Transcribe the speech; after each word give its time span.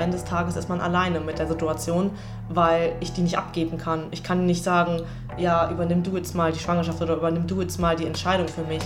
am 0.00 0.04
Ende 0.04 0.16
des 0.16 0.24
Tages 0.24 0.56
ist 0.56 0.70
man 0.70 0.80
alleine 0.80 1.20
mit 1.20 1.38
der 1.38 1.46
Situation, 1.46 2.10
weil 2.48 2.96
ich 3.00 3.12
die 3.12 3.20
nicht 3.20 3.36
abgeben 3.36 3.76
kann. 3.76 4.06
Ich 4.12 4.22
kann 4.22 4.46
nicht 4.46 4.64
sagen, 4.64 5.02
ja, 5.36 5.70
übernimm 5.70 6.02
du 6.02 6.16
jetzt 6.16 6.34
mal 6.34 6.52
die 6.52 6.58
Schwangerschaft 6.58 7.02
oder 7.02 7.16
übernimm 7.16 7.46
du 7.46 7.60
jetzt 7.60 7.78
mal 7.78 7.96
die 7.96 8.06
Entscheidung 8.06 8.48
für 8.48 8.62
mich. 8.62 8.80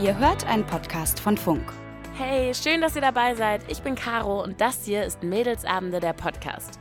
Ihr 0.00 0.16
hört 0.16 0.46
einen 0.46 0.64
Podcast 0.64 1.18
von 1.18 1.36
Funk. 1.36 1.72
Hey, 2.14 2.54
schön, 2.54 2.80
dass 2.80 2.94
ihr 2.94 3.02
dabei 3.02 3.34
seid. 3.34 3.62
Ich 3.68 3.82
bin 3.82 3.96
Caro 3.96 4.44
und 4.44 4.60
das 4.60 4.84
hier 4.84 5.02
ist 5.02 5.24
Mädelsabende 5.24 5.98
der 5.98 6.12
Podcast. 6.12 6.78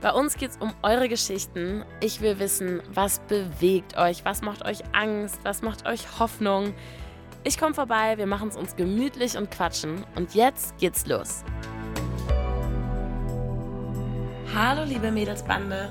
Bei 0.00 0.10
uns 0.10 0.36
geht 0.36 0.50
es 0.50 0.56
um 0.56 0.72
eure 0.82 1.08
Geschichten. 1.08 1.84
Ich 2.00 2.20
will 2.20 2.40
wissen, 2.40 2.82
was 2.92 3.20
bewegt 3.20 3.96
euch, 3.96 4.24
was 4.24 4.42
macht 4.42 4.66
euch 4.66 4.82
Angst, 4.92 5.38
was 5.44 5.62
macht 5.62 5.86
euch 5.86 6.18
Hoffnung. 6.18 6.74
Ich 7.44 7.56
komme 7.56 7.74
vorbei, 7.74 8.18
wir 8.18 8.26
machen 8.26 8.48
es 8.48 8.56
uns 8.56 8.74
gemütlich 8.74 9.36
und 9.36 9.52
quatschen. 9.52 10.04
Und 10.16 10.34
jetzt 10.34 10.76
geht's 10.78 11.06
los. 11.06 11.44
Hallo, 14.56 14.84
liebe 14.84 15.10
Mädelsbande. 15.10 15.90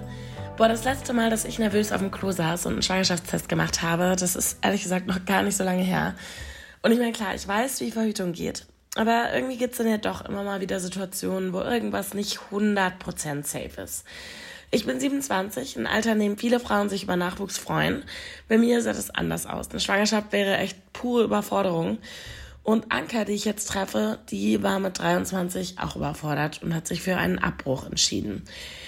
Boah, 0.55 0.69
das 0.69 0.85
letzte 0.85 1.11
Mal, 1.11 1.29
dass 1.29 1.43
ich 1.43 1.59
nervös 1.59 1.91
auf 1.91 1.99
dem 1.99 2.11
Klo 2.11 2.31
saß 2.31 2.65
und 2.65 2.73
einen 2.73 2.81
Schwangerschaftstest 2.81 3.49
gemacht 3.49 3.81
habe, 3.81 4.15
das 4.17 4.37
ist 4.37 4.59
ehrlich 4.61 4.83
gesagt 4.83 5.05
noch 5.05 5.25
gar 5.25 5.43
nicht 5.43 5.57
so 5.57 5.65
lange 5.65 5.83
her. 5.83 6.15
Und 6.81 6.93
ich 6.93 6.97
meine, 6.97 7.11
klar, 7.11 7.35
ich 7.35 7.45
weiß, 7.45 7.81
wie 7.81 7.91
Verhütung 7.91 8.31
geht. 8.31 8.65
Aber 8.95 9.33
irgendwie 9.33 9.57
gibt 9.57 9.73
es 9.73 9.79
dann 9.79 9.89
ja 9.89 9.97
doch 9.97 10.23
immer 10.23 10.43
mal 10.43 10.61
wieder 10.61 10.79
Situationen, 10.79 11.51
wo 11.51 11.59
irgendwas 11.59 12.13
nicht 12.13 12.39
100% 12.53 13.43
safe 13.43 13.81
ist. 13.81 14.05
Ich 14.71 14.85
bin 14.85 14.97
27, 14.97 15.75
ein 15.75 15.85
Alter, 15.85 16.13
in 16.13 16.19
dem 16.19 16.37
viele 16.37 16.61
Frauen 16.61 16.87
sich 16.87 17.03
über 17.03 17.17
Nachwuchs 17.17 17.57
freuen. 17.57 18.03
Bei 18.47 18.57
mir 18.57 18.81
sah 18.81 18.93
das 18.93 19.09
anders 19.09 19.45
aus. 19.45 19.71
Eine 19.71 19.81
Schwangerschaft 19.81 20.31
wäre 20.31 20.55
echt 20.55 20.77
pure 20.93 21.25
Überforderung. 21.25 21.97
Und 22.63 22.93
Anka, 22.93 23.25
die 23.25 23.33
ich 23.33 23.43
jetzt 23.43 23.67
treffe, 23.67 24.19
die 24.29 24.63
war 24.63 24.79
mit 24.79 24.97
23 24.97 25.79
auch 25.79 25.97
überfordert 25.97 26.63
und 26.63 26.73
hat 26.73 26.87
sich 26.87 27.01
für 27.01 27.17
einen 27.17 27.37
Abbruch 27.37 27.85
entschieden. 27.85 28.43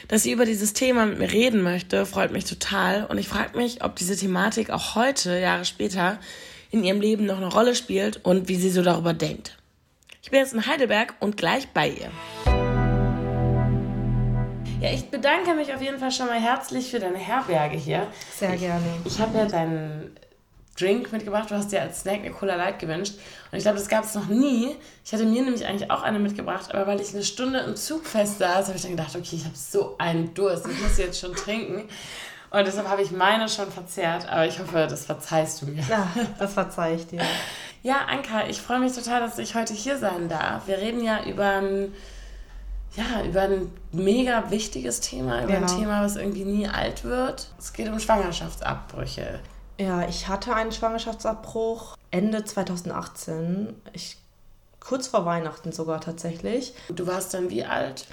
Dass 0.07 0.23
sie 0.23 0.31
über 0.31 0.45
dieses 0.45 0.71
Thema 0.71 1.05
mit 1.05 1.19
mir 1.19 1.31
reden 1.31 1.61
möchte, 1.61 2.05
freut 2.05 2.31
mich 2.31 2.45
total. 2.45 3.05
Und 3.05 3.17
ich 3.17 3.27
frage 3.27 3.57
mich, 3.57 3.83
ob 3.83 3.97
diese 3.97 4.15
Thematik 4.15 4.69
auch 4.69 4.95
heute, 4.95 5.37
Jahre 5.37 5.65
später, 5.65 6.19
in 6.71 6.85
ihrem 6.85 7.01
Leben 7.01 7.25
noch 7.25 7.37
eine 7.37 7.51
Rolle 7.51 7.75
spielt 7.75 8.23
und 8.23 8.47
wie 8.47 8.55
sie 8.55 8.69
so 8.69 8.81
darüber 8.81 9.13
denkt. 9.13 9.57
Ich 10.23 10.31
bin 10.31 10.39
jetzt 10.39 10.53
in 10.53 10.65
Heidelberg 10.65 11.13
und 11.19 11.35
gleich 11.35 11.67
bei 11.69 11.89
ihr. 11.89 12.11
Ja, 14.81 14.91
ich 14.93 15.09
bedanke 15.09 15.53
mich 15.53 15.73
auf 15.73 15.81
jeden 15.81 15.99
Fall 15.99 16.11
schon 16.11 16.27
mal 16.27 16.39
herzlich 16.39 16.91
für 16.91 16.99
deine 16.99 17.17
Herberge 17.17 17.77
hier. 17.77 18.07
Sehr 18.35 18.55
gerne. 18.55 18.85
Ich, 19.03 19.13
ich 19.13 19.19
habe 19.19 19.37
ja 19.37 19.45
deinen 19.45 20.15
Drink 20.77 21.11
mitgebracht. 21.11 21.49
Du 21.49 21.55
hast 21.55 21.71
dir 21.71 21.81
als 21.81 22.01
Snack 22.01 22.19
eine 22.19 22.31
Cola 22.31 22.55
Light 22.55 22.79
gewünscht. 22.79 23.15
Und 23.51 23.57
ich 23.57 23.63
glaube, 23.63 23.77
das 23.77 23.87
gab 23.87 24.03
es 24.03 24.13
noch 24.13 24.27
nie. 24.27 24.75
Ich 25.05 25.13
hatte 25.13 25.25
mir 25.25 25.41
nämlich 25.41 25.65
eigentlich 25.65 25.89
auch 25.89 26.03
eine 26.03 26.19
mitgebracht, 26.19 26.73
aber 26.73 26.87
weil 26.87 26.99
ich 26.99 27.13
eine 27.13 27.23
Stunde 27.23 27.59
im 27.59 27.75
Zug 27.75 28.05
fest 28.05 28.39
saß, 28.39 28.67
habe 28.67 28.75
ich 28.75 28.81
dann 28.81 28.91
gedacht, 28.91 29.15
okay, 29.15 29.37
ich 29.37 29.45
habe 29.45 29.55
so 29.55 29.95
einen 29.97 30.33
Durst. 30.33 30.67
Ich 30.67 30.81
muss 30.81 30.97
jetzt 30.97 31.19
schon 31.19 31.33
trinken. 31.33 31.87
Und 32.51 32.67
deshalb 32.67 32.87
habe 32.87 33.01
ich 33.01 33.11
meine 33.11 33.49
schon 33.49 33.71
verzehrt, 33.71 34.29
aber 34.29 34.45
ich 34.45 34.59
hoffe, 34.59 34.87
das 34.89 35.05
verzeihst 35.05 35.61
du 35.61 35.67
mir. 35.67 35.83
Ja, 35.89 36.07
das 36.39 36.53
verzeih 36.53 36.95
ich 36.95 37.07
dir. 37.07 37.21
Ja, 37.83 38.05
Anka, 38.07 38.47
ich 38.47 38.61
freue 38.61 38.79
mich 38.79 38.93
total, 38.93 39.19
dass 39.19 39.37
ich 39.39 39.55
heute 39.55 39.73
hier 39.73 39.97
sein 39.97 40.29
darf. 40.29 40.67
Wir 40.67 40.77
reden 40.77 41.03
ja 41.03 41.23
über 41.25 41.47
ein, 41.47 41.93
ja, 42.95 43.23
über 43.25 43.41
ein 43.41 43.71
mega 43.91 44.49
wichtiges 44.51 45.01
Thema, 45.01 45.43
über 45.43 45.53
genau. 45.53 45.67
ein 45.67 45.79
Thema, 45.79 46.03
was 46.03 46.15
irgendwie 46.15 46.45
nie 46.45 46.67
alt 46.67 47.03
wird. 47.03 47.47
Es 47.59 47.73
geht 47.73 47.89
um 47.89 47.99
Schwangerschaftsabbrüche. 47.99 49.39
Ja, 49.77 50.07
ich 50.07 50.27
hatte 50.27 50.55
einen 50.55 50.71
Schwangerschaftsabbruch 50.71 51.97
Ende 52.11 52.45
2018. 52.45 53.75
Ich, 53.93 54.17
kurz 54.79 55.07
vor 55.07 55.25
Weihnachten 55.25 55.71
sogar 55.71 55.99
tatsächlich. 55.99 56.73
Du 56.89 57.07
warst 57.07 57.33
dann 57.33 57.49
wie 57.49 57.65
alt? 57.65 58.07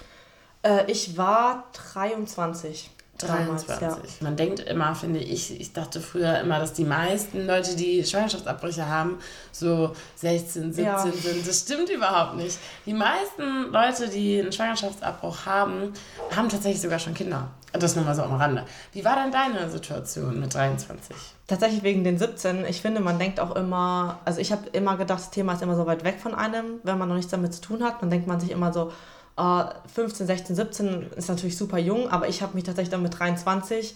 Äh, 0.63 0.91
ich 0.91 1.17
war 1.17 1.65
23. 1.93 2.91
23. 3.27 3.81
Ja. 3.81 3.99
Man 4.21 4.37
denkt 4.37 4.61
immer, 4.61 4.95
finde 4.95 5.21
ich, 5.21 5.61
ich 5.61 5.73
dachte 5.73 6.01
früher 6.01 6.41
immer, 6.41 6.59
dass 6.59 6.73
die 6.73 6.85
meisten 6.85 7.47
Leute, 7.47 7.77
die 7.77 8.05
Schwangerschaftsabbrüche 8.05 8.89
haben, 8.89 9.19
so 9.53 9.93
16, 10.17 10.73
17 10.73 10.85
ja. 10.85 10.99
sind. 10.99 11.47
Das 11.47 11.61
stimmt 11.61 11.91
überhaupt 11.91 12.37
nicht. 12.37 12.59
Die 12.87 12.95
meisten 12.95 13.71
Leute, 13.71 14.09
die 14.09 14.41
einen 14.41 14.53
Schwangerschaftsabbruch 14.53 15.47
haben, 15.47 15.93
haben 16.35 16.49
tatsächlich 16.49 16.81
sogar 16.83 16.99
schon 16.99 17.15
Kinder. 17.15 17.51
Das 17.73 17.97
nur 17.97 18.05
mal 18.05 18.15
so 18.15 18.23
am 18.23 18.35
Rande. 18.35 18.67
Wie 18.93 19.05
war 19.05 19.17
denn 19.17 19.33
deine 19.33 19.71
Situation 19.71 20.39
mit 20.39 20.55
23? 20.55 21.17
Tatsächlich 21.47 21.83
wegen 21.83 22.05
den 22.05 22.19
17. 22.19 22.67
Ich 22.67 22.83
finde, 22.83 23.01
man 23.01 23.19
denkt 23.19 23.41
auch 23.41 23.57
immer, 23.57 24.19
also 24.27 24.41
ich 24.41 24.53
habe 24.53 24.69
immer 24.73 24.97
gedacht, 24.97 25.21
das 25.21 25.31
Thema 25.31 25.55
ist 25.55 25.63
immer 25.63 25.77
so 25.77 25.87
weit 25.87 26.05
weg 26.05 26.21
von 26.21 26.35
einem, 26.35 26.81
wenn 26.83 26.99
man 26.99 27.09
noch 27.09 27.17
nichts 27.17 27.31
damit 27.31 27.55
zu 27.55 27.63
tun 27.63 27.83
hat. 27.83 28.03
Dann 28.03 28.11
denkt 28.11 28.27
man 28.27 28.41
sich 28.41 28.51
immer 28.51 28.73
so, 28.73 28.93
15, 29.37 30.27
16, 30.27 30.57
17 30.57 31.11
ist 31.17 31.29
natürlich 31.29 31.57
super 31.57 31.79
jung, 31.79 32.09
aber 32.09 32.29
ich 32.29 32.43
habe 32.43 32.55
mich 32.55 32.65
tatsächlich 32.65 32.91
dann 32.91 33.03
mit 33.03 33.19
23 33.19 33.95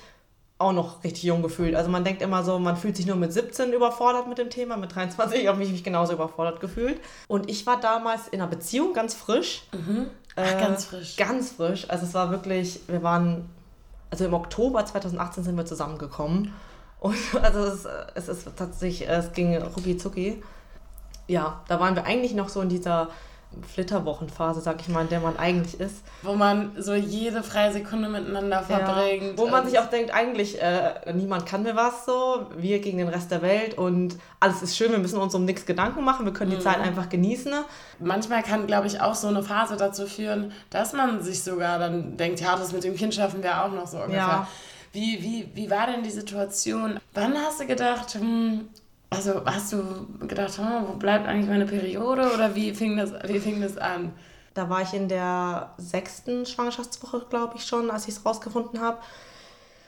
auch 0.59 0.73
noch 0.73 1.05
richtig 1.05 1.25
jung 1.25 1.43
gefühlt. 1.43 1.75
Also 1.75 1.91
man 1.91 2.05
denkt 2.05 2.23
immer 2.23 2.43
so, 2.43 2.59
man 2.59 2.77
fühlt 2.77 2.97
sich 2.97 3.07
nur 3.07 3.17
mit 3.17 3.33
17 3.33 3.73
überfordert 3.73 4.27
mit 4.27 4.39
dem 4.39 4.49
Thema, 4.49 4.77
mit 4.77 4.95
23 4.95 5.47
habe 5.49 5.63
ich 5.63 5.71
mich 5.71 5.85
genauso 5.85 6.15
überfordert 6.15 6.61
gefühlt. 6.61 7.01
Und 7.29 7.51
ich 7.51 7.67
war 7.67 7.79
damals 7.79 8.29
in 8.29 8.41
einer 8.41 8.49
Beziehung 8.49 8.95
ganz 8.95 9.13
frisch. 9.13 9.65
Mhm. 9.73 10.07
Ach, 10.35 10.43
äh, 10.43 10.59
ganz 10.59 10.87
frisch. 10.87 11.17
Ganz 11.17 11.53
frisch. 11.53 11.89
Also 11.91 12.07
es 12.07 12.15
war 12.15 12.31
wirklich, 12.31 12.81
wir 12.87 13.03
waren, 13.03 13.51
also 14.11 14.25
im 14.25 14.33
Oktober 14.33 14.85
2018 14.87 15.45
sind 15.45 15.57
wir 15.57 15.67
zusammengekommen. 15.67 16.55
Und 17.01 17.17
also 17.43 17.61
es, 17.61 17.87
es 18.15 18.29
ist 18.29 18.49
tatsächlich, 18.57 19.07
es 19.07 19.33
ging 19.33 19.55
rucki 19.55 19.99
zucki. 19.99 20.43
Ja, 21.29 21.63
da 21.69 21.79
waren 21.79 21.95
wir 21.95 22.07
eigentlich 22.07 22.35
noch 22.35 22.49
so 22.49 22.63
in 22.63 22.71
dieser 22.71 23.11
Flitterwochenphase, 23.73 24.61
sag 24.61 24.81
ich 24.81 24.89
mal, 24.89 25.03
in 25.03 25.09
der 25.09 25.21
man 25.21 25.39
eigentlich 25.39 25.81
ist. 25.81 26.03
Wo 26.23 26.35
man 26.35 26.73
so 26.79 26.95
jede 26.95 27.43
freie 27.43 27.73
Sekunde 27.73 28.09
miteinander 28.09 28.63
verbringt. 28.63 29.39
Ja, 29.39 29.39
wo 29.39 29.47
man 29.47 29.67
sich 29.67 29.79
auch 29.79 29.87
denkt, 29.87 30.13
eigentlich, 30.15 30.61
äh, 30.61 31.13
niemand 31.15 31.47
kann 31.47 31.63
mir 31.63 31.75
was 31.75 32.05
so, 32.05 32.47
wir 32.57 32.81
gegen 32.81 32.99
den 32.99 33.09
Rest 33.09 33.31
der 33.31 33.43
Welt 33.43 33.79
und 33.79 34.17
alles 34.41 34.63
ist 34.63 34.77
schön, 34.77 34.93
wir 34.93 34.99
müssen 34.99 35.19
uns 35.19 35.35
um 35.35 35.45
nichts 35.45 35.65
Gedanken 35.65 36.05
machen, 36.05 36.27
wir 36.27 36.33
können 36.33 36.51
die 36.51 36.59
mhm. 36.59 36.63
Zeit 36.63 36.81
einfach 36.81 37.09
genießen. 37.09 37.53
Manchmal 37.99 38.43
kann, 38.43 38.67
glaube 38.67 38.87
ich, 38.89 39.01
auch 39.01 39.15
so 39.15 39.29
eine 39.29 39.43
Phase 39.43 39.77
dazu 39.77 40.07
führen, 40.07 40.53
dass 40.71 40.93
man 40.93 41.23
sich 41.23 41.43
sogar 41.43 41.79
dann 41.79 42.17
denkt, 42.17 42.41
ja, 42.41 42.57
das 42.57 42.73
mit 42.73 42.85
dem 42.85 42.95
Kind 42.95 43.15
schaffen 43.15 43.43
wir 43.43 43.65
auch 43.65 43.73
noch 43.73 43.87
so 43.87 43.99
ungefähr. 43.99 44.19
Ja. 44.19 44.49
Wie, 44.93 45.23
wie, 45.23 45.51
wie 45.55 45.71
war 45.71 45.87
denn 45.87 46.03
die 46.03 46.11
Situation? 46.11 46.99
Wann 47.15 47.35
hast 47.37 47.61
du 47.61 47.67
gedacht, 47.67 48.15
hm, 48.15 48.69
also 49.17 49.43
hast 49.47 49.73
du 49.73 49.83
gedacht, 50.27 50.59
oh, 50.61 50.89
wo 50.89 50.93
bleibt 50.95 51.27
eigentlich 51.27 51.49
meine 51.49 51.65
Periode 51.65 52.31
oder 52.35 52.55
wie 52.55 52.75
fing 52.75 52.99
das, 52.99 53.13
wie 53.27 53.41
fing 53.41 53.63
das 53.63 53.79
an? 53.79 54.13
Da 54.53 54.69
war 54.69 54.83
ich 54.83 54.93
in 54.93 55.09
der 55.09 55.71
sechsten 55.79 56.45
Schwangerschaftswoche, 56.45 57.27
glaube 57.31 57.57
ich 57.57 57.65
schon, 57.65 57.91
als 57.91 58.07
ich 58.09 58.15
es 58.15 58.25
rausgefunden 58.25 58.81
habe. 58.81 58.99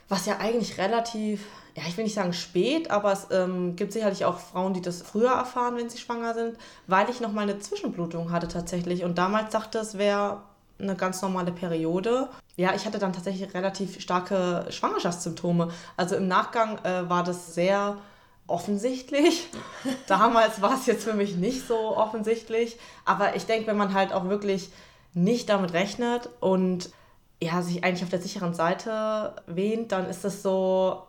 Was 0.09 0.25
ja 0.25 0.39
eigentlich 0.39 0.79
relativ, 0.79 1.45
ja, 1.75 1.83
ich 1.87 1.97
will 1.99 2.05
nicht 2.05 2.15
sagen 2.15 2.33
spät, 2.33 2.91
aber 2.91 3.13
es 3.13 3.27
ähm, 3.31 3.77
gibt 3.77 3.93
sicherlich 3.93 4.25
auch 4.25 4.39
Frauen, 4.39 4.73
die 4.73 4.81
das 4.81 5.03
früher 5.03 5.33
erfahren, 5.33 5.77
wenn 5.77 5.91
sie 5.91 5.99
schwanger 5.99 6.33
sind, 6.33 6.57
weil 6.87 7.11
ich 7.11 7.21
nochmal 7.21 7.45
eine 7.45 7.59
Zwischenblutung 7.59 8.33
hatte 8.33 8.49
tatsächlich. 8.49 9.05
Und 9.05 9.19
damals 9.19 9.53
dachte 9.53 9.79
es 9.79 9.99
wäre 9.99 10.41
eine 10.79 10.97
ganz 10.97 11.21
normale 11.21 11.53
Periode. 11.53 12.29
Ja, 12.57 12.75
ich 12.75 12.87
hatte 12.87 12.99
dann 12.99 13.13
tatsächlich 13.13 13.53
relativ 13.53 14.01
starke 14.01 14.65
Schwangerschaftssymptome. 14.71 15.71
Also 15.99 16.17
im 16.17 16.29
Nachgang 16.29 16.79
äh, 16.85 17.09
war 17.09 17.25
das 17.25 17.55
sehr 17.55 17.99
offensichtlich. 18.49 19.49
Damals 20.09 20.61
war 20.61 20.75
es 20.75 20.87
jetzt 20.87 21.05
für 21.05 21.15
mich 21.15 21.37
nicht 21.37 21.67
so 21.67 21.97
offensichtlich. 21.97 22.79
Aber 23.05 23.37
ich 23.37 23.47
denke, 23.47 23.69
wenn 23.69 23.77
man 23.77 23.95
halt 23.95 24.13
auch 24.13 24.29
wirklich 24.29 24.71
nicht 25.15 25.49
damit 25.49 25.73
rechnet 25.73 26.29
und 26.41 26.91
ja, 27.41 27.63
sich 27.63 27.85
eigentlich 27.85 28.03
auf 28.03 28.11
der 28.11 28.21
sicheren 28.21 28.55
Seite 28.55 29.37
wähnt, 29.47 29.93
dann 29.93 30.07
ist 30.07 30.25
es 30.25 30.43
so, 30.43 31.05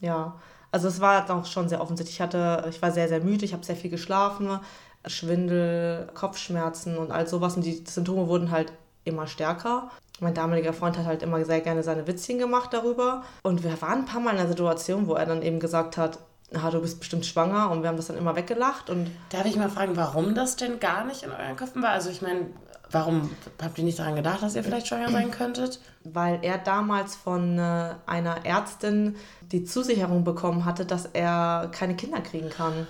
ja, 0.00 0.38
also 0.70 0.86
es 0.86 1.00
war 1.00 1.26
doch 1.26 1.46
schon 1.46 1.68
sehr 1.68 1.80
offensichtlich. 1.80 2.16
Ich 2.16 2.20
hatte, 2.20 2.64
ich 2.70 2.80
war 2.80 2.92
sehr, 2.92 3.08
sehr 3.08 3.20
müde, 3.20 3.44
ich 3.44 3.52
habe 3.52 3.64
sehr 3.64 3.74
viel 3.74 3.90
geschlafen, 3.90 4.60
Schwindel, 5.06 6.08
Kopfschmerzen 6.14 6.96
und 6.98 7.10
all 7.10 7.26
sowas. 7.26 7.56
Und 7.56 7.64
die 7.64 7.82
Symptome 7.86 8.28
wurden 8.28 8.50
halt 8.50 8.72
immer 9.04 9.26
stärker. 9.26 9.90
Mein 10.20 10.34
damaliger 10.34 10.74
Freund 10.74 10.98
hat 10.98 11.06
halt 11.06 11.22
immer 11.22 11.42
sehr 11.44 11.62
gerne 11.62 11.82
seine 11.82 12.06
Witzchen 12.06 12.38
gemacht 12.38 12.72
darüber. 12.72 13.24
Und 13.42 13.64
wir 13.64 13.80
waren 13.82 14.00
ein 14.00 14.04
paar 14.04 14.20
Mal 14.20 14.32
in 14.32 14.38
einer 14.38 14.48
Situation, 14.48 15.08
wo 15.08 15.14
er 15.14 15.26
dann 15.26 15.42
eben 15.42 15.58
gesagt 15.58 15.96
hat, 15.96 16.18
ah, 16.54 16.70
du 16.70 16.80
bist 16.80 16.98
bestimmt 16.98 17.26
schwanger 17.26 17.70
und 17.70 17.82
wir 17.82 17.88
haben 17.88 17.96
das 17.96 18.08
dann 18.08 18.16
immer 18.16 18.36
weggelacht. 18.36 18.90
Und 18.90 19.10
Darf 19.30 19.46
ich 19.46 19.56
mal 19.56 19.70
fragen, 19.70 19.96
warum 19.96 20.34
das 20.34 20.56
denn 20.56 20.80
gar 20.80 21.04
nicht 21.04 21.22
in 21.22 21.30
euren 21.30 21.56
Köpfen 21.56 21.82
war? 21.82 21.90
Also 21.90 22.10
ich 22.10 22.22
meine, 22.22 22.46
warum 22.90 23.30
habt 23.62 23.78
ihr 23.78 23.84
nicht 23.84 23.98
daran 23.98 24.16
gedacht, 24.16 24.42
dass 24.42 24.56
ihr 24.56 24.64
vielleicht 24.64 24.88
schwanger 24.88 25.10
sein 25.10 25.30
könntet? 25.30 25.80
Weil 26.04 26.40
er 26.42 26.58
damals 26.58 27.16
von 27.16 27.58
äh, 27.58 27.94
einer 28.06 28.44
Ärztin 28.44 29.16
die 29.52 29.64
Zusicherung 29.64 30.24
bekommen 30.24 30.64
hatte, 30.64 30.86
dass 30.86 31.06
er 31.06 31.70
keine 31.72 31.96
Kinder 31.96 32.20
kriegen 32.20 32.50
kann. 32.50 32.86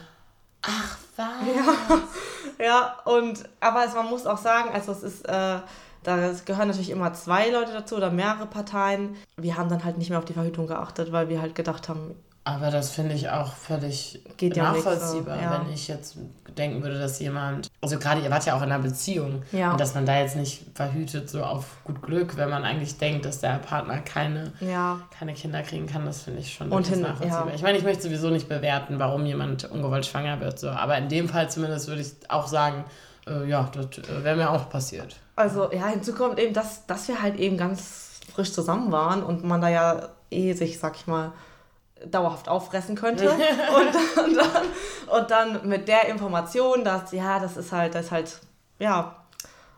Ach, 0.63 0.99
was? 1.17 1.27
Ja, 1.55 2.65
ja 2.65 2.97
und 3.05 3.45
aber 3.61 3.85
es, 3.85 3.95
man 3.95 4.09
muss 4.09 4.27
auch 4.27 4.39
sagen, 4.39 4.71
also 4.73 4.93
es 4.93 5.03
ist... 5.03 5.29
Äh, 5.29 5.59
da 6.03 6.33
gehören 6.47 6.69
natürlich 6.69 6.89
immer 6.89 7.13
zwei 7.13 7.51
Leute 7.51 7.75
dazu 7.75 7.97
oder 7.97 8.11
mehrere 8.11 8.47
Parteien. 8.47 9.17
Wir 9.37 9.59
haben 9.59 9.69
dann 9.69 9.85
halt 9.85 9.99
nicht 9.99 10.09
mehr 10.09 10.19
auf 10.19 10.25
die 10.25 10.33
Verhütung 10.33 10.67
geachtet, 10.67 11.13
weil 11.13 11.29
wir 11.29 11.43
halt 11.43 11.55
gedacht 11.55 11.91
haben, 11.91 12.15
Aber 12.51 12.71
das 12.71 12.91
finde 12.91 13.15
ich 13.15 13.31
auch 13.31 13.53
völlig 13.55 14.23
Geht 14.37 14.57
ja 14.57 14.73
nachvollziehbar, 14.73 15.37
so, 15.37 15.43
ja. 15.43 15.65
wenn 15.65 15.73
ich 15.73 15.87
jetzt 15.87 16.17
denken 16.59 16.83
würde, 16.83 16.99
dass 16.99 17.21
jemand, 17.21 17.69
also 17.81 17.97
gerade 17.99 18.21
ihr 18.23 18.31
wart 18.31 18.45
ja 18.45 18.57
auch 18.57 18.63
in 18.63 18.73
einer 18.73 18.83
Beziehung 18.83 19.43
ja. 19.53 19.71
und 19.71 19.81
dass 19.81 19.95
man 19.95 20.05
da 20.05 20.19
jetzt 20.19 20.35
nicht 20.35 20.65
verhütet 20.75 21.31
so 21.31 21.45
auf 21.45 21.65
gut 21.85 22.03
Glück, 22.03 22.37
wenn 22.37 22.51
man 22.51 22.65
eigentlich 22.65 22.99
denkt, 22.99 23.25
dass 23.25 23.39
der 23.39 23.59
Partner 23.59 23.99
keine, 23.99 24.53
ja. 24.61 25.01
keine 25.17 25.35
Kinder 25.35 25.63
kriegen 25.63 25.87
kann, 25.87 26.05
das 26.07 26.23
finde 26.23 26.41
ich 26.41 26.53
schon 26.53 26.71
und 26.71 26.89
hin, 26.89 27.03
nachvollziehbar. 27.03 27.49
Ja. 27.49 27.55
Ich 27.55 27.63
meine, 27.63 27.79
ich 27.79 27.85
möchte 27.85 28.03
sowieso 28.03 28.31
nicht 28.31 28.49
bewerten, 28.49 28.99
warum 28.99 29.25
jemand 29.27 29.71
ungewollt 29.71 30.07
schwanger 30.07 30.41
wird, 30.41 30.59
so, 30.59 30.71
aber 30.71 30.99
in 30.99 31.09
dem 31.09 31.29
Fall 31.29 31.49
zumindest 31.49 31.87
würde 31.87 32.01
ich 32.01 32.13
auch 32.29 32.49
sagen, 32.49 32.85
äh, 33.29 33.49
ja, 33.49 33.71
das 33.73 33.99
äh, 33.99 34.25
wäre 34.25 34.37
mir 34.37 34.51
auch 34.51 34.69
passiert. 34.69 35.17
Also 35.37 35.73
ja, 35.73 35.87
hinzu 35.87 36.15
kommt 36.15 36.41
eben, 36.41 36.53
dass, 36.53 36.85
dass 36.87 37.07
wir 37.07 37.23
halt 37.23 37.39
eben 37.39 37.57
ganz 37.57 38.21
frisch 38.35 38.53
zusammen 38.53 38.91
waren 38.91 39.23
und 39.23 39.45
man 39.45 39.61
da 39.61 39.69
ja 39.69 40.09
eh 40.31 40.53
sich, 40.53 40.79
sag 40.79 40.97
ich 40.97 41.07
mal, 41.07 41.33
dauerhaft 42.07 42.49
auffressen 42.49 42.97
könnte. 42.97 43.31
und, 43.31 43.39
und, 44.25 44.37
dann, 44.37 45.19
und 45.19 45.31
dann 45.31 45.69
mit 45.69 45.89
der 45.89 46.09
Information, 46.09 46.85
dass, 46.85 47.13
ja, 47.13 47.39
das 47.39 47.57
ist 47.57 47.73
halt, 47.73 47.95
das 47.95 48.07
ist 48.07 48.11
halt, 48.11 48.41
ja, 48.79 49.17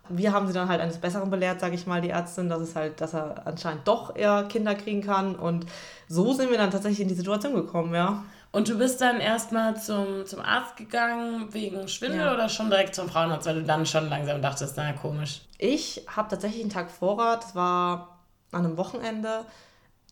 wir 0.09 0.33
haben 0.33 0.47
sie 0.47 0.53
dann 0.53 0.69
halt 0.69 0.81
eines 0.81 0.99
Besseren 0.99 1.31
belehrt, 1.31 1.61
sage 1.61 1.75
ich 1.75 1.87
mal, 1.87 2.01
die 2.01 2.11
Ärztin, 2.11 2.49
dass 2.49 2.61
es 2.61 2.77
halt, 2.77 3.01
dass 3.01 3.15
er 3.15 3.47
anscheinend 3.47 3.87
doch 3.87 4.15
eher 4.15 4.45
Kinder 4.45 4.75
kriegen 4.75 5.03
kann. 5.03 5.37
Und 5.37 5.67
so 6.09 6.33
sind 6.33 6.51
wir 6.51 6.59
dann 6.59 6.71
tatsächlich 6.71 7.01
in 7.01 7.09
die 7.09 7.15
Situation 7.15 7.55
gekommen, 7.55 7.95
ja. 7.95 8.25
Und 8.51 8.69
du 8.69 8.77
bist 8.77 9.01
dann 9.01 9.19
erstmal 9.19 9.81
zum, 9.81 10.27
zum 10.27 10.41
Arzt 10.41 10.77
gegangen 10.77 11.49
wegen 11.55 11.89
Schwindel 11.89 12.21
ja. 12.21 12.35
oder 12.35 12.51
schon 12.51 12.69
direkt 12.69 12.95
zum 12.95 13.09
Frauenarzt, 13.09 13.47
weil 13.47 13.55
du 13.55 13.63
dann 13.63 13.87
schon 13.87 14.11
langsam 14.11 14.43
dachtest, 14.43 14.77
na 14.77 14.93
komisch. 14.93 15.41
Ich 15.57 16.05
habe 16.07 16.29
tatsächlich 16.29 16.61
einen 16.61 16.71
Tag 16.71 16.91
Vorrat, 16.91 17.45
das 17.45 17.55
war 17.55 18.19
an 18.51 18.67
einem 18.67 18.77
Wochenende, 18.77 19.47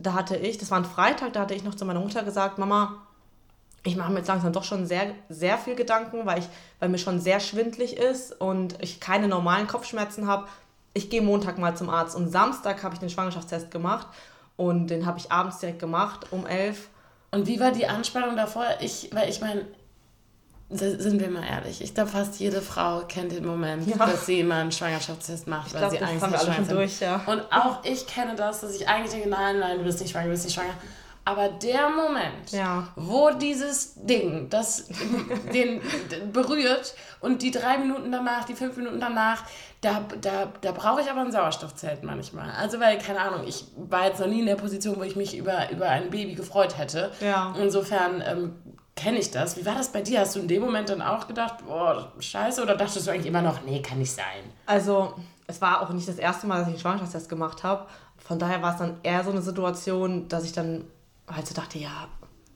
da 0.03 0.15
hatte 0.15 0.37
ich, 0.37 0.59
das 0.59 0.71
war 0.71 0.79
ein 0.79 0.85
Freitag, 0.85 1.33
da 1.33 1.41
hatte 1.41 1.55
ich 1.55 1.65
noch 1.65 1.75
zu 1.75 1.85
meiner 1.85 2.01
Mutter 2.01 2.23
gesagt, 2.23 2.59
Mama, 2.59 2.97
ich 3.83 3.97
mache 3.97 4.13
mir 4.13 4.19
jetzt 4.19 4.29
langsam 4.29 4.53
doch 4.53 4.65
schon 4.65 4.87
sehr, 4.87 5.15
sehr 5.29 5.57
viel 5.57 5.75
Gedanken, 5.75 6.27
weil, 6.27 6.41
ich, 6.41 6.49
weil 6.79 6.89
mir 6.89 6.99
schon 6.99 7.21
sehr 7.21 7.41
schwindlig 7.41 7.97
ist 7.97 8.39
und 8.41 8.81
ich 8.83 9.01
keine 9.01 9.29
normalen 9.29 9.67
Kopfschmerzen 9.67 10.27
habe. 10.27 10.49
Ich 10.93 11.09
gehe 11.09 11.23
Montag 11.23 11.59
mal 11.59 11.77
zum 11.77 11.89
Arzt 11.89 12.17
und 12.17 12.31
Samstag 12.31 12.83
habe 12.83 12.95
ich 12.95 13.01
den 13.01 13.11
Schwangerschaftstest 13.11 13.71
gemacht 13.71 14.07
und 14.57 14.89
den 14.89 15.07
habe 15.07 15.19
ich 15.19 15.33
abends 15.33 15.59
direkt 15.59 15.79
gemacht 15.79 16.27
um 16.31 16.47
elf. 16.47 16.89
Und 17.31 17.47
wie 17.47 17.61
war 17.61 17.71
die 17.71 17.87
Anspannung 17.87 18.37
davor? 18.37 18.65
Ich, 18.81 19.11
weil 19.15 19.31
ich 19.31 19.41
meine, 19.41 19.65
sind 20.71 21.21
wir 21.21 21.29
mal 21.29 21.45
ehrlich, 21.45 21.83
ich 21.83 21.95
glaube, 21.95 22.11
fast 22.11 22.39
jede 22.39 22.63
Frau 22.63 23.01
kennt 23.09 23.33
den 23.33 23.45
Moment, 23.45 23.87
ja. 23.89 23.97
dass 23.97 24.27
sie 24.27 24.41
immer 24.41 24.57
einen 24.57 24.71
Schwangerschaftstest 24.71 25.49
macht, 25.49 25.69
ich 25.69 25.75
weil 25.75 25.81
glaub, 25.81 25.93
sie 25.93 25.99
Angst 25.99 26.23
hat, 26.25 26.43
schwanger 26.43 26.65
sind. 26.65 26.71
Durch, 26.71 27.01
ja. 27.01 27.23
Und 27.27 27.41
auch 27.51 27.85
ich 27.85 28.07
kenne 28.07 28.37
das, 28.37 28.61
dass 28.61 28.75
ich 28.75 28.89
eigentlich 28.89 29.11
denke, 29.11 29.29
nein, 29.29 29.59
nein, 29.59 29.79
du 29.79 29.85
bist 29.85 30.01
nicht 30.01 30.13
schwanger, 30.13 30.27
du 30.27 30.31
bist 30.31 30.45
nicht 30.45 30.55
schwanger. 30.55 30.75
Aber 31.25 31.49
der 31.49 31.91
Moment, 31.91 32.51
ja. 32.51 32.89
wo 32.97 33.31
dieses 33.31 33.95
Ding 33.95 34.49
das 34.49 34.89
den, 35.53 35.81
den, 36.11 36.33
berührt 36.33 36.95
und 37.21 37.43
die 37.43 37.51
drei 37.51 37.77
Minuten 37.79 38.11
danach, 38.11 38.45
die 38.45 38.55
fünf 38.55 38.77
Minuten 38.77 39.01
danach, 39.01 39.45
da, 39.81 40.05
da, 40.21 40.53
da 40.61 40.73
brauche 40.73 41.03
ich 41.03 41.11
aber 41.11 41.21
ein 41.21 41.33
Sauerstoffzelt 41.33 42.03
manchmal. 42.05 42.51
Also, 42.59 42.81
weil, 42.81 42.99
keine 42.99 43.21
Ahnung, 43.21 43.47
ich 43.47 43.67
war 43.77 44.07
jetzt 44.07 44.21
noch 44.21 44.29
nie 44.29 44.41
in 44.41 44.47
der 44.47 44.57
Position, 44.57 44.97
wo 44.99 45.03
ich 45.03 45.17
mich 45.17 45.37
über, 45.37 45.71
über 45.71 45.89
ein 45.89 46.11
Baby 46.11 46.35
gefreut 46.35 46.79
hätte. 46.79 47.11
Ja. 47.21 47.55
Insofern 47.59 48.23
ähm, 48.27 48.55
kenne 48.97 49.19
ich 49.19 49.31
das. 49.31 49.57
Wie 49.57 49.65
war 49.65 49.75
das 49.75 49.93
bei 49.93 50.03
dir? 50.03 50.21
Hast 50.21 50.37
du 50.37 50.41
in 50.41 50.49
dem 50.49 50.63
Moment 50.63 50.89
dann 50.89 51.03
auch 51.03 51.27
gedacht, 51.27 51.65
boah, 51.67 52.13
scheiße, 52.19 52.63
oder 52.63 52.77
dachtest 52.77 53.07
du 53.07 53.11
eigentlich 53.11 53.27
immer 53.27 53.43
noch, 53.43 53.63
nee, 53.63 53.81
kann 53.83 53.99
nicht 53.99 54.13
sein? 54.13 54.45
Also, 54.67 55.15
es 55.47 55.61
war 55.61 55.83
auch 55.83 55.91
nicht 55.91 56.09
das 56.09 56.19
erste 56.19 56.47
Mal, 56.47 56.59
dass 56.59 56.69
ich 56.69 56.75
einen 56.75 56.81
Schwangerschaftstest 56.81 57.29
gemacht 57.29 57.63
habe. 57.65 57.87
Von 58.19 58.39
daher 58.39 58.63
war 58.63 58.73
es 58.73 58.79
dann 58.79 58.99
eher 59.03 59.25
so 59.25 59.31
eine 59.31 59.43
Situation, 59.43 60.29
dass 60.29 60.45
ich 60.45 60.53
dann 60.53 60.85
halt 61.29 61.47
so 61.47 61.55
dachte, 61.55 61.79
ja, 61.79 62.09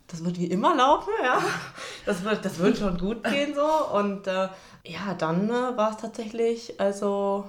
das 0.07 0.25
wird 0.25 0.39
wie 0.39 0.47
immer 0.47 0.75
laufen, 0.77 1.11
ja. 1.23 1.39
Das 2.07 2.23
wird, 2.23 2.45
das 2.45 2.59
wird 2.59 2.77
schon 2.77 2.99
gut 2.99 3.25
gehen 3.25 3.55
so. 3.55 3.97
Und 3.97 4.27
äh, 4.27 4.49
ja, 4.85 5.15
dann 5.17 5.49
äh, 5.49 5.77
war 5.77 5.91
es 5.91 5.97
tatsächlich, 5.97 6.79
also, 6.79 7.45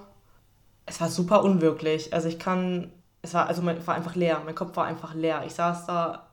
es 0.85 1.01
war 1.01 1.09
super 1.09 1.43
unwirklich. 1.43 2.13
Also 2.13 2.27
ich 2.27 2.39
kann, 2.39 2.91
es 3.21 3.33
war, 3.33 3.47
also 3.47 3.61
mein, 3.61 3.85
war 3.85 3.95
einfach 3.95 4.15
leer. 4.15 4.41
Mein 4.45 4.55
Kopf 4.55 4.75
war 4.75 4.85
einfach 4.85 5.13
leer. 5.13 5.43
Ich 5.45 5.53
saß 5.53 5.85
da 5.87 6.27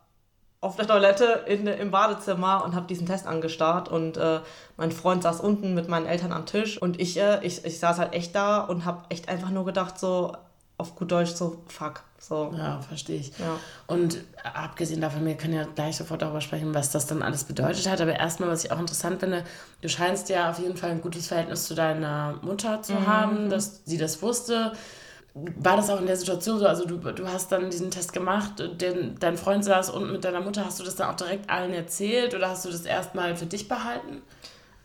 auf 0.62 0.76
der 0.76 0.86
Toilette 0.86 1.44
in, 1.46 1.66
im 1.66 1.90
Badezimmer 1.90 2.64
und 2.64 2.76
habe 2.76 2.86
diesen 2.86 3.04
Test 3.04 3.26
angestarrt 3.26 3.88
und 3.88 4.16
äh, 4.16 4.38
mein 4.76 4.92
Freund 4.92 5.24
saß 5.24 5.40
unten 5.40 5.74
mit 5.74 5.88
meinen 5.88 6.06
Eltern 6.06 6.32
am 6.32 6.46
Tisch 6.46 6.80
und 6.80 7.00
ich, 7.00 7.18
äh, 7.18 7.44
ich, 7.44 7.64
ich 7.64 7.80
saß 7.80 7.98
halt 7.98 8.14
echt 8.14 8.34
da 8.36 8.60
und 8.60 8.84
habe 8.84 9.02
echt 9.08 9.28
einfach 9.28 9.50
nur 9.50 9.64
gedacht 9.64 9.98
so 9.98 10.32
auf 10.78 10.94
gut 10.94 11.10
Deutsch 11.10 11.32
so 11.32 11.62
fuck 11.66 12.04
so 12.18 12.54
ja 12.56 12.80
verstehe 12.80 13.18
ich 13.18 13.36
ja. 13.40 13.58
und 13.88 14.22
abgesehen 14.54 15.00
davon 15.00 15.26
wir 15.26 15.36
können 15.36 15.54
ja 15.54 15.64
gleich 15.64 15.96
sofort 15.96 16.22
darüber 16.22 16.40
sprechen 16.40 16.72
was 16.72 16.90
das 16.90 17.06
dann 17.08 17.22
alles 17.22 17.42
bedeutet 17.42 17.88
hat 17.90 18.00
aber 18.00 18.14
erstmal 18.14 18.48
was 18.48 18.64
ich 18.64 18.70
auch 18.70 18.78
interessant 18.78 19.18
finde 19.18 19.42
du 19.80 19.88
scheinst 19.88 20.28
ja 20.28 20.50
auf 20.50 20.60
jeden 20.60 20.76
Fall 20.76 20.90
ein 20.90 21.00
gutes 21.00 21.26
Verhältnis 21.26 21.64
zu 21.64 21.74
deiner 21.74 22.38
Mutter 22.42 22.82
zu 22.82 22.94
mhm. 22.94 23.06
haben 23.08 23.50
dass 23.50 23.84
sie 23.84 23.98
das 23.98 24.22
wusste 24.22 24.72
war 25.34 25.76
das 25.76 25.88
auch 25.88 26.00
in 26.00 26.06
der 26.06 26.16
Situation 26.16 26.58
so? 26.58 26.66
Also 26.66 26.86
du, 26.86 26.98
du 26.98 27.26
hast 27.26 27.50
dann 27.52 27.70
diesen 27.70 27.90
Test 27.90 28.12
gemacht, 28.12 28.62
den, 28.80 29.16
dein 29.18 29.36
Freund 29.36 29.64
saß 29.64 29.90
und 29.90 30.12
mit 30.12 30.24
deiner 30.24 30.40
Mutter, 30.40 30.64
hast 30.64 30.78
du 30.78 30.84
das 30.84 30.96
dann 30.96 31.10
auch 31.10 31.16
direkt 31.16 31.48
allen 31.48 31.72
erzählt 31.72 32.34
oder 32.34 32.50
hast 32.50 32.64
du 32.64 32.70
das 32.70 32.82
erstmal 32.82 33.34
für 33.36 33.46
dich 33.46 33.68
behalten? 33.68 34.22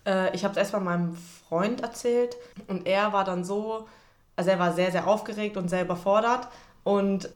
Äh, 0.05 0.33
ich 0.33 0.44
habe 0.45 0.53
es 0.53 0.57
erstmal 0.57 0.81
meinem 0.81 1.15
Freund 1.15 1.81
erzählt 1.81 2.38
und 2.67 2.88
er 2.88 3.11
war 3.11 3.25
dann 3.25 3.44
so, 3.44 3.88
also 4.38 4.49
er 4.49 4.59
war 4.59 4.73
sehr, 4.73 4.91
sehr 4.91 5.07
aufgeregt 5.07 5.57
und 5.57 5.69
sehr 5.69 5.83
überfordert 5.83 6.47
und 6.83 7.29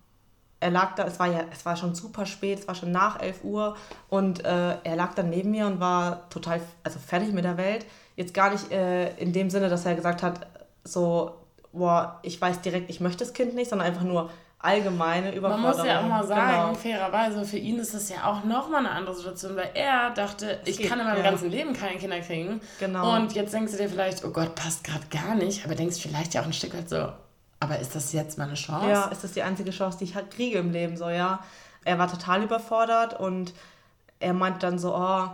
er 0.62 0.70
lag 0.70 0.96
da, 0.96 1.06
es 1.06 1.20
war 1.20 1.28
ja, 1.28 1.44
es 1.52 1.66
war 1.66 1.76
schon 1.76 1.96
super 1.96 2.26
spät, 2.26 2.60
es 2.60 2.68
war 2.68 2.76
schon 2.76 2.92
nach 2.92 3.20
11 3.20 3.44
Uhr 3.44 3.76
und 4.10 4.46
äh, 4.46 4.76
er 4.84 4.96
lag 4.96 5.16
dann 5.16 5.30
neben 5.30 5.52
mir 5.52 5.66
und 5.66 5.80
war 5.80 6.30
total, 6.30 6.62
also 6.84 7.00
fertig 7.00 7.34
mit 7.34 7.44
der 7.44 7.58
Welt. 7.58 7.86
Jetzt 8.16 8.34
gar 8.34 8.52
nicht 8.52 8.72
äh, 8.72 9.14
in 9.16 9.34
dem 9.34 9.50
Sinne, 9.50 9.70
dass 9.70 9.86
er 9.86 9.96
gesagt 9.96 10.22
hat, 10.22 10.48
so, 10.84 11.41
boah, 11.74 12.20
ich 12.24 12.40
weiß 12.40 12.62
direkt, 12.62 12.90
ich 12.90 13.00
möchte 13.00 13.20
das 13.20 13.34
Kind 13.34 13.56
nicht, 13.56 13.70
sondern 13.70 13.88
einfach 13.88 14.04
nur 14.04 14.30
allgemeine 14.60 15.34
Überforderung. 15.34 15.64
Man 15.64 15.78
muss 15.78 15.86
ja 15.86 16.00
auch 16.00 16.08
mal 16.08 16.26
sagen, 16.26 16.68
genau. 16.68 16.74
fairerweise, 16.76 17.46
für 17.46 17.58
ihn 17.58 17.80
ist 17.80 17.94
das 17.94 18.10
ja 18.10 18.26
auch 18.26 18.44
nochmal 18.44 18.86
eine 18.86 18.92
andere 18.92 19.16
Situation, 19.16 19.56
weil 19.56 19.72
er 19.74 20.12
dachte, 20.12 20.60
ich 20.66 20.78
geht, 20.78 20.88
kann 20.88 21.00
in 21.00 21.06
meinem 21.06 21.24
ja. 21.24 21.32
ganzen 21.32 21.50
Leben 21.50 21.74
keine 21.74 21.98
Kinder 21.98 22.20
kriegen. 22.20 22.62
Genau. 22.80 23.16
Und 23.16 23.34
jetzt 23.34 23.54
denkst 23.54 23.72
du 23.72 23.78
dir 23.78 23.90
vielleicht, 23.90 24.24
oh 24.24 24.30
Gott, 24.30 24.56
passt 24.56 24.84
gerade 24.84 25.06
gar 25.10 25.36
nicht, 25.36 25.66
aber 25.66 25.76
denkst 25.76 26.00
vielleicht 26.00 26.34
ja 26.34 26.42
auch 26.42 26.46
ein 26.46 26.54
Stück 26.54 26.76
weit 26.76 26.90
so, 26.90 27.12
aber 27.60 27.80
ist 27.80 27.96
das 27.96 28.14
jetzt 28.14 28.38
meine 28.38 28.54
Chance? 28.54 28.90
Ja, 28.90 29.06
ist 29.06 29.24
das 29.24 29.32
die 29.32 29.42
einzige 29.42 29.72
Chance, 29.72 29.98
die 30.00 30.06
ich 30.06 30.16
halt 30.16 30.32
kriege 30.32 30.60
im 30.60 30.72
Leben, 30.72 30.98
so, 30.98 31.10
ja. 31.10 31.40
Er 31.84 31.98
war 31.98 32.10
total 32.10 32.44
überfordert 32.44 33.20
und 33.20 33.54
er 34.20 34.34
meinte 34.34 34.60
dann 34.60 34.78
so, 34.78 34.96
oh, 34.96 35.30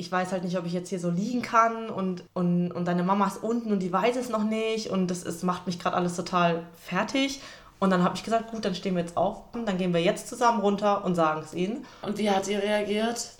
ich 0.00 0.10
weiß 0.10 0.30
halt 0.30 0.44
nicht, 0.44 0.56
ob 0.56 0.64
ich 0.64 0.72
jetzt 0.72 0.88
hier 0.88 1.00
so 1.00 1.10
liegen 1.10 1.42
kann 1.42 1.90
und, 1.90 2.22
und, 2.32 2.70
und 2.70 2.84
deine 2.86 3.02
Mama 3.02 3.26
ist 3.26 3.42
unten 3.42 3.72
und 3.72 3.80
die 3.80 3.92
weiß 3.92 4.14
es 4.16 4.28
noch 4.28 4.44
nicht 4.44 4.90
und 4.90 5.08
das 5.08 5.24
ist, 5.24 5.42
macht 5.42 5.66
mich 5.66 5.80
gerade 5.80 5.96
alles 5.96 6.14
total 6.14 6.62
fertig. 6.80 7.42
Und 7.80 7.90
dann 7.90 8.04
habe 8.04 8.14
ich 8.14 8.22
gesagt, 8.22 8.52
gut, 8.52 8.64
dann 8.64 8.76
stehen 8.76 8.94
wir 8.94 9.02
jetzt 9.02 9.16
auf 9.16 9.42
und 9.52 9.66
dann 9.66 9.76
gehen 9.76 9.92
wir 9.92 10.00
jetzt 10.00 10.28
zusammen 10.28 10.60
runter 10.60 11.04
und 11.04 11.16
sagen 11.16 11.42
es 11.44 11.52
ihnen. 11.52 11.84
Und 12.02 12.16
wie 12.16 12.30
hat 12.30 12.44
sie 12.44 12.54
reagiert? 12.54 13.32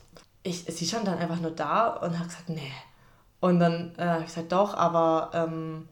Ich, 0.42 0.64
sie 0.64 0.86
stand 0.86 1.06
dann 1.06 1.18
einfach 1.18 1.40
nur 1.40 1.52
da 1.52 1.88
und 1.88 2.18
hat 2.18 2.28
gesagt, 2.28 2.48
nee. 2.48 2.72
Und 3.40 3.60
dann 3.60 3.94
äh, 3.96 4.04
habe 4.04 4.20
ich 4.20 4.26
gesagt, 4.26 4.50
doch, 4.50 4.74
aber 4.74 5.30
ähm, 5.34 5.88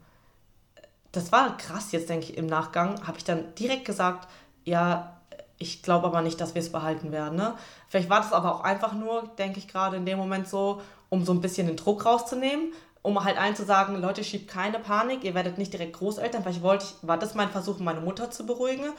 das 1.13 1.31
war 1.31 1.55
krass 1.55 1.93
jetzt, 1.93 2.09
denke 2.09 2.25
ich, 2.25 2.37
im 2.37 2.45
Nachgang. 2.45 3.07
Habe 3.07 3.17
ich 3.17 3.23
dann 3.23 3.55
direkt 3.55 3.85
gesagt, 3.85 4.27
ja, 4.65 5.16
ich 5.57 5.81
glaube 5.81 6.07
aber 6.07 6.21
nicht, 6.21 6.39
dass 6.39 6.55
wir 6.55 6.61
es 6.61 6.71
behalten 6.71 7.11
werden. 7.11 7.35
Ne? 7.35 7.55
Vielleicht 7.87 8.09
war 8.09 8.21
das 8.21 8.33
aber 8.33 8.53
auch 8.53 8.61
einfach 8.61 8.93
nur, 8.93 9.23
denke 9.37 9.59
ich 9.59 9.67
gerade 9.67 9.97
in 9.97 10.05
dem 10.05 10.17
Moment 10.17 10.47
so, 10.47 10.81
um 11.09 11.25
so 11.25 11.31
ein 11.31 11.41
bisschen 11.41 11.67
den 11.67 11.77
Druck 11.77 12.05
rauszunehmen, 12.05 12.73
um 13.01 13.23
halt 13.23 13.37
allen 13.37 13.55
zu 13.55 13.65
sagen, 13.65 13.95
Leute, 13.95 14.23
schiebt 14.23 14.49
keine 14.49 14.79
Panik, 14.79 15.23
ihr 15.23 15.33
werdet 15.33 15.57
nicht 15.57 15.73
direkt 15.73 15.93
Großeltern. 15.93 16.43
Vielleicht 16.43 16.61
wollte 16.61 16.85
ich, 16.85 17.07
war 17.07 17.17
das 17.17 17.35
mein 17.35 17.49
Versuch, 17.49 17.79
meine 17.79 18.01
Mutter 18.01 18.29
zu 18.29 18.45
beruhigen. 18.45 18.91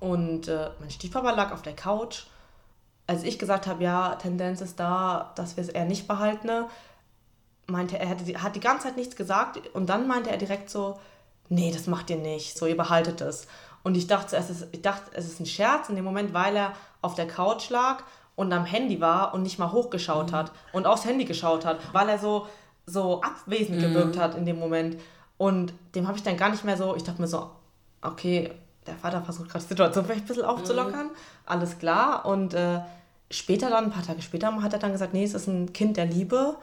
Und 0.00 0.48
äh, 0.48 0.70
mein 0.80 0.90
Stiefpapa 0.90 1.30
lag 1.30 1.52
auf 1.52 1.62
der 1.62 1.74
Couch. 1.74 2.24
Als 3.06 3.22
ich 3.22 3.38
gesagt 3.38 3.66
habe, 3.66 3.82
ja, 3.82 4.16
Tendenz 4.16 4.60
ist 4.60 4.78
da, 4.78 5.32
dass 5.34 5.56
wir 5.56 5.62
es 5.62 5.70
eher 5.70 5.84
nicht 5.84 6.06
behalten, 6.06 6.50
meinte 7.66 7.98
er, 7.98 8.16
er 8.28 8.42
hat 8.42 8.56
die 8.56 8.60
ganze 8.60 8.88
Zeit 8.88 8.96
nichts 8.96 9.16
gesagt 9.16 9.60
und 9.74 9.86
dann 9.86 10.06
meinte 10.06 10.30
er 10.30 10.36
direkt 10.36 10.70
so, 10.70 10.98
nee, 11.48 11.70
das 11.72 11.86
macht 11.86 12.10
ihr 12.10 12.16
nicht, 12.16 12.56
so 12.56 12.66
ihr 12.66 12.76
behaltet 12.76 13.20
es. 13.20 13.46
Und 13.84 13.96
ich 13.96 14.06
dachte, 14.08 14.36
es 14.36 14.50
ist, 14.50 14.66
ich 14.72 14.82
dachte, 14.82 15.10
es 15.12 15.26
ist 15.26 15.40
ein 15.40 15.46
Scherz 15.46 15.88
in 15.88 15.94
dem 15.94 16.04
Moment, 16.04 16.34
weil 16.34 16.56
er 16.56 16.72
auf 17.02 17.14
der 17.14 17.28
Couch 17.28 17.68
lag 17.70 18.02
und 18.34 18.52
am 18.52 18.64
Handy 18.64 19.00
war 19.00 19.34
und 19.34 19.42
nicht 19.42 19.58
mal 19.58 19.70
hochgeschaut 19.70 20.32
mhm. 20.32 20.36
hat 20.36 20.52
und 20.72 20.86
aufs 20.86 21.04
Handy 21.04 21.26
geschaut 21.26 21.64
hat, 21.64 21.78
weil 21.92 22.08
er 22.08 22.18
so, 22.18 22.46
so 22.86 23.20
abwesend 23.20 23.78
mhm. 23.78 23.82
gewirkt 23.82 24.18
hat 24.18 24.34
in 24.34 24.46
dem 24.46 24.58
Moment. 24.58 24.96
Und 25.36 25.74
dem 25.94 26.08
habe 26.08 26.16
ich 26.16 26.24
dann 26.24 26.36
gar 26.36 26.48
nicht 26.48 26.64
mehr 26.64 26.76
so, 26.76 26.96
ich 26.96 27.04
dachte 27.04 27.20
mir 27.20 27.28
so, 27.28 27.50
okay, 28.00 28.52
der 28.86 28.96
Vater 28.96 29.22
versucht 29.22 29.50
gerade 29.50 29.64
die 29.64 29.68
Situation 29.68 30.04
vielleicht 30.04 30.24
ein 30.24 30.28
bisschen 30.28 30.44
aufzulockern, 30.44 31.06
mhm. 31.06 31.16
alles 31.44 31.78
klar. 31.78 32.24
Und 32.24 32.54
äh, 32.54 32.80
später 33.30 33.68
dann, 33.68 33.84
ein 33.84 33.90
paar 33.90 34.02
Tage 34.02 34.22
später, 34.22 34.50
hat 34.62 34.72
er 34.72 34.78
dann 34.78 34.92
gesagt, 34.92 35.12
nee, 35.12 35.24
es 35.24 35.34
ist 35.34 35.46
ein 35.46 35.74
Kind 35.74 35.98
der 35.98 36.06
Liebe. 36.06 36.56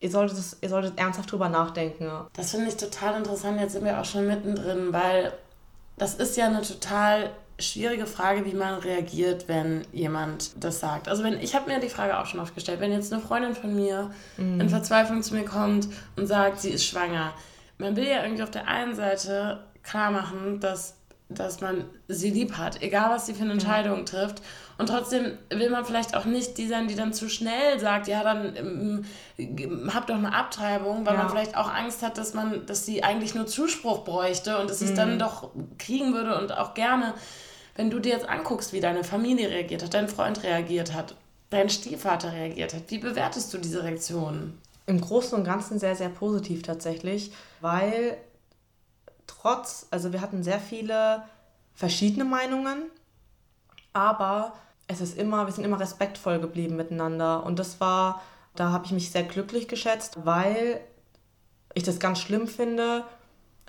Ihr 0.00 0.10
solltet, 0.10 0.38
ihr 0.60 0.68
solltet 0.68 0.98
ernsthaft 0.98 1.32
drüber 1.32 1.48
nachdenken. 1.48 2.10
Das 2.34 2.50
finde 2.50 2.68
ich 2.68 2.76
total 2.76 3.18
interessant. 3.18 3.60
Jetzt 3.60 3.72
sind 3.72 3.84
wir 3.84 3.98
auch 3.98 4.04
schon 4.04 4.26
mittendrin, 4.26 4.92
weil 4.92 5.32
das 6.00 6.14
ist 6.14 6.34
ja 6.38 6.46
eine 6.46 6.62
total 6.62 7.30
schwierige 7.58 8.06
Frage, 8.06 8.46
wie 8.46 8.54
man 8.54 8.78
reagiert, 8.78 9.48
wenn 9.48 9.84
jemand 9.92 10.52
das 10.64 10.80
sagt. 10.80 11.08
Also 11.08 11.22
wenn 11.22 11.38
ich 11.38 11.54
habe 11.54 11.70
mir 11.70 11.78
die 11.78 11.90
Frage 11.90 12.18
auch 12.18 12.24
schon 12.24 12.40
oft 12.40 12.54
gestellt, 12.54 12.80
wenn 12.80 12.90
jetzt 12.90 13.12
eine 13.12 13.20
Freundin 13.20 13.54
von 13.54 13.74
mir 13.76 14.10
mm. 14.38 14.62
in 14.62 14.68
Verzweiflung 14.70 15.22
zu 15.22 15.34
mir 15.34 15.44
kommt 15.44 15.88
und 16.16 16.26
sagt, 16.26 16.62
sie 16.62 16.70
ist 16.70 16.86
schwanger, 16.86 17.34
man 17.76 17.96
will 17.96 18.06
ja 18.06 18.22
irgendwie 18.22 18.42
auf 18.42 18.50
der 18.50 18.66
einen 18.66 18.94
Seite 18.94 19.62
klar 19.82 20.10
machen, 20.10 20.58
dass 20.58 20.96
dass 21.30 21.60
man 21.60 21.84
sie 22.08 22.30
lieb 22.30 22.58
hat, 22.58 22.82
egal 22.82 23.10
was 23.10 23.26
sie 23.26 23.34
für 23.34 23.42
eine 23.42 23.52
Entscheidung 23.52 24.04
trifft. 24.04 24.42
Und 24.78 24.88
trotzdem 24.88 25.38
will 25.48 25.70
man 25.70 25.84
vielleicht 25.84 26.16
auch 26.16 26.24
nicht 26.24 26.58
die 26.58 26.66
sein, 26.66 26.88
die 26.88 26.96
dann 26.96 27.12
zu 27.12 27.28
schnell 27.28 27.78
sagt, 27.78 28.08
ja, 28.08 28.24
dann 28.24 29.04
ähm, 29.38 29.94
hab 29.94 30.06
doch 30.08 30.16
eine 30.16 30.34
Abtreibung, 30.34 31.06
weil 31.06 31.14
ja. 31.14 31.22
man 31.22 31.30
vielleicht 31.30 31.56
auch 31.56 31.72
Angst 31.72 32.02
hat, 32.02 32.18
dass 32.18 32.34
man, 32.34 32.66
dass 32.66 32.84
sie 32.84 33.04
eigentlich 33.04 33.34
nur 33.34 33.46
Zuspruch 33.46 34.04
bräuchte 34.04 34.58
und 34.58 34.68
dass 34.68 34.80
sie 34.80 34.86
es 34.86 34.94
dann 34.94 35.14
mhm. 35.14 35.18
doch 35.20 35.50
kriegen 35.78 36.14
würde 36.14 36.36
und 36.38 36.56
auch 36.56 36.74
gerne, 36.74 37.14
wenn 37.76 37.90
du 37.90 38.00
dir 38.00 38.12
jetzt 38.12 38.28
anguckst, 38.28 38.72
wie 38.72 38.80
deine 38.80 39.04
Familie 39.04 39.50
reagiert 39.50 39.84
hat, 39.84 39.94
dein 39.94 40.08
Freund 40.08 40.42
reagiert 40.42 40.94
hat, 40.94 41.14
dein 41.50 41.68
Stiefvater 41.68 42.32
reagiert 42.32 42.74
hat, 42.74 42.82
wie 42.88 42.98
bewertest 42.98 43.54
du 43.54 43.58
diese 43.58 43.84
Reaktionen? 43.84 44.58
Im 44.86 45.00
Großen 45.00 45.38
und 45.38 45.44
Ganzen 45.44 45.78
sehr, 45.78 45.94
sehr 45.94 46.08
positiv 46.08 46.62
tatsächlich, 46.62 47.30
weil 47.60 48.16
trotz, 49.40 49.86
also 49.90 50.12
wir 50.12 50.20
hatten 50.20 50.42
sehr 50.42 50.60
viele 50.60 51.22
verschiedene 51.74 52.24
Meinungen, 52.24 52.82
aber 53.92 54.52
es 54.86 55.00
ist 55.00 55.16
immer, 55.16 55.46
wir 55.46 55.52
sind 55.52 55.64
immer 55.64 55.80
respektvoll 55.80 56.40
geblieben 56.40 56.76
miteinander. 56.76 57.44
Und 57.44 57.58
das 57.58 57.80
war, 57.80 58.20
da 58.54 58.70
habe 58.70 58.86
ich 58.86 58.92
mich 58.92 59.10
sehr 59.10 59.22
glücklich 59.22 59.68
geschätzt, 59.68 60.18
weil 60.24 60.80
ich 61.74 61.84
das 61.84 62.00
ganz 62.00 62.18
schlimm 62.18 62.48
finde, 62.48 63.04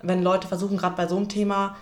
wenn 0.01 0.23
Leute 0.23 0.47
versuchen, 0.47 0.77
gerade 0.77 0.95
bei 0.95 1.07
so 1.07 1.17
einem 1.17 1.29
Thema, 1.29 1.77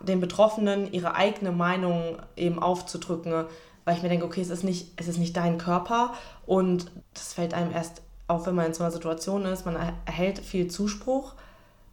den 0.00 0.20
Betroffenen 0.20 0.92
ihre 0.92 1.14
eigene 1.14 1.52
Meinung 1.52 2.18
eben 2.36 2.58
aufzudrücken, 2.58 3.46
weil 3.84 3.96
ich 3.96 4.02
mir 4.02 4.08
denke, 4.08 4.26
okay, 4.26 4.40
es 4.40 4.50
ist 4.50 4.64
nicht, 4.64 4.92
es 4.96 5.08
ist 5.08 5.18
nicht 5.18 5.36
dein 5.36 5.58
Körper 5.58 6.14
und 6.46 6.90
das 7.14 7.32
fällt 7.32 7.54
einem 7.54 7.72
erst 7.72 8.02
auf, 8.28 8.46
wenn 8.46 8.54
man 8.54 8.66
in 8.66 8.74
so 8.74 8.82
einer 8.82 8.92
Situation 8.92 9.44
ist. 9.44 9.66
Man 9.66 9.76
erhält 10.04 10.38
viel 10.38 10.68
Zuspruch, 10.68 11.34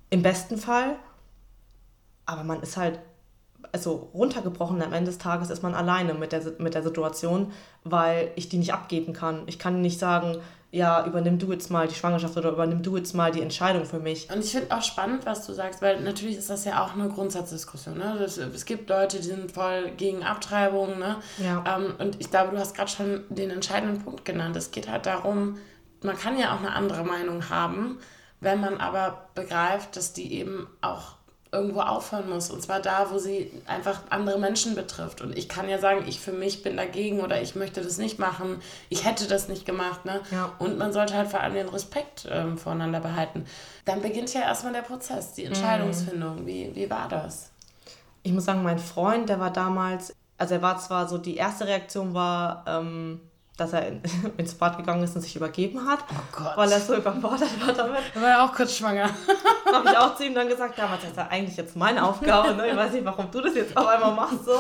im 0.10 0.22
besten 0.22 0.58
Fall, 0.58 0.98
aber 2.28 2.44
man 2.44 2.62
ist 2.62 2.78
halt, 2.78 3.00
also 3.72 4.10
runtergebrochen 4.14 4.82
am 4.84 4.94
Ende 4.94 5.10
des 5.10 5.18
Tages 5.18 5.50
ist 5.50 5.64
man 5.64 5.74
alleine 5.74 6.14
mit 6.14 6.32
der, 6.32 6.42
mit 6.60 6.76
der 6.76 6.84
Situation, 6.84 7.52
weil 7.84 8.32
ich 8.36 8.50
die 8.50 8.58
nicht 8.58 8.74
abgeben 8.74 9.14
kann. 9.14 9.44
Ich 9.48 9.58
kann 9.58 9.82
nicht 9.82 9.98
sagen, 9.98 10.38
ja, 10.70 11.06
übernimm 11.06 11.40
du 11.40 11.52
jetzt 11.52 11.72
mal 11.72 11.88
die 11.88 11.96
Schwangerschaft 11.96 12.36
oder 12.36 12.52
übernimm 12.52 12.84
du 12.84 12.98
jetzt 12.98 13.14
mal 13.14 13.32
die 13.32 13.42
Entscheidung 13.42 13.86
für 13.86 14.00
mich. 14.00 14.30
Und 14.30 14.44
ich 14.44 14.52
finde 14.52 14.76
auch 14.76 14.82
spannend, 14.82 15.26
was 15.26 15.46
du 15.46 15.54
sagst, 15.54 15.82
weil 15.82 16.02
natürlich 16.02 16.38
ist 16.38 16.50
das 16.50 16.66
ja 16.66 16.84
auch 16.84 16.94
eine 16.94 17.08
Grundsatzdiskussion. 17.08 17.98
Ne? 17.98 18.18
Das, 18.20 18.38
es 18.38 18.66
gibt 18.66 18.90
Leute, 18.90 19.18
die 19.18 19.24
sind 19.24 19.52
voll 19.54 19.92
gegen 19.96 20.24
Abtreibung. 20.24 21.00
Ne? 21.00 21.18
Ja. 21.38 21.64
Ähm, 21.78 21.96
und 22.00 22.20
ich 22.20 22.30
glaube, 22.30 22.52
du 22.52 22.60
hast 22.60 22.76
gerade 22.76 22.92
schon 22.92 23.24
den 23.30 23.50
entscheidenden 23.50 24.04
Punkt 24.04 24.26
genannt. 24.26 24.56
Es 24.58 24.72
geht 24.72 24.90
halt 24.90 25.06
darum, 25.06 25.58
man 26.02 26.18
kann 26.18 26.38
ja 26.38 26.54
auch 26.54 26.60
eine 26.60 26.74
andere 26.74 27.04
Meinung 27.06 27.50
haben, 27.50 28.00
wenn 28.42 28.60
man 28.60 28.78
aber 28.78 29.30
begreift, 29.36 29.96
dass 29.96 30.14
die 30.14 30.34
eben 30.34 30.68
auch 30.82 31.17
irgendwo 31.52 31.82
aufhören 31.82 32.30
muss. 32.30 32.50
Und 32.50 32.62
zwar 32.62 32.80
da, 32.80 33.08
wo 33.12 33.18
sie 33.18 33.52
einfach 33.66 34.02
andere 34.10 34.40
Menschen 34.40 34.76
betrifft. 34.76 35.22
Und 35.22 35.38
ich 35.38 35.48
kann 35.48 35.70
ja 35.70 35.80
sagen, 35.80 36.06
ich 36.08 36.20
für 36.20 36.32
mich 36.32 36.64
bin 36.64 36.78
dagegen 36.78 37.22
oder 37.22 37.42
ich 37.42 37.56
möchte 37.56 37.82
das 37.82 37.98
nicht 37.98 38.20
machen. 38.20 38.62
Ich 38.90 39.06
hätte 39.06 39.28
das 39.28 39.48
nicht 39.48 39.66
gemacht. 39.66 40.06
Ne? 40.06 40.22
Ja. 40.32 40.52
Und 40.60 40.78
man 40.78 40.94
sollte 40.94 41.16
halt 41.16 41.30
vor 41.30 41.40
allem 41.40 41.54
den 41.54 41.70
Respekt 41.70 42.28
ähm, 42.30 42.58
voreinander 42.58 43.00
behalten. 43.00 43.46
Dann 43.86 44.02
beginnt 44.02 44.34
ja 44.34 44.42
erstmal 44.42 44.74
der 44.74 44.82
Prozess, 44.82 45.34
die 45.34 45.46
Entscheidungsfindung. 45.46 46.42
Mhm. 46.44 46.48
Wie, 46.48 46.76
wie 46.76 46.90
war 46.90 47.08
das? 47.08 47.52
Ich 48.24 48.34
muss 48.34 48.46
sagen, 48.46 48.64
mein 48.64 48.80
Freund, 48.80 49.30
der 49.30 49.40
war 49.40 49.52
damals, 49.52 50.14
also 50.38 50.56
er 50.56 50.62
war 50.62 50.78
zwar 50.80 51.08
so, 51.08 51.18
die 51.18 51.38
erste 51.38 51.66
Reaktion 51.66 52.14
war, 52.14 52.66
ähm, 52.68 53.22
dass 53.58 53.74
er 53.74 53.88
in, 53.88 54.02
ins 54.38 54.54
Bad 54.54 54.78
gegangen 54.78 55.04
ist 55.04 55.16
und 55.16 55.22
sich 55.22 55.36
übergeben 55.36 55.86
hat, 55.88 56.00
oh 56.10 56.56
weil 56.56 56.72
er 56.72 56.80
so 56.80 56.96
überfordert 56.96 57.50
war 57.66 57.74
damit. 57.74 58.02
Da 58.14 58.22
war 58.22 58.30
ja 58.30 58.46
auch 58.46 58.54
kurz 58.54 58.76
schwanger. 58.76 59.10
Habe 59.74 59.90
ich 59.90 59.98
auch 59.98 60.16
zu 60.16 60.26
ihm 60.26 60.36
dann 60.36 60.48
gesagt, 60.48 60.78
damals 60.78 61.04
ist 61.04 61.18
ja 61.18 61.28
eigentlich 61.28 61.58
jetzt 61.58 61.76
meine 61.76 62.04
Aufgabe, 62.04 62.54
ne? 62.54 62.70
ich 62.70 62.76
weiß 62.76 62.94
nicht, 62.94 63.06
warum 63.06 63.30
du 63.32 63.42
das 63.42 63.56
jetzt 63.56 63.76
auf 63.76 63.88
einmal 63.88 64.14
machst 64.14 64.46
so. 64.46 64.54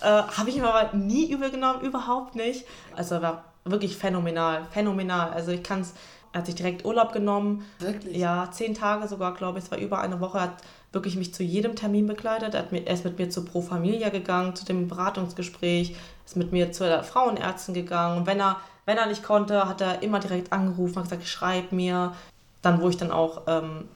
Äh, 0.00 0.22
Habe 0.22 0.48
ich 0.48 0.56
ihm 0.56 0.64
aber 0.64 0.96
nie 0.96 1.30
übel 1.30 1.50
genommen, 1.50 1.80
überhaupt 1.80 2.34
nicht. 2.36 2.64
Also 2.94 3.16
er 3.16 3.22
war 3.22 3.44
wirklich 3.64 3.96
phänomenal, 3.96 4.66
phänomenal. 4.70 5.30
Also 5.32 5.50
ich 5.50 5.62
kann 5.62 5.80
es, 5.80 5.94
er 6.32 6.40
hat 6.40 6.46
sich 6.46 6.54
direkt 6.54 6.84
Urlaub 6.84 7.12
genommen. 7.12 7.64
Wirklich? 7.78 8.16
Ja, 8.16 8.48
zehn 8.52 8.74
Tage 8.74 9.08
sogar, 9.08 9.34
glaube 9.34 9.58
ich, 9.58 9.64
es 9.64 9.70
war 9.70 9.78
über 9.78 10.00
eine 10.00 10.20
Woche, 10.20 10.40
hat 10.40 10.54
wirklich 10.92 11.16
mich 11.16 11.34
zu 11.34 11.42
jedem 11.42 11.76
Termin 11.76 12.06
begleitet. 12.06 12.54
Er, 12.54 12.70
ist 12.86 13.04
mit 13.04 13.18
mir 13.18 13.30
zu 13.30 13.44
Pro 13.44 13.60
Familia 13.60 14.08
gegangen, 14.08 14.54
zu 14.56 14.64
dem 14.64 14.88
Beratungsgespräch, 14.88 15.96
ist 16.24 16.36
mit 16.36 16.52
mir 16.52 16.72
zu 16.72 16.84
der 16.84 17.04
Frauenärztin 17.04 17.74
gegangen. 17.74 18.18
Und 18.18 18.26
wenn 18.26 18.40
er, 18.40 18.60
wenn 18.84 18.96
er 18.96 19.06
nicht 19.06 19.22
konnte, 19.22 19.68
hat 19.68 19.80
er 19.80 20.02
immer 20.02 20.20
direkt 20.20 20.52
angerufen, 20.52 20.96
hat 20.96 21.04
gesagt, 21.04 21.26
schreib 21.26 21.72
mir. 21.72 22.14
Dann, 22.62 22.80
wo 22.80 22.88
ich 22.88 22.96
dann 22.96 23.12
auch 23.12 23.42
ähm, 23.46 23.88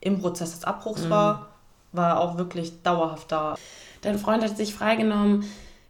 im 0.00 0.20
Prozess 0.20 0.52
des 0.52 0.64
Abbruchs 0.64 1.04
mhm. 1.04 1.10
war, 1.10 1.48
war 1.92 2.08
er 2.10 2.20
auch 2.20 2.36
wirklich 2.36 2.82
dauerhaft 2.82 3.30
da. 3.30 3.56
Dein 4.00 4.18
Freund 4.18 4.42
hat 4.42 4.56
sich 4.56 4.74
freigenommen. 4.74 5.44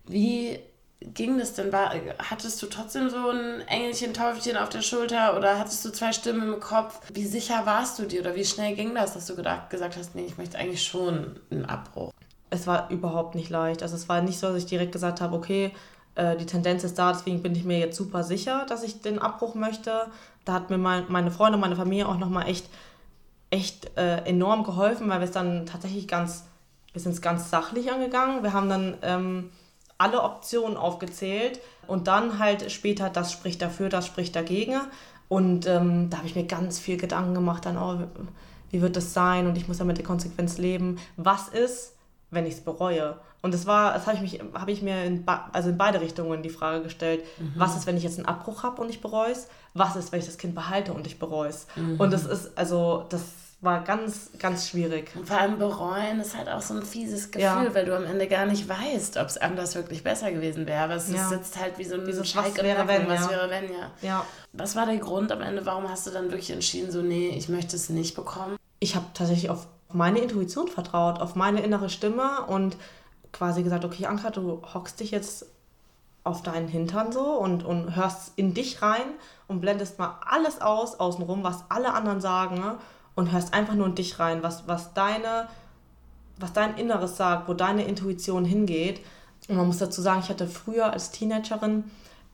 Wie 0.07 0.59
ging 1.15 1.39
das 1.39 1.55
denn? 1.55 1.73
War, 1.73 1.95
hattest 2.19 2.63
du 2.63 2.67
trotzdem 2.67 3.11
so 3.11 3.31
ein 3.31 3.61
Engelchen, 3.69 4.15
Teufelchen 4.15 4.57
auf 4.57 4.69
der 4.69 4.83
Schulter 4.83 5.37
oder 5.37 5.59
hattest 5.59 5.85
du 5.85 5.91
zwei 5.91 6.13
Stimmen 6.13 6.55
im 6.55 6.61
Kopf? 6.61 7.01
Wie 7.13 7.27
sicher 7.27 7.63
warst 7.65 7.99
du 7.99 8.05
dir 8.05 8.21
oder 8.21 8.35
wie 8.35 8.45
schnell 8.45 8.75
ging 8.75 8.95
das, 8.95 9.15
dass 9.15 9.27
du 9.27 9.37
gedacht, 9.37 9.71
gesagt 9.71 9.97
hast, 9.97 10.15
nee, 10.15 10.25
ich 10.27 10.39
möchte 10.39 10.59
eigentlich 10.59 10.85
schon 10.85 11.41
einen 11.51 11.65
Abbruch? 11.65 12.13
es 12.53 12.67
war 12.67 12.91
überhaupt 12.91 13.35
nicht 13.35 13.49
leicht. 13.49 13.83
Also 13.83 13.97
es 13.97 14.09
war 14.09 14.21
nicht 14.21 14.39
so, 14.39 14.49
dass 14.49 14.59
ich 14.59 14.67
direkt 14.67 14.93
gesagt 14.93 15.23
habe, 15.23 15.35
okay, 15.35 15.73
äh, 16.15 16.37
die 16.37 16.45
Tendenz 16.45 16.85
ist 16.85 16.99
da, 16.99 17.13
deswegen 17.13 17.43
bin 17.43 17.55
ich 17.55 17.65
mir 17.65 17.79
jetzt 17.79 17.97
super 17.97 18.23
sicher, 18.23 18.67
dass 18.69 18.83
ich 18.83 19.01
den 19.01 19.19
Abbruch 19.19 19.55
möchte. 19.55 20.07
Da 20.45 20.53
hat 20.53 20.69
mir 20.69 20.77
mein, 20.77 21.07
meine 21.09 21.31
Freunde, 21.31 21.57
meine 21.57 21.77
Familie 21.77 22.07
auch 22.07 22.19
nochmal 22.19 22.49
echt, 22.49 22.67
echt 23.49 23.97
äh, 23.97 24.19
enorm 24.25 24.65
geholfen, 24.65 25.09
weil 25.09 25.21
wir 25.21 25.25
es 25.25 25.33
dann 25.33 25.65
tatsächlich 25.65 26.07
ganz, 26.07 26.45
wir 26.93 27.01
sind 27.01 27.13
es 27.13 27.23
ganz 27.23 27.49
sachlich 27.49 27.91
angegangen. 27.91 28.43
Wir 28.43 28.53
haben 28.53 28.69
dann 28.69 28.99
ähm, 29.01 29.51
alle 29.99 30.23
Optionen 30.23 30.77
aufgezählt 30.77 31.61
und 31.87 32.07
dann 32.09 32.39
halt 32.39 32.71
später, 32.73 33.11
das 33.11 33.33
spricht 33.33 33.63
dafür, 33.63 33.89
das 33.89 34.07
spricht 34.07 34.35
dagegen. 34.35 34.81
Und 35.29 35.67
ähm, 35.67 36.11
da 36.11 36.19
habe 36.19 36.27
ich 36.27 36.35
mir 36.35 36.45
ganz 36.45 36.79
viel 36.79 36.97
Gedanken 36.97 37.35
gemacht, 37.35 37.65
dann, 37.65 37.79
oh, 37.79 37.99
wie 38.71 38.83
wird 38.83 38.97
das 38.97 39.15
sein? 39.15 39.47
Und 39.47 39.57
ich 39.57 39.69
muss 39.69 39.79
ja 39.79 39.85
mit 39.85 39.97
der 39.97 40.05
Konsequenz 40.05 40.59
leben. 40.59 40.99
Was 41.17 41.49
ist, 41.49 41.95
wenn 42.33 42.47
ich 42.47 42.55
es 42.55 42.61
bereue. 42.61 43.19
Und 43.43 43.55
das 43.55 43.67
war, 43.67 43.93
das 43.93 44.07
habe 44.07 44.17
ich, 44.17 44.23
mich, 44.23 44.41
hab 44.55 44.69
ich 44.69 44.83
mir 44.83 45.05
in, 45.05 45.25
also 45.53 45.69
in 45.69 45.77
beide 45.77 46.01
Richtungen 46.01 46.43
die 46.43 46.51
Frage 46.51 46.83
gestellt, 46.83 47.23
mhm. 47.39 47.53
was 47.57 47.77
ist, 47.77 47.87
wenn 47.87 47.97
ich 47.97 48.03
jetzt 48.03 48.19
einen 48.19 48.27
Abbruch 48.27 48.63
habe 48.63 48.81
und 48.81 48.89
ich 48.89 49.01
bereue 49.01 49.31
es? 49.31 49.49
Was 49.75 49.97
ist, 49.97 50.13
wenn 50.13 50.21
ich 50.21 50.27
das 50.27 50.39
Kind 50.39 50.55
behalte 50.55 50.93
und 50.93 51.07
ich 51.07 51.19
bereue 51.19 51.51
es? 51.51 51.67
Mhm. 51.77 52.01
Und 52.01 52.13
das 52.13 52.25
ist, 52.25 52.57
also, 52.57 53.05
das 53.11 53.23
war 53.63 53.85
ganz, 53.85 54.31
ganz 54.41 54.69
schwierig. 54.69 55.15
Und 55.15 55.29
vor 55.29 55.39
allem 55.39 55.57
bereuen 55.57 56.19
ist 56.19 56.37
halt 56.37 56.49
auch 56.49 56.61
so 56.61 56.75
ein 56.75 56.83
fieses 56.83 57.31
Gefühl, 57.31 57.43
ja. 57.43 57.75
weil 57.75 57.85
du 57.85 57.97
am 57.97 58.05
Ende 58.05 58.27
gar 58.27 58.45
nicht 58.45 58.69
weißt, 58.69 59.17
ob 59.19 59.29
es 59.29 59.39
anders 59.39 59.77
wirklich 59.77 60.03
besser 60.03 60.33
gewesen 60.33 60.67
wäre. 60.67 60.83
Aber 60.83 60.97
es 60.97 61.09
ja. 61.09 61.29
sitzt 61.29 61.59
halt 61.61 61.79
wie 61.79 61.85
so 61.85 61.95
ein, 61.95 62.05
wie 62.05 62.13
so 62.13 62.23
was 62.23 62.57
wäre, 62.57 62.89
wenn, 62.89 63.09
was 63.09 63.21
ja. 63.21 63.31
wäre, 63.31 63.51
wenn, 63.51 63.73
ja. 63.73 63.91
ja. 64.03 64.27
Was 64.53 64.75
war 64.75 64.87
der 64.87 64.97
Grund 64.97 65.31
am 65.31 65.43
Ende, 65.43 65.65
warum 65.65 65.89
hast 65.89 66.09
du 66.09 66.11
dann 66.11 66.25
wirklich 66.25 66.51
entschieden, 66.51 66.91
so, 66.91 67.03
nee, 67.03 67.29
ich 67.29 67.49
möchte 67.49 67.77
es 67.77 67.89
nicht 67.89 68.17
bekommen? 68.17 68.57
Ich 68.81 68.97
habe 68.97 69.07
tatsächlich 69.15 69.49
auf 69.49 69.69
meine 69.93 70.19
Intuition 70.19 70.67
vertraut, 70.67 71.21
auf 71.21 71.37
meine 71.37 71.63
innere 71.63 71.89
Stimme 71.89 72.45
und 72.49 72.77
quasi 73.33 73.63
gesagt, 73.63 73.85
okay, 73.85 74.07
Anka, 74.07 74.31
du 74.31 74.61
hockst 74.75 74.99
dich 74.99 75.13
jetzt 75.13 75.47
auf 76.25 76.43
deinen 76.43 76.67
Hintern 76.67 77.13
so 77.13 77.23
und, 77.35 77.65
und 77.65 77.95
hörst 77.95 78.33
in 78.35 78.55
dich 78.55 78.83
rein 78.83 79.07
und 79.47 79.61
blendest 79.61 80.01
mal 80.01 80.19
alles 80.29 80.61
aus, 80.61 80.99
außenrum, 80.99 81.45
was 81.45 81.65
alle 81.69 81.95
anderen 81.95 82.21
sagen 82.21 82.57
ne? 82.57 82.79
Und 83.15 83.33
hörst 83.33 83.55
einfach 83.55 83.75
nur 83.75 83.87
in 83.87 83.95
dich 83.95 84.19
rein, 84.19 84.43
was, 84.43 84.67
was 84.67 84.95
deine, 84.95 85.49
was 86.39 86.53
dein 86.53 86.77
Inneres 86.77 87.17
sagt, 87.17 87.49
wo 87.49 87.55
deine 87.55 87.85
Intuition 87.85 88.45
hingeht. 88.45 89.01
Und 89.49 89.57
man 89.57 89.67
muss 89.67 89.79
dazu 89.79 90.01
sagen, 90.01 90.21
ich 90.23 90.31
hatte 90.31 90.47
früher 90.47 90.93
als 90.93 91.11
Teenagerin 91.11 91.85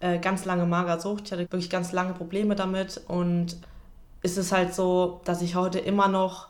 äh, 0.00 0.18
ganz 0.18 0.44
lange 0.44 0.66
Magersucht, 0.66 1.26
ich 1.26 1.32
hatte 1.32 1.42
wirklich 1.42 1.70
ganz 1.70 1.92
lange 1.92 2.14
Probleme 2.14 2.54
damit 2.54 3.00
und 3.08 3.56
ist 4.22 4.38
es 4.38 4.52
halt 4.52 4.74
so, 4.74 5.20
dass 5.24 5.42
ich 5.42 5.54
heute 5.54 5.78
immer 5.78 6.08
noch 6.08 6.48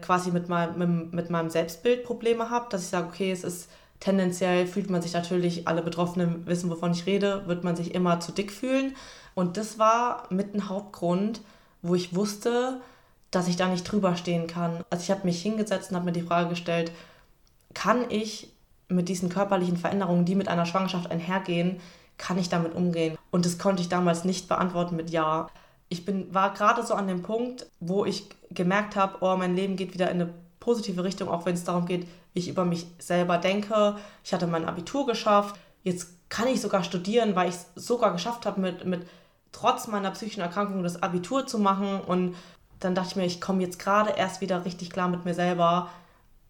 quasi 0.00 0.30
mit 0.30 0.48
meinem, 0.48 1.10
mit 1.10 1.30
meinem 1.30 1.50
Selbstbild 1.50 2.04
Probleme 2.04 2.50
habe, 2.50 2.66
dass 2.70 2.82
ich 2.82 2.88
sage, 2.88 3.08
okay, 3.08 3.32
es 3.32 3.44
ist 3.44 3.70
tendenziell 4.00 4.66
fühlt 4.66 4.90
man 4.90 5.02
sich 5.02 5.14
natürlich, 5.14 5.66
alle 5.66 5.82
Betroffenen 5.82 6.46
wissen, 6.46 6.70
wovon 6.70 6.92
ich 6.92 7.06
rede, 7.06 7.44
wird 7.46 7.64
man 7.64 7.76
sich 7.76 7.94
immer 7.94 8.20
zu 8.20 8.32
dick 8.32 8.52
fühlen. 8.52 8.94
Und 9.34 9.56
das 9.56 9.78
war 9.78 10.24
mit 10.30 10.54
ein 10.54 10.68
Hauptgrund, 10.68 11.40
wo 11.82 11.94
ich 11.94 12.14
wusste, 12.14 12.80
dass 13.30 13.48
ich 13.48 13.56
da 13.56 13.68
nicht 13.68 13.84
drüber 13.84 14.16
stehen 14.16 14.46
kann. 14.46 14.84
Also 14.90 15.02
ich 15.02 15.10
habe 15.10 15.26
mich 15.26 15.42
hingesetzt 15.42 15.90
und 15.90 15.96
habe 15.96 16.06
mir 16.06 16.12
die 16.12 16.22
Frage 16.22 16.50
gestellt, 16.50 16.92
kann 17.74 18.10
ich 18.10 18.50
mit 18.88 19.08
diesen 19.08 19.28
körperlichen 19.28 19.76
Veränderungen, 19.76 20.24
die 20.24 20.34
mit 20.34 20.48
einer 20.48 20.66
Schwangerschaft 20.66 21.10
einhergehen, 21.10 21.80
kann 22.18 22.38
ich 22.38 22.48
damit 22.48 22.74
umgehen? 22.74 23.18
Und 23.30 23.44
das 23.44 23.58
konnte 23.58 23.82
ich 23.82 23.88
damals 23.88 24.24
nicht 24.24 24.48
beantworten 24.48 24.96
mit 24.96 25.10
Ja 25.10 25.48
ich 25.88 26.04
bin, 26.04 26.32
war 26.34 26.52
gerade 26.52 26.84
so 26.84 26.94
an 26.94 27.06
dem 27.06 27.22
Punkt, 27.22 27.66
wo 27.80 28.04
ich 28.04 28.28
gemerkt 28.50 28.96
habe, 28.96 29.18
oh, 29.20 29.36
mein 29.36 29.54
Leben 29.54 29.76
geht 29.76 29.94
wieder 29.94 30.10
in 30.10 30.20
eine 30.20 30.34
positive 30.58 31.04
Richtung, 31.04 31.28
auch 31.28 31.46
wenn 31.46 31.54
es 31.54 31.64
darum 31.64 31.86
geht, 31.86 32.08
wie 32.32 32.40
ich 32.40 32.48
über 32.48 32.64
mich 32.64 32.86
selber 32.98 33.38
denke. 33.38 33.96
Ich 34.24 34.34
hatte 34.34 34.46
mein 34.46 34.64
Abitur 34.64 35.06
geschafft. 35.06 35.56
Jetzt 35.82 36.08
kann 36.28 36.48
ich 36.48 36.60
sogar 36.60 36.82
studieren, 36.82 37.36
weil 37.36 37.48
ich 37.48 37.54
es 37.54 37.66
sogar 37.76 38.12
geschafft 38.12 38.46
habe, 38.46 38.60
mit, 38.60 38.84
mit 38.84 39.06
trotz 39.52 39.86
meiner 39.86 40.10
psychischen 40.10 40.40
Erkrankung 40.40 40.82
das 40.82 41.02
Abitur 41.02 41.46
zu 41.46 41.58
machen. 41.58 42.00
Und 42.00 42.34
dann 42.80 42.94
dachte 42.94 43.10
ich 43.10 43.16
mir, 43.16 43.24
ich 43.24 43.40
komme 43.40 43.62
jetzt 43.62 43.78
gerade 43.78 44.10
erst 44.16 44.40
wieder 44.40 44.64
richtig 44.64 44.90
klar 44.90 45.08
mit 45.08 45.24
mir 45.24 45.34
selber. 45.34 45.90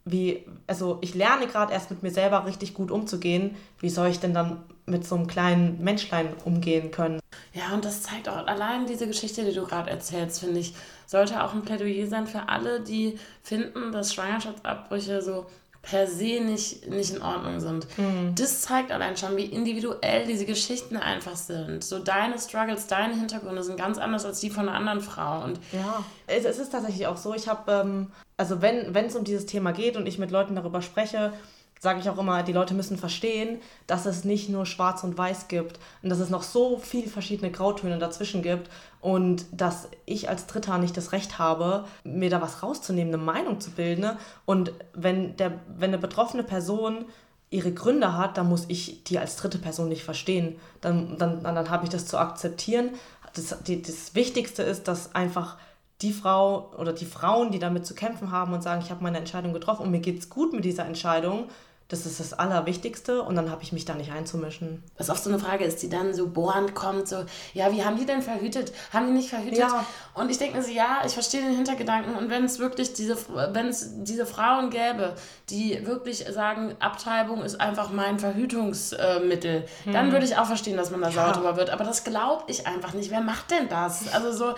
Wie, 0.04 0.45
also 0.66 0.99
ich 1.00 1.14
lerne 1.14 1.49
gerade 1.49 1.73
erst 1.73 1.90
mit 1.90 2.02
mir 2.02 2.11
selber 2.11 2.47
richtig 2.47 2.75
gut 2.75 2.90
umzugehen. 2.90 3.56
Wie 3.80 3.90
soll 3.90 4.09
ich 4.09 4.21
denn 4.21 4.35
dann 4.35 4.62
mit 4.87 5.04
so 5.06 5.16
einem 5.16 5.26
kleinen 5.26 5.83
Menschlein 5.83 6.28
umgehen 6.45 6.90
können? 6.92 7.18
Ja, 7.52 7.75
und 7.75 7.85
das 7.85 8.02
zeigt 8.02 8.28
auch 8.28 8.47
allein 8.47 8.87
diese 8.87 9.06
Geschichte, 9.06 9.45
die 9.45 9.52
du 9.52 9.64
gerade 9.64 9.90
erzählst, 9.90 10.40
finde 10.40 10.61
ich, 10.61 10.75
sollte 11.06 11.42
auch 11.42 11.54
ein 11.54 11.62
Plädoyer 11.62 12.06
sein 12.06 12.26
für 12.26 12.49
alle, 12.49 12.80
die 12.80 13.18
finden, 13.42 13.92
dass 13.92 14.14
Schwangerschaftsabbrüche 14.14 15.23
so 15.23 15.47
per 15.88 16.06
se 16.06 16.40
nicht, 16.40 16.88
nicht 16.88 17.14
in 17.14 17.22
Ordnung 17.22 17.60
sind. 17.60 17.86
Mhm. 17.96 18.34
Das 18.34 18.62
zeigt 18.62 18.90
allein 18.90 19.16
schon, 19.16 19.36
wie 19.36 19.44
individuell 19.44 20.26
diese 20.26 20.44
Geschichten 20.44 20.96
einfach 20.96 21.36
sind. 21.36 21.84
So 21.84 22.00
deine 22.00 22.38
Struggles, 22.38 22.88
deine 22.88 23.14
Hintergründe 23.14 23.62
sind 23.62 23.78
ganz 23.78 23.98
anders 23.98 24.24
als 24.24 24.40
die 24.40 24.50
von 24.50 24.68
einer 24.68 24.76
anderen 24.76 25.00
Frau. 25.00 25.44
Und 25.44 25.60
ja, 25.72 26.04
es, 26.26 26.44
es 26.44 26.58
ist 26.58 26.72
tatsächlich 26.72 27.06
auch 27.06 27.16
so. 27.16 27.34
Ich 27.34 27.48
habe, 27.48 27.70
ähm, 27.72 28.12
also 28.36 28.60
wenn 28.60 28.94
es 28.94 29.14
um 29.14 29.24
dieses 29.24 29.46
Thema 29.46 29.72
geht 29.72 29.96
und 29.96 30.06
ich 30.06 30.18
mit 30.18 30.30
Leuten 30.30 30.56
darüber 30.56 30.82
spreche, 30.82 31.32
sage 31.78 32.00
ich 32.00 32.09
auch 32.09 32.18
immer, 32.18 32.42
die 32.42 32.52
Leute 32.52 32.75
müssen 32.75 32.97
verstehen, 32.97 33.61
dass 33.87 34.06
es 34.06 34.25
nicht 34.25 34.49
nur 34.49 34.66
schwarz 34.66 35.04
und 35.04 35.18
weiß 35.18 35.49
gibt 35.49 35.78
und 36.02 36.09
dass 36.09 36.18
es 36.18 36.30
noch 36.30 36.42
so 36.42 36.78
viele 36.78 37.09
verschiedene 37.09 37.50
Grautöne 37.50 37.99
dazwischen 37.99 38.42
gibt 38.42 38.71
und 39.00 39.45
dass 39.52 39.88
ich 40.06 40.28
als 40.28 40.47
Dritter 40.47 40.78
nicht 40.78 40.97
das 40.97 41.12
Recht 41.12 41.38
habe, 41.38 41.85
mir 42.02 42.30
da 42.30 42.40
was 42.40 42.62
rauszunehmen, 42.62 43.12
eine 43.12 43.23
Meinung 43.23 43.61
zu 43.61 43.71
bilden. 43.71 44.00
Ne? 44.00 44.16
Und 44.47 44.73
wenn, 44.95 45.37
der, 45.37 45.61
wenn 45.76 45.90
eine 45.90 45.99
betroffene 45.99 46.42
Person 46.42 47.04
ihre 47.50 47.73
Gründe 47.73 48.16
hat, 48.16 48.38
dann 48.38 48.49
muss 48.49 48.64
ich 48.68 49.04
die 49.04 49.18
als 49.18 49.37
dritte 49.37 49.59
Person 49.59 49.88
nicht 49.88 50.02
verstehen. 50.02 50.59
Dann, 50.80 51.18
dann, 51.18 51.42
dann, 51.42 51.54
dann 51.54 51.71
habe 51.71 51.85
ich 51.85 51.90
das 51.90 52.06
zu 52.06 52.18
akzeptieren. 52.18 52.90
Das, 53.35 53.62
die, 53.62 53.83
das 53.83 54.14
Wichtigste 54.14 54.62
ist, 54.62 54.88
dass 54.88 55.14
einfach 55.14 55.56
die 56.02 56.12
Frau 56.12 56.72
oder 56.78 56.92
die 56.92 57.06
Frauen, 57.06 57.50
die 57.50 57.58
damit 57.58 57.86
zu 57.86 57.94
kämpfen 57.94 58.30
haben 58.30 58.52
und 58.52 58.62
sagen, 58.62 58.82
ich 58.84 58.90
habe 58.90 59.02
meine 59.02 59.18
Entscheidung 59.18 59.52
getroffen 59.52 59.82
und 59.82 59.90
mir 59.90 60.00
geht 60.00 60.18
es 60.18 60.28
gut 60.28 60.52
mit 60.52 60.64
dieser 60.64 60.84
Entscheidung, 60.84 61.48
das 61.88 62.04
ist 62.04 62.18
das 62.18 62.32
Allerwichtigste 62.32 63.22
und 63.22 63.36
dann 63.36 63.48
habe 63.48 63.62
ich 63.62 63.72
mich 63.72 63.84
da 63.84 63.94
nicht 63.94 64.10
einzumischen. 64.10 64.82
Was 64.98 65.08
oft 65.08 65.22
so 65.22 65.30
eine 65.30 65.38
Frage 65.38 65.64
ist, 65.64 65.82
die 65.82 65.88
dann 65.88 66.14
so 66.14 66.28
bohrend 66.28 66.74
kommt, 66.74 67.06
so, 67.06 67.24
ja, 67.54 67.70
wie 67.70 67.84
haben 67.84 67.96
die 67.96 68.04
denn 68.04 68.22
verhütet? 68.22 68.72
Haben 68.92 69.06
die 69.06 69.12
nicht 69.12 69.30
verhütet? 69.30 69.58
Ja. 69.58 69.86
Und 70.14 70.28
ich 70.28 70.38
denke 70.38 70.56
mir 70.56 70.64
so, 70.64 70.72
ja, 70.72 71.02
ich 71.06 71.12
verstehe 71.12 71.42
den 71.42 71.54
Hintergedanken 71.54 72.16
und 72.16 72.28
wenn 72.28 72.44
es 72.44 72.58
wirklich 72.58 72.92
diese, 72.94 73.16
wenn 73.52 73.68
es 73.68 74.02
diese 74.02 74.26
Frauen 74.26 74.70
gäbe, 74.70 75.14
die 75.48 75.86
wirklich 75.86 76.26
sagen, 76.28 76.74
Abtreibung 76.80 77.44
ist 77.44 77.60
einfach 77.60 77.90
mein 77.90 78.18
Verhütungsmittel, 78.18 79.66
hm. 79.84 79.92
dann 79.92 80.10
würde 80.10 80.26
ich 80.26 80.36
auch 80.36 80.46
verstehen, 80.46 80.76
dass 80.76 80.90
man 80.90 81.02
da 81.02 81.12
sauer 81.12 81.32
drüber 81.34 81.56
wird. 81.56 81.70
Aber 81.70 81.84
das 81.84 82.02
glaube 82.02 82.42
ich 82.48 82.66
einfach 82.66 82.94
nicht. 82.94 83.12
Wer 83.12 83.20
macht 83.20 83.52
denn 83.52 83.68
das? 83.68 84.12
Also 84.12 84.32
so, 84.32 84.54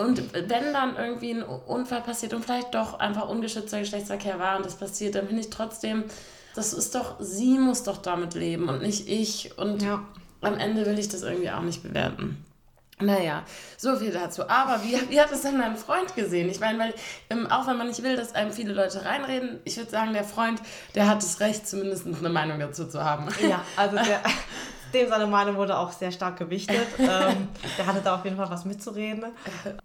und 0.00 0.32
wenn 0.34 0.72
dann 0.72 0.96
irgendwie 0.96 1.32
ein 1.32 1.42
Unfall 1.42 2.02
passiert 2.02 2.34
und 2.34 2.44
vielleicht 2.44 2.74
doch 2.74 2.98
einfach 2.98 3.28
ungeschützter 3.28 3.80
Geschlechtsverkehr 3.80 4.38
war 4.38 4.56
und 4.56 4.66
das 4.66 4.76
passiert, 4.76 5.14
dann 5.14 5.26
finde 5.26 5.42
ich 5.42 5.50
trotzdem, 5.50 6.04
das 6.54 6.72
ist 6.72 6.94
doch, 6.94 7.16
sie 7.20 7.58
muss 7.58 7.82
doch 7.82 7.98
damit 7.98 8.34
leben 8.34 8.68
und 8.68 8.82
nicht 8.82 9.08
ich. 9.08 9.56
Und 9.58 9.82
ja. 9.82 10.02
am 10.40 10.58
Ende 10.58 10.84
will 10.86 10.98
ich 10.98 11.08
das 11.08 11.22
irgendwie 11.22 11.50
auch 11.50 11.62
nicht 11.62 11.82
bewerten. 11.82 12.44
Naja, 13.02 13.44
so 13.78 13.96
viel 13.96 14.12
dazu. 14.12 14.48
Aber 14.48 14.82
wie, 14.84 15.10
wie 15.10 15.20
hat 15.20 15.32
es 15.32 15.42
denn 15.42 15.58
dein 15.58 15.76
Freund 15.76 16.14
gesehen? 16.14 16.50
Ich 16.50 16.60
meine, 16.60 16.78
weil 16.78 16.94
ähm, 17.30 17.46
auch 17.46 17.66
wenn 17.66 17.78
man 17.78 17.86
nicht 17.86 18.02
will, 18.02 18.16
dass 18.16 18.34
einem 18.34 18.52
viele 18.52 18.74
Leute 18.74 19.04
reinreden, 19.04 19.60
ich 19.64 19.76
würde 19.78 19.90
sagen, 19.90 20.12
der 20.12 20.24
Freund, 20.24 20.60
der 20.94 21.08
hat 21.08 21.22
das 21.22 21.40
Recht, 21.40 21.66
zumindest 21.66 22.06
eine 22.06 22.28
Meinung 22.28 22.60
dazu 22.60 22.86
zu 22.86 23.02
haben. 23.02 23.28
Ja, 23.48 23.64
also 23.76 23.96
der, 23.96 24.20
dem 24.92 25.08
seine 25.08 25.26
Meinung 25.26 25.56
wurde 25.56 25.78
auch 25.78 25.92
sehr 25.92 26.12
stark 26.12 26.36
gewichtet. 26.36 26.86
ähm, 26.98 27.48
der 27.78 27.86
hatte 27.86 28.00
da 28.02 28.16
auf 28.16 28.24
jeden 28.24 28.36
Fall 28.36 28.50
was 28.50 28.64
mitzureden. 28.64 29.24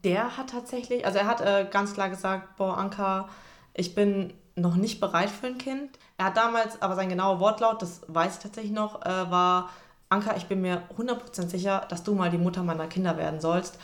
Der 0.04 0.38
hat 0.38 0.50
tatsächlich, 0.50 1.06
also 1.06 1.20
er 1.20 1.28
hat 1.28 1.42
äh, 1.42 1.68
ganz 1.70 1.94
klar 1.94 2.10
gesagt, 2.10 2.56
boah, 2.58 2.77
Anka, 2.77 3.29
ich 3.74 3.96
bin 3.96 4.34
noch 4.56 4.75
nicht 4.75 5.00
bereit 5.00 5.29
für 5.29 5.48
ein 5.48 5.58
Kind. 5.58 6.00
Er 6.18 6.25
hat 6.25 6.38
damals, 6.38 6.82
aber 6.82 6.96
sein 6.96 7.10
genauer 7.10 7.40
Wortlaut, 7.40 7.82
das 7.82 8.01
weiß 8.08 8.38
ich 8.38 8.44
tatsächlich 8.44 8.72
noch, 8.72 9.01
äh, 9.06 9.29
war, 9.29 9.70
Anka, 10.10 10.36
ich 10.38 10.46
bin 10.46 10.62
mir 10.62 10.84
100% 10.98 11.48
sicher, 11.48 11.86
dass 11.90 12.03
du 12.03 12.16
mal 12.16 12.29
die 12.29 12.38
Mutter 12.38 12.64
meiner 12.64 12.88
Kinder 12.88 13.18
werden 13.18 13.42
sollst. 13.42 13.77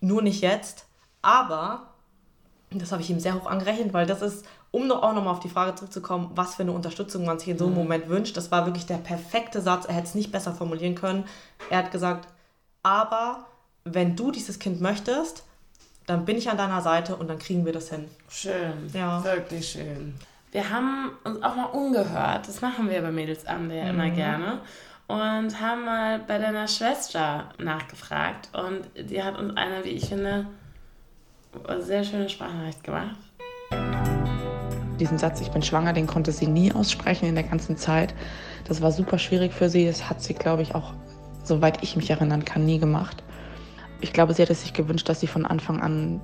Nur 0.00 0.20
nicht 0.20 0.42
jetzt. 0.42 0.86
Aber, 1.22 1.94
das 2.70 2.92
habe 2.92 3.00
ich 3.00 3.08
ihm 3.08 3.20
sehr 3.20 3.34
hoch 3.34 3.46
angerechnet, 3.46 3.94
weil 3.94 4.06
das 4.06 4.20
ist, 4.20 4.44
um 4.74 4.88
noch, 4.88 5.02
auch 5.04 5.14
nochmal 5.14 5.32
auf 5.32 5.40
die 5.40 5.48
Frage 5.48 5.76
zurückzukommen, 5.76 6.32
was 6.34 6.56
für 6.56 6.62
eine 6.62 6.72
Unterstützung 6.72 7.24
man 7.24 7.38
sich 7.38 7.48
in 7.48 7.58
so 7.58 7.66
einem 7.66 7.74
mhm. 7.74 7.80
Moment 7.80 8.08
wünscht. 8.08 8.36
Das 8.36 8.50
war 8.50 8.66
wirklich 8.66 8.86
der 8.86 8.96
perfekte 8.96 9.60
Satz. 9.60 9.84
Er 9.86 9.94
hätte 9.94 10.08
es 10.08 10.14
nicht 10.16 10.32
besser 10.32 10.52
formulieren 10.52 10.96
können. 10.96 11.24
Er 11.70 11.78
hat 11.78 11.92
gesagt, 11.92 12.28
aber 12.82 13.46
wenn 13.84 14.16
du 14.16 14.32
dieses 14.32 14.58
Kind 14.58 14.80
möchtest, 14.80 15.44
dann 16.06 16.24
bin 16.24 16.36
ich 16.36 16.50
an 16.50 16.58
deiner 16.58 16.80
Seite 16.80 17.14
und 17.14 17.28
dann 17.28 17.38
kriegen 17.38 17.64
wir 17.64 17.72
das 17.72 17.88
hin. 17.88 18.08
Schön. 18.28 18.90
Ja. 18.92 19.22
Wirklich 19.22 19.68
schön. 19.68 20.14
Wir 20.50 20.68
haben 20.70 21.12
uns 21.22 21.40
auch 21.42 21.54
mal 21.54 21.66
umgehört. 21.66 22.48
Das 22.48 22.60
machen 22.60 22.90
wir 22.90 23.00
bei 23.00 23.12
Mädels 23.12 23.46
am 23.46 23.70
ja 23.70 23.84
mhm. 23.84 23.90
immer 23.90 24.10
gerne. 24.10 24.58
Und 25.06 25.60
haben 25.60 25.84
mal 25.84 26.18
bei 26.18 26.38
deiner 26.38 26.66
Schwester 26.66 27.50
nachgefragt. 27.58 28.48
Und 28.52 28.88
die 29.08 29.22
hat 29.22 29.38
uns 29.38 29.56
eine, 29.56 29.84
wie 29.84 29.90
ich 29.90 30.08
finde, 30.08 30.46
sehr 31.78 32.02
schöne 32.02 32.28
Sprachnachricht 32.28 32.82
gemacht. 32.82 33.16
Diesen 34.98 35.18
Satz, 35.18 35.40
ich 35.40 35.50
bin 35.50 35.62
schwanger, 35.62 35.92
den 35.92 36.06
konnte 36.06 36.32
sie 36.32 36.46
nie 36.46 36.72
aussprechen 36.72 37.28
in 37.28 37.34
der 37.34 37.44
ganzen 37.44 37.76
Zeit. 37.76 38.14
Das 38.66 38.80
war 38.80 38.92
super 38.92 39.18
schwierig 39.18 39.52
für 39.52 39.68
sie. 39.68 39.86
Das 39.86 40.08
hat 40.08 40.22
sie, 40.22 40.34
glaube 40.34 40.62
ich, 40.62 40.74
auch, 40.74 40.94
soweit 41.42 41.82
ich 41.82 41.96
mich 41.96 42.10
erinnern 42.10 42.44
kann, 42.44 42.64
nie 42.64 42.78
gemacht 42.78 43.24
ich 44.04 44.12
glaube, 44.12 44.34
sie 44.34 44.42
hätte 44.42 44.54
sich 44.54 44.74
gewünscht, 44.74 45.08
dass 45.08 45.20
sie 45.20 45.26
von 45.26 45.46
Anfang 45.46 45.80
an 45.80 46.20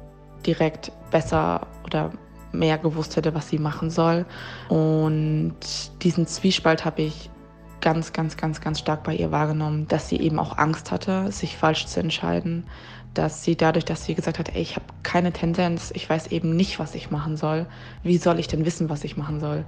direkt 0.47 0.93
besser 1.11 1.67
oder 1.85 2.13
mehr 2.53 2.77
gewusst 2.77 3.17
hätte, 3.17 3.35
was 3.35 3.49
sie 3.49 3.59
machen 3.59 3.89
soll. 3.91 4.27
Und 4.69 5.55
diesen 6.03 6.27
Zwiespalt 6.27 6.85
habe 6.85 7.01
ich 7.03 7.31
ganz, 7.81 8.13
ganz, 8.13 8.37
ganz, 8.37 8.61
ganz 8.61 8.81
stark 8.81 9.03
bei 9.03 9.15
ihr 9.15 9.31
wahrgenommen, 9.31 9.89
dass 9.89 10.11
sie 10.11 10.21
eben 10.21 10.39
auch 10.39 10.59
Angst 10.59 10.91
hatte, 10.91 11.33
sich 11.33 11.57
falsch 11.57 11.87
zu 11.87 12.01
entscheiden, 12.01 12.65
dass 13.15 13.43
sie 13.43 13.57
dadurch, 13.57 13.85
dass 13.85 14.05
sie 14.05 14.15
gesagt 14.15 14.39
hat, 14.39 14.55
ey, 14.55 14.63
ich 14.63 14.77
habe 14.77 14.87
keine 15.03 15.33
Tendenz, 15.33 15.91
ich 15.95 16.09
weiß 16.09 16.29
eben 16.29 16.55
nicht, 16.55 16.79
was 16.79 16.95
ich 16.95 17.11
machen 17.11 17.37
soll, 17.37 17.67
wie 18.03 18.19
soll 18.19 18.39
ich 18.39 18.49
denn 18.49 18.65
wissen, 18.65 18.89
was 18.89 19.05
ich 19.05 19.17
machen 19.17 19.41
soll? 19.41 19.65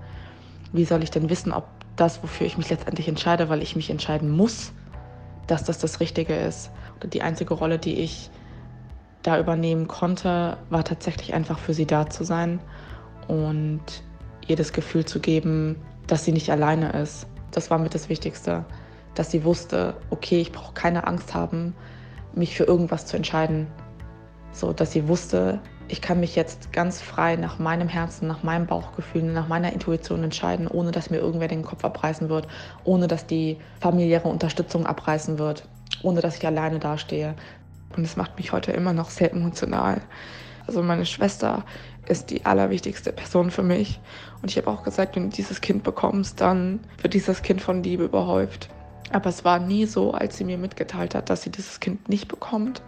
Wie 0.72 0.84
soll 0.84 1.02
ich 1.02 1.10
denn 1.10 1.28
wissen, 1.28 1.52
ob 1.52 1.66
das, 1.96 2.22
wofür 2.22 2.46
ich 2.46 2.56
mich 2.56 2.70
letztendlich 2.70 3.08
entscheide, 3.08 3.48
weil 3.48 3.62
ich 3.62 3.76
mich 3.76 3.90
entscheiden 3.90 4.30
muss, 4.30 4.72
dass 5.46 5.64
das 5.64 5.78
das 5.78 6.00
Richtige 6.00 6.34
ist? 6.34 6.70
die 7.04 7.22
einzige 7.22 7.54
Rolle, 7.54 7.80
die 7.80 7.98
ich 8.00 8.30
da 9.22 9.38
übernehmen 9.38 9.88
konnte, 9.88 10.56
war 10.70 10.84
tatsächlich 10.84 11.34
einfach 11.34 11.58
für 11.58 11.74
sie 11.74 11.86
da 11.86 12.08
zu 12.08 12.24
sein 12.24 12.60
und 13.28 13.82
ihr 14.46 14.56
das 14.56 14.72
Gefühl 14.72 15.04
zu 15.04 15.20
geben, 15.20 15.76
dass 16.06 16.24
sie 16.24 16.32
nicht 16.32 16.50
alleine 16.50 16.92
ist. 16.92 17.26
Das 17.50 17.70
war 17.70 17.78
mit 17.78 17.94
das 17.94 18.08
Wichtigste, 18.08 18.64
dass 19.14 19.30
sie 19.30 19.44
wusste, 19.44 19.96
okay, 20.10 20.40
ich 20.40 20.52
brauche 20.52 20.74
keine 20.74 21.06
Angst 21.06 21.34
haben, 21.34 21.74
mich 22.34 22.56
für 22.56 22.64
irgendwas 22.64 23.06
zu 23.06 23.16
entscheiden. 23.16 23.66
So, 24.52 24.72
dass 24.72 24.92
sie 24.92 25.08
wusste, 25.08 25.60
ich 25.88 26.00
kann 26.00 26.20
mich 26.20 26.36
jetzt 26.36 26.72
ganz 26.72 27.00
frei 27.00 27.36
nach 27.36 27.58
meinem 27.58 27.88
Herzen, 27.88 28.28
nach 28.28 28.42
meinem 28.42 28.66
Bauchgefühl, 28.66 29.22
nach 29.22 29.48
meiner 29.48 29.72
Intuition 29.72 30.22
entscheiden, 30.24 30.66
ohne 30.68 30.90
dass 30.90 31.10
mir 31.10 31.18
irgendwer 31.18 31.48
den 31.48 31.62
Kopf 31.62 31.84
abreißen 31.84 32.28
wird, 32.28 32.48
ohne 32.84 33.08
dass 33.08 33.26
die 33.26 33.58
familiäre 33.80 34.28
Unterstützung 34.28 34.86
abreißen 34.86 35.38
wird 35.38 35.68
ohne 36.02 36.20
dass 36.20 36.36
ich 36.36 36.46
alleine 36.46 36.78
dastehe. 36.78 37.34
Und 37.96 38.04
es 38.04 38.16
macht 38.16 38.36
mich 38.38 38.52
heute 38.52 38.72
immer 38.72 38.92
noch 38.92 39.10
sehr 39.10 39.32
emotional. 39.32 40.00
Also 40.66 40.82
meine 40.82 41.04
Schwester 41.04 41.64
ist 42.08 42.30
die 42.30 42.44
allerwichtigste 42.46 43.12
Person 43.12 43.50
für 43.50 43.62
mich. 43.62 44.00
Und 44.40 44.50
ich 44.50 44.56
habe 44.56 44.70
auch 44.70 44.82
gesagt, 44.82 45.16
wenn 45.16 45.30
du 45.30 45.36
dieses 45.36 45.60
Kind 45.60 45.82
bekommst, 45.82 46.40
dann 46.40 46.80
wird 47.00 47.14
dieses 47.14 47.42
Kind 47.42 47.60
von 47.60 47.82
Liebe 47.82 48.04
überhäuft. 48.04 48.70
Aber 49.12 49.28
es 49.28 49.44
war 49.44 49.58
nie 49.58 49.84
so, 49.84 50.12
als 50.12 50.38
sie 50.38 50.44
mir 50.44 50.56
mitgeteilt 50.56 51.14
hat, 51.14 51.28
dass 51.28 51.42
sie 51.42 51.50
dieses 51.50 51.80
Kind 51.80 52.08
nicht 52.08 52.28
bekommt, 52.28 52.80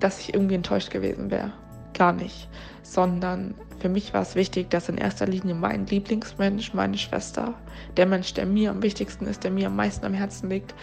dass 0.00 0.18
ich 0.20 0.32
irgendwie 0.32 0.54
enttäuscht 0.54 0.90
gewesen 0.90 1.30
wäre. 1.30 1.52
Gar 1.92 2.14
nicht. 2.14 2.48
Sondern 2.82 3.54
für 3.80 3.90
mich 3.90 4.14
war 4.14 4.22
es 4.22 4.34
wichtig, 4.34 4.70
dass 4.70 4.88
in 4.88 4.96
erster 4.96 5.26
Linie 5.26 5.54
mein 5.54 5.86
Lieblingsmensch, 5.86 6.72
meine 6.72 6.96
Schwester, 6.96 7.54
der 7.96 8.06
Mensch, 8.06 8.32
der 8.34 8.46
mir 8.46 8.70
am 8.70 8.82
wichtigsten 8.82 9.26
ist, 9.26 9.44
der 9.44 9.50
mir 9.50 9.66
am 9.66 9.76
meisten 9.76 10.06
am 10.06 10.14
Herzen 10.14 10.48
liegt, 10.48 10.74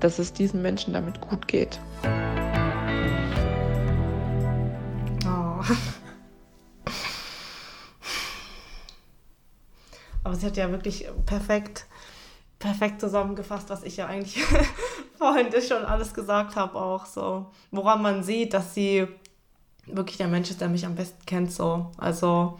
dass 0.00 0.18
es 0.18 0.34
diesen 0.34 0.60
Menschen 0.60 0.92
damit 0.92 1.20
gut 1.22 1.48
geht. 1.48 1.80
Oh. 5.24 5.62
Aber 10.24 10.34
sie 10.34 10.46
hat 10.46 10.56
ja 10.58 10.70
wirklich 10.70 11.08
perfekt, 11.24 11.86
perfekt 12.58 13.00
zusammengefasst, 13.00 13.68
was 13.68 13.82
ich 13.82 13.96
ja 13.98 14.06
eigentlich 14.06 14.42
vorhin 15.18 15.48
schon 15.62 15.84
alles 15.84 16.14
gesagt 16.14 16.56
habe, 16.56 16.76
auch 16.76 17.06
so. 17.06 17.46
Woran 17.70 18.02
man 18.02 18.22
sieht, 18.22 18.54
dass 18.54 18.74
sie 18.74 19.06
wirklich 19.86 20.16
der 20.16 20.28
Mensch 20.28 20.50
ist, 20.50 20.60
der 20.60 20.68
mich 20.68 20.84
am 20.86 20.94
besten 20.94 21.24
kennt. 21.26 21.52
So. 21.52 21.90
Also 21.98 22.58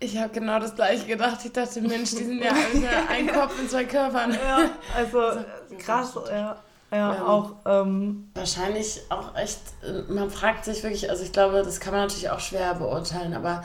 Ich 0.00 0.16
habe 0.16 0.30
genau 0.30 0.58
das 0.58 0.74
gleiche 0.74 1.06
gedacht. 1.06 1.38
Ich 1.44 1.52
dachte, 1.52 1.80
Mensch, 1.80 2.10
die 2.10 2.24
sind 2.24 2.42
ja 2.42 2.52
ein 3.08 3.28
Kopf 3.28 3.60
in 3.60 3.68
zwei 3.68 3.84
Körpern. 3.84 4.32
Ja, 4.32 4.70
also 4.96 5.20
krass, 5.78 6.14
ja. 6.30 6.56
Ja, 6.92 7.14
ähm, 7.14 7.22
auch. 7.22 7.52
Ähm, 7.66 8.30
wahrscheinlich 8.34 9.00
auch 9.10 9.36
echt, 9.36 9.60
äh, 9.84 10.12
man 10.12 10.28
fragt 10.28 10.64
sich 10.64 10.82
wirklich, 10.82 11.08
also 11.08 11.22
ich 11.22 11.30
glaube, 11.30 11.62
das 11.62 11.78
kann 11.78 11.92
man 11.92 12.02
natürlich 12.02 12.30
auch 12.30 12.40
schwer 12.40 12.74
beurteilen, 12.74 13.32
aber 13.32 13.62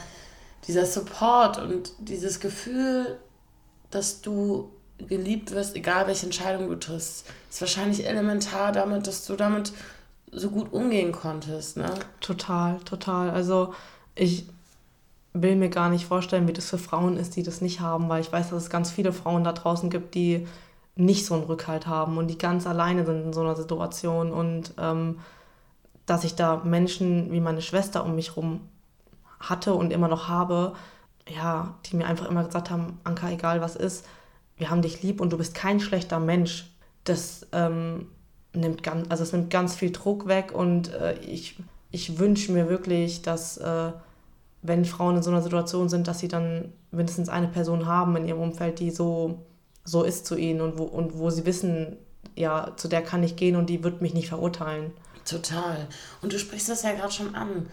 dieser 0.68 0.86
Support 0.86 1.58
und 1.58 1.94
dieses 1.98 2.40
Gefühl, 2.40 3.20
dass 3.90 4.22
du 4.22 4.72
geliebt 4.98 5.52
wirst, 5.52 5.76
egal 5.76 6.08
welche 6.08 6.26
Entscheidung 6.26 6.68
du 6.70 6.76
triffst, 6.76 7.26
ist 7.50 7.62
wahrscheinlich 7.62 8.08
elementar 8.08 8.72
damit, 8.72 9.08
dass 9.08 9.26
du 9.26 9.36
damit 9.36 9.74
so 10.32 10.50
gut 10.50 10.72
umgehen 10.74 11.12
konntest. 11.12 11.78
Ne? 11.78 11.92
Total, 12.20 12.80
total. 12.80 13.30
Also 13.30 13.74
ich 14.16 14.48
will 15.34 15.56
mir 15.56 15.70
gar 15.70 15.90
nicht 15.90 16.06
vorstellen, 16.06 16.48
wie 16.48 16.54
das 16.54 16.70
für 16.70 16.78
Frauen 16.78 17.18
ist, 17.18 17.36
die 17.36 17.44
das 17.44 17.62
nicht 17.62 17.82
haben, 17.82 18.10
weil 18.10 18.22
ich 18.22 18.32
weiß, 18.32 18.50
dass 18.50 18.64
es 18.64 18.70
ganz 18.70 18.92
viele 18.92 19.12
Frauen 19.12 19.44
da 19.44 19.52
draußen 19.52 19.90
gibt, 19.90 20.16
die 20.16 20.48
nicht 20.96 21.26
so 21.26 21.34
einen 21.34 21.44
Rückhalt 21.44 21.88
haben 21.88 22.18
und 22.18 22.28
die 22.28 22.38
ganz 22.38 22.66
alleine 22.66 23.06
sind 23.06 23.26
in 23.26 23.34
so 23.34 23.42
einer 23.42 23.56
Situation 23.56 24.32
und 24.32 24.74
ähm, 24.78 25.20
dass 26.06 26.24
ich 26.24 26.36
da 26.36 26.62
Menschen 26.64 27.32
wie 27.32 27.42
meine 27.42 27.62
Schwester 27.62 28.06
um 28.06 28.16
mich 28.16 28.36
herum 28.36 28.62
hatte 29.40 29.74
und 29.74 29.92
immer 29.92 30.08
noch 30.08 30.30
habe, 30.30 30.74
ja, 31.28 31.76
die 31.86 31.98
mir 31.98 32.06
einfach 32.06 32.30
immer 32.30 32.46
gesagt 32.46 32.70
haben, 32.70 33.00
Anka, 33.04 33.30
egal 33.30 33.60
was 33.60 33.76
ist, 33.76 34.06
wir 34.58 34.70
haben 34.70 34.82
dich 34.82 35.04
lieb 35.04 35.22
und 35.22 35.32
du 35.32 35.38
bist 35.38 35.54
kein 35.54 35.80
schlechter 35.80 36.20
Mensch. 36.20 36.72
Das 37.04 37.46
ähm, 37.52 38.08
nimmt 38.54 38.84
ganz, 38.84 39.08
also 39.10 39.24
es 39.24 39.34
nimmt 39.34 39.50
ganz 39.50 39.76
viel 39.76 39.92
Druck 39.92 40.28
weg 40.28 40.54
und 40.54 40.94
äh, 40.94 41.18
ich, 41.20 41.58
ich 41.92 42.18
wünsche 42.20 42.52
mir 42.52 42.70
wirklich, 42.70 43.22
dass 43.22 43.58
äh, 43.58 43.92
wenn 44.62 44.86
Frauen 44.86 45.18
in 45.18 45.24
so 45.24 45.30
einer 45.30 45.42
Situation 45.42 45.90
sind, 45.90 46.08
dass 46.08 46.20
sie 46.20 46.28
dann 46.28 46.72
mindestens 46.92 47.30
eine 47.30 47.48
Person 47.48 47.86
haben 47.86 48.16
in 48.16 48.28
ihrem 48.28 48.40
Umfeld, 48.40 48.80
die 48.80 48.92
so, 48.92 49.46
so 49.84 50.04
ist 50.04 50.26
zu 50.26 50.36
ihnen 50.36 50.62
und 50.62 50.78
wo, 50.78 50.84
und 50.84 51.18
wo 51.18 51.30
sie 51.30 51.46
wissen, 51.46 51.98
ja, 52.36 52.74
zu 52.76 52.88
der 52.88 53.02
kann 53.02 53.24
ich 53.24 53.36
gehen 53.36 53.56
und 53.56 53.70
die 53.70 53.84
wird 53.84 54.02
mich 54.02 54.14
nicht 54.14 54.30
verurteilen. 54.30 54.92
Total. 55.26 55.88
Und 56.22 56.34
du 56.34 56.40
sprichst 56.40 56.70
das 56.70 56.84
ja 56.84 56.94
gerade 56.94 57.12
schon 57.12 57.36
an 57.36 57.68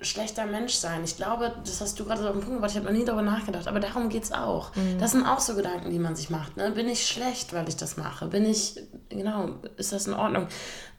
schlechter 0.00 0.46
Mensch 0.46 0.74
sein. 0.74 1.02
Ich 1.04 1.16
glaube, 1.16 1.54
das 1.64 1.80
hast 1.80 1.98
du 1.98 2.04
gerade 2.04 2.22
so 2.22 2.28
auf 2.28 2.34
den 2.34 2.40
Punkt 2.40 2.56
gebracht, 2.56 2.70
ich 2.70 2.76
habe 2.76 2.86
noch 2.86 2.96
nie 2.96 3.04
darüber 3.04 3.22
nachgedacht, 3.22 3.66
aber 3.66 3.80
darum 3.80 4.08
geht 4.08 4.24
es 4.24 4.32
auch. 4.32 4.74
Mhm. 4.76 4.98
Das 4.98 5.12
sind 5.12 5.26
auch 5.26 5.40
so 5.40 5.54
Gedanken, 5.54 5.90
die 5.90 5.98
man 5.98 6.14
sich 6.14 6.30
macht. 6.30 6.56
Ne? 6.56 6.70
Bin 6.70 6.88
ich 6.88 7.06
schlecht, 7.06 7.52
weil 7.52 7.68
ich 7.68 7.76
das 7.76 7.96
mache? 7.96 8.26
Bin 8.26 8.44
ich, 8.44 8.80
genau, 9.08 9.56
ist 9.76 9.92
das 9.92 10.06
in 10.06 10.14
Ordnung? 10.14 10.46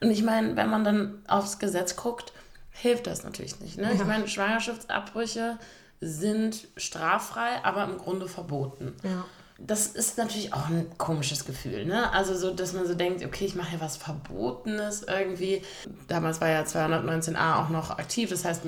Und 0.02 0.12
ich 0.12 0.24
meine, 0.24 0.56
wenn 0.56 0.70
man 0.70 0.84
dann 0.84 1.24
aufs 1.28 1.60
Gesetz 1.60 1.96
guckt, 1.96 2.34
hilft 2.72 3.08
das 3.08 3.24
natürlich 3.24 3.60
nicht. 3.62 3.78
Ne? 3.78 3.84
Ja. 3.84 3.94
Ich 3.94 4.06
meine, 4.06 4.28
Schwangerschaftsabbrüche 4.28 5.58
sind 6.02 6.68
straffrei, 6.78 7.64
aber 7.64 7.86
im 7.86 7.98
Grunde 7.98 8.28
verboten. 8.28 8.96
Ja 9.04 9.26
das 9.66 9.88
ist 9.88 10.18
natürlich 10.18 10.54
auch 10.54 10.70
ein 10.70 10.88
komisches 10.98 11.46
Gefühl, 11.46 11.86
ne? 11.86 12.12
Also 12.14 12.36
so, 12.36 12.54
dass 12.54 12.74
man 12.74 12.88
so 12.88 12.96
denkt, 12.96 13.24
okay, 13.26 13.46
ich 13.46 13.56
mache 13.56 13.72
hier 13.72 13.82
was 13.82 13.98
Verbotenes 13.98 15.04
irgendwie. 15.04 15.62
Damals 16.08 16.40
war 16.42 16.50
ja 16.50 16.62
219a 16.62 17.62
auch 17.62 17.70
noch 17.70 17.92
aktiv, 17.92 18.30
das 18.30 18.46
heißt, 18.46 18.64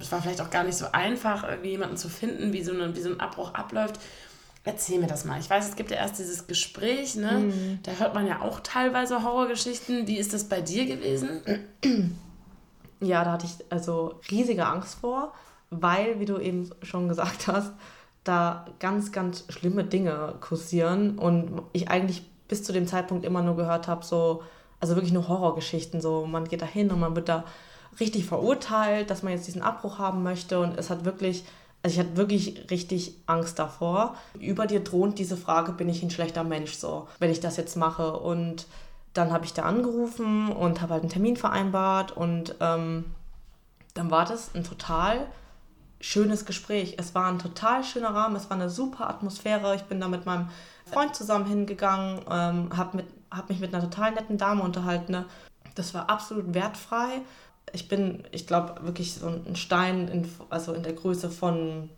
es 0.00 0.12
war 0.12 0.20
vielleicht 0.20 0.40
auch 0.40 0.50
gar 0.50 0.64
nicht 0.64 0.76
so 0.76 0.86
einfach, 0.92 1.48
irgendwie 1.48 1.70
jemanden 1.70 1.96
zu 1.96 2.08
finden, 2.08 2.52
wie 2.52 2.62
so, 2.62 2.72
eine, 2.72 2.94
wie 2.96 3.00
so 3.00 3.10
ein 3.10 3.20
Abbruch 3.20 3.54
abläuft. 3.54 4.00
Erzähl 4.64 5.00
mir 5.00 5.08
das 5.08 5.24
mal. 5.24 5.40
Ich 5.40 5.50
weiß, 5.50 5.68
es 5.68 5.74
gibt 5.74 5.90
ja 5.90 5.96
erst 5.96 6.18
dieses 6.18 6.46
Gespräch, 6.46 7.16
ne? 7.16 7.32
Mhm. 7.32 7.78
Da 7.82 7.92
hört 7.92 8.14
man 8.14 8.26
ja 8.26 8.42
auch 8.42 8.60
teilweise 8.60 9.24
Horrorgeschichten. 9.24 10.06
Wie 10.06 10.18
ist 10.18 10.32
das 10.32 10.44
bei 10.44 10.60
dir 10.60 10.86
gewesen? 10.86 11.40
Ja, 13.00 13.24
da 13.24 13.32
hatte 13.32 13.46
ich 13.46 13.64
also 13.70 14.20
riesige 14.30 14.64
Angst 14.66 14.98
vor, 15.00 15.34
weil, 15.70 16.20
wie 16.20 16.26
du 16.26 16.38
eben 16.38 16.70
schon 16.82 17.08
gesagt 17.08 17.48
hast, 17.48 17.72
da 18.24 18.66
ganz, 18.78 19.12
ganz 19.12 19.44
schlimme 19.48 19.84
Dinge 19.84 20.34
kursieren 20.40 21.18
und 21.18 21.62
ich 21.72 21.88
eigentlich 21.90 22.24
bis 22.48 22.62
zu 22.62 22.72
dem 22.72 22.86
Zeitpunkt 22.86 23.24
immer 23.24 23.42
nur 23.42 23.56
gehört 23.56 23.88
habe, 23.88 24.04
so, 24.04 24.42
also 24.80 24.94
wirklich 24.94 25.12
nur 25.12 25.28
Horrorgeschichten, 25.28 26.00
so 26.00 26.26
man 26.26 26.46
geht 26.46 26.62
da 26.62 26.66
hin 26.66 26.90
und 26.90 27.00
man 27.00 27.16
wird 27.16 27.28
da 27.28 27.44
richtig 27.98 28.26
verurteilt, 28.26 29.10
dass 29.10 29.22
man 29.22 29.32
jetzt 29.32 29.46
diesen 29.46 29.62
Abbruch 29.62 29.98
haben 29.98 30.22
möchte 30.22 30.60
und 30.60 30.78
es 30.78 30.90
hat 30.90 31.04
wirklich, 31.04 31.44
also 31.82 31.94
ich 31.94 32.00
hatte 32.00 32.16
wirklich 32.16 32.70
richtig 32.70 33.16
Angst 33.26 33.58
davor. 33.58 34.16
Über 34.38 34.66
dir 34.66 34.84
thront 34.84 35.18
diese 35.18 35.36
Frage, 35.36 35.72
bin 35.72 35.88
ich 35.88 36.02
ein 36.02 36.10
schlechter 36.10 36.44
Mensch, 36.44 36.74
so, 36.74 37.08
wenn 37.18 37.30
ich 37.30 37.40
das 37.40 37.56
jetzt 37.56 37.76
mache 37.76 38.18
und 38.18 38.66
dann 39.14 39.32
habe 39.32 39.44
ich 39.44 39.52
da 39.52 39.62
angerufen 39.62 40.50
und 40.52 40.80
habe 40.80 40.94
halt 40.94 41.02
einen 41.02 41.10
Termin 41.10 41.36
vereinbart 41.36 42.16
und 42.16 42.54
ähm, 42.60 43.04
dann 43.94 44.10
war 44.10 44.24
das 44.24 44.54
ein 44.54 44.64
total 44.64 45.26
schönes 46.02 46.44
Gespräch. 46.44 46.96
Es 46.98 47.14
war 47.14 47.30
ein 47.30 47.38
total 47.38 47.84
schöner 47.84 48.14
Rahmen, 48.14 48.36
es 48.36 48.50
war 48.50 48.56
eine 48.56 48.68
super 48.68 49.08
Atmosphäre. 49.08 49.74
Ich 49.76 49.84
bin 49.84 50.00
da 50.00 50.08
mit 50.08 50.26
meinem 50.26 50.50
Freund 50.84 51.14
zusammen 51.14 51.46
hingegangen, 51.46 52.20
ähm, 52.30 52.76
habe 52.76 53.04
hab 53.30 53.48
mich 53.48 53.60
mit 53.60 53.72
einer 53.72 53.88
total 53.88 54.12
netten 54.12 54.36
Dame 54.36 54.62
unterhalten. 54.62 55.12
Ne? 55.12 55.24
Das 55.74 55.94
war 55.94 56.10
absolut 56.10 56.52
wertfrei. 56.52 57.22
Ich 57.72 57.88
bin, 57.88 58.24
ich 58.32 58.46
glaube, 58.46 58.84
wirklich 58.84 59.14
so 59.14 59.28
ein 59.28 59.56
Stein, 59.56 60.08
in, 60.08 60.28
also 60.50 60.74
in 60.74 60.82
der 60.82 60.92
Größe 60.92 61.30
von 61.30 61.88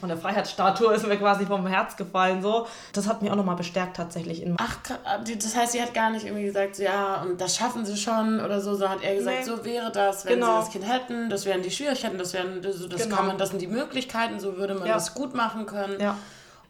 von 0.00 0.08
der 0.08 0.18
Freiheitsstatue 0.18 0.94
ist 0.94 1.06
mir 1.06 1.16
quasi 1.16 1.46
vom 1.46 1.66
Herz 1.66 1.96
gefallen. 1.96 2.42
So. 2.42 2.66
Das 2.92 3.08
hat 3.08 3.22
mich 3.22 3.30
auch 3.30 3.36
nochmal 3.36 3.56
bestärkt 3.56 3.96
tatsächlich. 3.96 4.42
In 4.42 4.56
Ach, 4.58 4.78
das 5.24 5.56
heißt, 5.56 5.72
sie 5.72 5.82
hat 5.82 5.94
gar 5.94 6.10
nicht 6.10 6.24
irgendwie 6.24 6.44
gesagt, 6.44 6.76
so, 6.76 6.82
ja, 6.82 7.22
und 7.22 7.40
das 7.40 7.56
schaffen 7.56 7.84
sie 7.84 7.96
schon 7.96 8.40
oder 8.40 8.60
so, 8.60 8.72
sondern 8.74 8.98
hat 8.98 9.02
er 9.02 9.16
gesagt, 9.16 9.38
nee. 9.38 9.44
so 9.44 9.64
wäre 9.64 9.90
das, 9.90 10.24
wenn 10.24 10.34
genau. 10.34 10.60
sie 10.60 10.64
das 10.64 10.70
Kind 10.70 10.92
hätten, 10.92 11.30
das 11.30 11.44
wären 11.44 11.62
die 11.62 11.70
Schwierigkeiten, 11.70 12.18
das 12.18 12.32
wären, 12.32 12.62
das, 12.62 12.86
das 12.88 13.02
genau. 13.02 13.16
kann 13.16 13.26
man, 13.26 13.38
das 13.38 13.50
sind 13.50 13.60
die 13.60 13.66
Möglichkeiten, 13.66 14.38
so 14.38 14.56
würde 14.56 14.74
man 14.74 14.86
ja. 14.86 14.94
das 14.94 15.14
gut 15.14 15.34
machen 15.34 15.66
können. 15.66 16.00
Ja. 16.00 16.16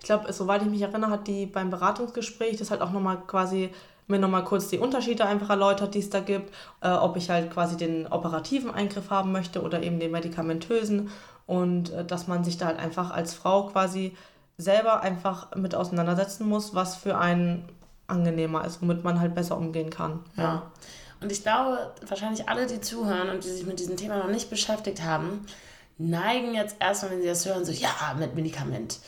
Ich 0.01 0.07
glaube, 0.07 0.31
soweit 0.33 0.62
ich 0.62 0.69
mich 0.69 0.83
erinnere, 0.83 1.11
hat 1.11 1.27
die 1.27 1.47
beim 1.47 1.71
Beratungsgespräch 1.71 2.57
das 2.57 2.71
halt 2.71 2.81
auch 2.81 2.90
nochmal 2.90 3.19
quasi 3.27 3.71
mir 4.07 4.19
nochmal 4.19 4.45
kurz 4.45 4.69
die 4.69 4.79
Unterschiede 4.79 5.25
einfach 5.25 5.51
erläutert, 5.51 5.95
die 5.95 6.01
es 6.01 6.11
da 6.11 6.21
gibt, 6.21 6.53
äh, 6.83 6.90
ob 6.90 7.17
ich 7.17 7.31
halt 7.31 7.51
quasi 7.51 7.77
den 7.77 8.07
operativen 8.07 8.71
Eingriff 8.71 9.11
haben 9.11 9.33
möchte 9.33 9.62
oder 9.62 9.83
eben 9.83 9.99
den 9.99 10.11
medikamentösen 10.11 11.11
und 11.46 11.90
äh, 11.90 12.04
dass 12.04 12.26
man 12.26 12.44
sich 12.44 12.57
da 12.57 12.66
halt 12.66 12.78
einfach 12.78 13.11
als 13.11 13.35
Frau 13.35 13.66
quasi 13.68 14.16
selber 14.57 15.00
einfach 15.02 15.54
mit 15.57 15.74
auseinandersetzen 15.74 16.48
muss, 16.48 16.74
was 16.74 16.96
für 16.96 17.18
einen 17.18 17.68
angenehmer 18.07 18.64
ist, 18.64 18.83
womit 18.83 19.02
man 19.02 19.20
halt 19.20 19.35
besser 19.35 19.57
umgehen 19.57 19.90
kann. 19.90 20.20
Ja. 20.37 20.42
ja. 20.42 20.70
Und 21.20 21.33
ich 21.33 21.42
glaube, 21.42 21.92
wahrscheinlich 22.07 22.48
alle, 22.48 22.66
die 22.66 22.80
zuhören 22.80 23.30
und 23.30 23.44
die 23.44 23.48
sich 23.48 23.66
mit 23.66 23.78
diesem 23.80 23.96
Thema 23.96 24.18
noch 24.18 24.28
nicht 24.28 24.50
beschäftigt 24.50 25.02
haben, 25.02 25.46
neigen 25.96 26.54
jetzt 26.54 26.76
erstmal, 26.80 27.12
wenn 27.12 27.22
sie 27.22 27.28
das 27.28 27.46
hören, 27.46 27.64
so, 27.64 27.72
ja, 27.72 28.14
mit 28.18 28.35
Medikament. 28.35 28.98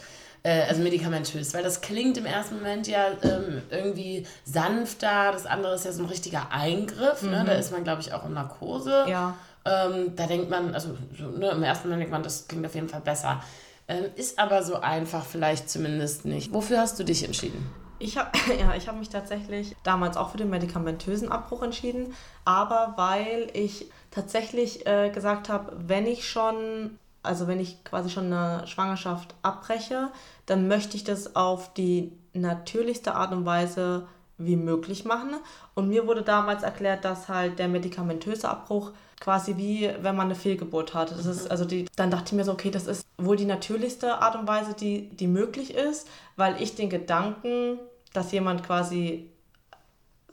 Äh, 0.42 0.62
also 0.62 0.81
medikamentös, 0.81 1.55
weil 1.55 1.62
das 1.62 1.81
klingt 1.81 2.16
im 2.16 2.25
ersten 2.25 2.57
Moment 2.57 2.87
ja 2.87 3.09
ähm, 3.22 3.62
irgendwie 3.68 4.27
sanfter, 4.44 5.33
das 5.33 5.44
andere 5.44 5.75
ist 5.75 5.85
ja 5.85 5.92
so 5.92 6.05
ein 6.05 6.09
richtiger 6.09 6.53
Eingriff, 6.53 7.22
mhm. 7.22 7.31
ne? 7.31 7.44
da 7.44 7.53
ist 7.53 7.72
man, 7.72 7.85
glaube 7.85 8.01
ich, 8.01 8.12
auch 8.12 8.25
in 8.25 8.35
Narkose. 8.35 9.07
Ja. 9.09 9.37
Ähm, 9.67 10.15
da 10.15 10.27
denkt 10.27 10.49
man, 10.49 10.75
also 10.75 10.97
so, 11.19 11.29
ne, 11.29 11.51
im 11.51 11.63
ersten 11.63 11.89
Moment 11.89 12.03
denkt 12.03 12.13
man, 12.13 12.23
das 12.23 12.47
klingt 12.47 12.65
auf 12.65 12.75
jeden 12.75 12.89
Fall 12.89 13.01
besser. 13.01 13.43
Ähm, 13.89 14.05
ist 14.15 14.39
aber 14.39 14.63
so 14.63 14.77
einfach 14.77 15.25
vielleicht 15.25 15.69
zumindest 15.69 16.25
nicht. 16.25 16.53
Wofür 16.53 16.81
hast 16.81 16.99
du 16.99 17.05
dich 17.05 17.25
entschieden? 17.25 17.69
Ich 17.99 18.17
habe 18.17 18.31
ja, 18.59 18.69
hab 18.69 18.99
mich 18.99 19.09
tatsächlich 19.09 19.75
damals 19.83 20.17
auch 20.17 20.31
für 20.31 20.39
den 20.39 20.51
medikamentösen 20.51 21.31
Abbruch 21.31 21.63
entschieden, 21.63 22.15
aber 22.45 22.95
weil 22.97 23.49
ich 23.55 23.91
tatsächlich 24.11 24.87
äh, 24.87 25.11
gesagt 25.11 25.49
habe, 25.49 25.73
wenn 25.87 26.07
ich 26.07 26.29
schon, 26.29 26.99
also 27.23 27.49
wenn 27.49 27.59
ich 27.59 27.83
quasi 27.85 28.11
schon 28.11 28.33
eine 28.33 28.67
Schwangerschaft 28.67 29.35
abbreche, 29.43 30.11
dann 30.47 30.69
möchte 30.69 30.97
ich 30.97 31.05
das 31.05 31.35
auf 31.35 31.75
die 31.75 32.13
natürlichste 32.35 33.15
Art 33.15 33.33
und 33.33 33.47
Weise 33.47 34.07
wie 34.39 34.57
möglich 34.57 35.05
machen. 35.05 35.37
Und 35.75 35.89
mir 35.89 36.07
wurde 36.07 36.23
damals 36.23 36.63
erklärt, 36.63 37.05
dass 37.05 37.29
halt 37.29 37.59
der 37.59 37.69
medikamentöse 37.69 38.49
Abbruch 38.49 38.93
quasi 39.21 39.57
wie 39.57 39.91
wenn 40.01 40.17
man 40.17 40.27
eine 40.27 40.35
Fehlgeburt 40.35 40.95
hat. 40.95 41.11
Das 41.11 41.27
ist, 41.27 41.45
mhm. 41.45 41.51
also 41.51 41.65
die, 41.65 41.87
dann 41.97 42.11
dachte 42.11 42.27
ich 42.27 42.33
mir 42.33 42.45
so, 42.45 42.53
okay, 42.53 42.71
das 42.71 42.87
ist 42.87 43.07
wohl 43.19 43.37
die 43.37 43.45
natürlichste 43.45 44.19
Art 44.21 44.37
und 44.37 44.47
Weise, 44.47 44.75
die, 44.75 45.09
die 45.11 45.27
möglich 45.27 45.75
ist, 45.75 46.09
weil 46.37 46.61
ich 46.61 46.75
den 46.75 46.91
Gedanken, 46.91 47.79
dass 48.13 48.33
jemand 48.33 48.63
quasi 48.63 49.31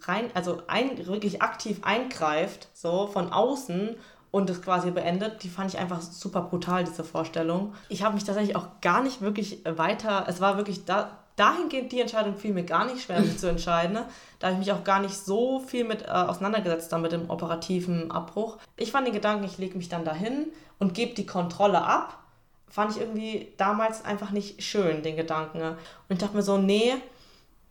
rein, 0.01 0.29
also 0.33 0.61
ein, 0.67 1.05
wirklich 1.07 1.41
aktiv 1.41 1.79
eingreift, 1.83 2.67
so 2.73 3.07
von 3.07 3.31
außen 3.31 3.95
und 4.31 4.49
es 4.49 4.61
quasi 4.61 4.91
beendet, 4.91 5.43
die 5.43 5.49
fand 5.49 5.73
ich 5.73 5.79
einfach 5.79 6.01
super 6.01 6.41
brutal, 6.41 6.83
diese 6.83 7.03
Vorstellung. 7.03 7.73
Ich 7.89 8.03
habe 8.03 8.15
mich 8.15 8.23
tatsächlich 8.23 8.55
auch 8.55 8.81
gar 8.81 9.03
nicht 9.03 9.21
wirklich 9.21 9.63
weiter, 9.63 10.25
es 10.27 10.41
war 10.41 10.57
wirklich 10.57 10.85
da, 10.85 11.22
dahingehend 11.35 11.91
die 11.91 12.01
Entscheidung 12.01 12.35
fiel 12.35 12.53
mir 12.53 12.63
gar 12.63 12.85
nicht 12.85 13.03
schwer, 13.03 13.21
mich 13.21 13.37
zu 13.37 13.49
entscheiden. 13.49 13.93
Ne? 13.93 14.05
Da 14.39 14.47
habe 14.47 14.59
ich 14.59 14.67
mich 14.67 14.71
auch 14.71 14.83
gar 14.83 14.99
nicht 14.99 15.15
so 15.15 15.59
viel 15.59 15.83
mit 15.83 16.03
äh, 16.03 16.07
auseinandergesetzt 16.07 16.91
dann 16.91 17.01
mit 17.01 17.11
dem 17.11 17.29
operativen 17.29 18.11
Abbruch. 18.11 18.57
Ich 18.77 18.91
fand 18.91 19.07
den 19.07 19.13
Gedanken, 19.13 19.45
ich 19.45 19.57
lege 19.57 19.77
mich 19.77 19.89
dann 19.89 20.05
dahin 20.05 20.47
und 20.79 20.93
gebe 20.93 21.13
die 21.13 21.25
Kontrolle 21.25 21.81
ab, 21.83 22.19
fand 22.69 22.91
ich 22.91 23.01
irgendwie 23.01 23.53
damals 23.57 24.03
einfach 24.05 24.31
nicht 24.31 24.63
schön, 24.63 25.03
den 25.03 25.15
Gedanken. 25.15 25.61
Und 25.61 25.77
ich 26.09 26.17
dachte 26.17 26.35
mir 26.35 26.43
so, 26.43 26.57
nee, 26.57 26.93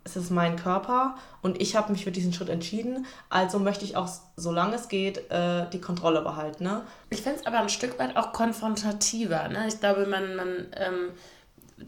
es 0.04 0.16
ist 0.16 0.30
mein 0.30 0.56
Körper 0.56 1.14
und 1.42 1.60
ich 1.60 1.76
habe 1.76 1.92
mich 1.92 2.04
für 2.04 2.10
diesen 2.10 2.32
Schritt 2.32 2.48
entschieden, 2.48 3.06
also 3.28 3.58
möchte 3.58 3.84
ich 3.84 3.96
auch, 3.96 4.08
solange 4.36 4.74
es 4.74 4.88
geht, 4.88 5.30
äh, 5.30 5.68
die 5.70 5.80
Kontrolle 5.80 6.22
behalten. 6.22 6.64
Ne? 6.64 6.82
Ich 7.10 7.22
finde 7.22 7.38
es 7.40 7.46
aber 7.46 7.60
ein 7.60 7.68
Stück 7.68 7.98
weit 7.98 8.16
auch 8.16 8.32
konfrontativer. 8.32 9.48
Ne? 9.48 9.66
Ich 9.68 9.78
glaube, 9.78 10.06
man, 10.06 10.34
man 10.34 10.66
ähm, 10.76 11.10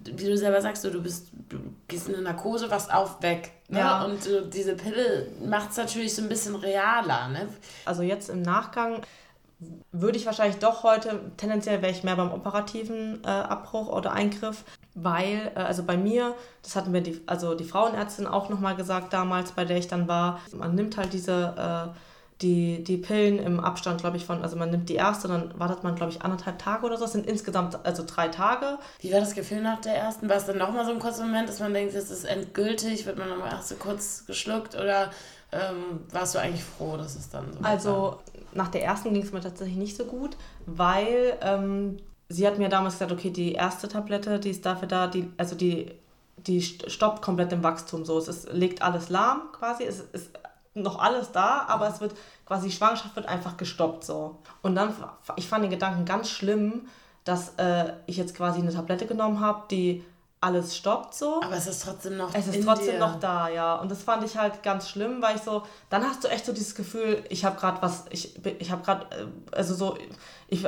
wie 0.04 0.24
du 0.24 0.36
selber 0.36 0.60
sagst, 0.60 0.84
du, 0.84 1.02
bist, 1.02 1.28
du 1.48 1.58
gehst 1.88 2.08
in 2.08 2.14
eine 2.14 2.24
Narkose, 2.24 2.70
wachst 2.70 2.92
auf, 2.92 3.22
weg. 3.22 3.52
Ne? 3.68 3.78
Ja. 3.78 4.04
Und 4.04 4.26
äh, 4.26 4.48
diese 4.48 4.74
Pille 4.74 5.28
macht 5.44 5.70
es 5.70 5.76
natürlich 5.76 6.14
so 6.14 6.22
ein 6.22 6.28
bisschen 6.28 6.54
realer. 6.54 7.28
Ne? 7.28 7.48
Also 7.84 8.02
jetzt 8.02 8.30
im 8.30 8.42
Nachgang 8.42 9.02
würde 9.92 10.18
ich 10.18 10.26
wahrscheinlich 10.26 10.58
doch 10.58 10.82
heute, 10.82 11.20
tendenziell 11.36 11.80
wäre 11.80 11.92
ich 11.92 12.04
mehr 12.04 12.16
beim 12.16 12.32
operativen 12.32 13.22
äh, 13.24 13.28
Abbruch 13.28 13.88
oder 13.88 14.12
Eingriff, 14.12 14.64
weil, 14.94 15.52
äh, 15.54 15.60
also 15.60 15.84
bei 15.84 15.96
mir, 15.96 16.34
das 16.62 16.76
hatten 16.76 16.90
mir 16.90 17.02
die, 17.02 17.22
also 17.26 17.54
die 17.54 17.64
Frauenärztin 17.64 18.26
auch 18.26 18.48
nochmal 18.48 18.76
gesagt 18.76 19.12
damals, 19.12 19.52
bei 19.52 19.64
der 19.64 19.78
ich 19.78 19.88
dann 19.88 20.08
war, 20.08 20.40
man 20.52 20.74
nimmt 20.74 20.96
halt 20.96 21.12
diese, 21.12 21.92
äh, 21.94 21.98
die, 22.42 22.82
die 22.82 22.96
Pillen 22.96 23.38
im 23.38 23.60
Abstand, 23.60 24.00
glaube 24.00 24.16
ich, 24.16 24.24
von, 24.24 24.42
also 24.42 24.56
man 24.56 24.70
nimmt 24.70 24.88
die 24.88 24.96
erste, 24.96 25.28
dann 25.28 25.58
wartet 25.58 25.84
man, 25.84 25.94
glaube 25.94 26.12
ich, 26.12 26.22
anderthalb 26.22 26.58
Tage 26.58 26.84
oder 26.84 26.96
so, 26.96 27.04
das 27.04 27.12
sind 27.12 27.26
insgesamt 27.26 27.78
also 27.84 28.04
drei 28.06 28.28
Tage. 28.28 28.78
Wie 28.98 29.12
war 29.12 29.20
das 29.20 29.34
Gefühl 29.34 29.62
nach 29.62 29.80
der 29.80 29.96
ersten? 29.96 30.28
War 30.28 30.36
es 30.36 30.46
dann 30.46 30.58
nochmal 30.58 30.84
so 30.84 30.92
ein 30.92 30.98
kurzer 30.98 31.24
Moment, 31.24 31.48
dass 31.48 31.60
man 31.60 31.72
denkt, 31.72 31.94
es 31.94 32.10
ist 32.10 32.24
endgültig, 32.24 33.06
wird 33.06 33.18
man 33.18 33.28
nochmal 33.28 33.52
erst 33.52 33.68
so 33.68 33.76
kurz 33.76 34.26
geschluckt 34.26 34.74
oder 34.74 35.10
ähm, 35.52 36.00
warst 36.10 36.34
du 36.34 36.40
eigentlich 36.40 36.64
froh, 36.64 36.96
dass 36.96 37.14
es 37.14 37.30
dann 37.30 37.52
so 37.52 37.60
Also 37.62 38.18
nach 38.52 38.68
der 38.68 38.82
ersten 38.82 39.14
ging 39.14 39.22
es 39.22 39.32
mir 39.32 39.40
tatsächlich 39.40 39.76
nicht 39.76 39.96
so 39.96 40.04
gut, 40.04 40.36
weil 40.66 41.38
ähm, 41.40 41.98
sie 42.28 42.46
hat 42.46 42.58
mir 42.58 42.68
damals 42.68 42.94
gesagt, 42.94 43.12
okay, 43.12 43.30
die 43.30 43.52
erste 43.52 43.86
Tablette, 43.86 44.40
die 44.40 44.50
ist 44.50 44.66
dafür 44.66 44.88
da, 44.88 45.06
die, 45.06 45.30
also 45.36 45.54
die, 45.54 45.92
die 46.36 46.62
stoppt 46.62 47.22
komplett 47.22 47.52
im 47.52 47.62
Wachstum. 47.62 48.04
So, 48.04 48.18
es 48.18 48.26
ist, 48.26 48.52
legt 48.52 48.82
alles 48.82 49.08
lahm 49.08 49.42
quasi, 49.52 49.84
es 49.84 50.00
ist 50.00 50.30
noch 50.74 50.98
alles 50.98 51.32
da, 51.32 51.64
aber 51.68 51.88
es 51.88 52.00
wird 52.00 52.14
quasi, 52.46 52.68
die 52.68 52.74
Schwangerschaft 52.74 53.14
wird 53.16 53.26
einfach 53.26 53.56
gestoppt 53.56 54.04
so. 54.04 54.38
Und 54.62 54.74
dann, 54.74 54.94
ich 55.36 55.48
fand 55.48 55.64
den 55.64 55.70
Gedanken 55.70 56.04
ganz 56.04 56.30
schlimm, 56.30 56.88
dass 57.24 57.54
äh, 57.56 57.92
ich 58.06 58.16
jetzt 58.16 58.34
quasi 58.34 58.60
eine 58.60 58.72
Tablette 58.72 59.06
genommen 59.06 59.40
habe, 59.40 59.64
die 59.70 60.04
alles 60.44 60.76
stoppt 60.76 61.14
so. 61.14 61.40
Aber 61.42 61.56
es 61.56 61.66
ist 61.66 61.82
trotzdem 61.84 62.18
noch 62.18 62.34
Es 62.34 62.46
ist 62.46 62.62
trotzdem 62.62 62.96
dir. 62.96 62.98
noch 62.98 63.18
da, 63.18 63.48
ja. 63.48 63.76
Und 63.76 63.90
das 63.90 64.02
fand 64.02 64.24
ich 64.24 64.36
halt 64.36 64.62
ganz 64.62 64.90
schlimm, 64.90 65.22
weil 65.22 65.36
ich 65.36 65.42
so, 65.42 65.62
dann 65.88 66.04
hast 66.04 66.22
du 66.22 66.28
echt 66.28 66.44
so 66.44 66.52
dieses 66.52 66.74
Gefühl, 66.74 67.24
ich 67.30 67.46
habe 67.46 67.58
gerade 67.58 67.80
was, 67.80 68.04
ich, 68.10 68.44
ich 68.58 68.70
habe 68.70 68.82
gerade, 68.82 69.06
äh, 69.16 69.26
also 69.52 69.74
so, 69.74 69.96
ich, 70.48 70.66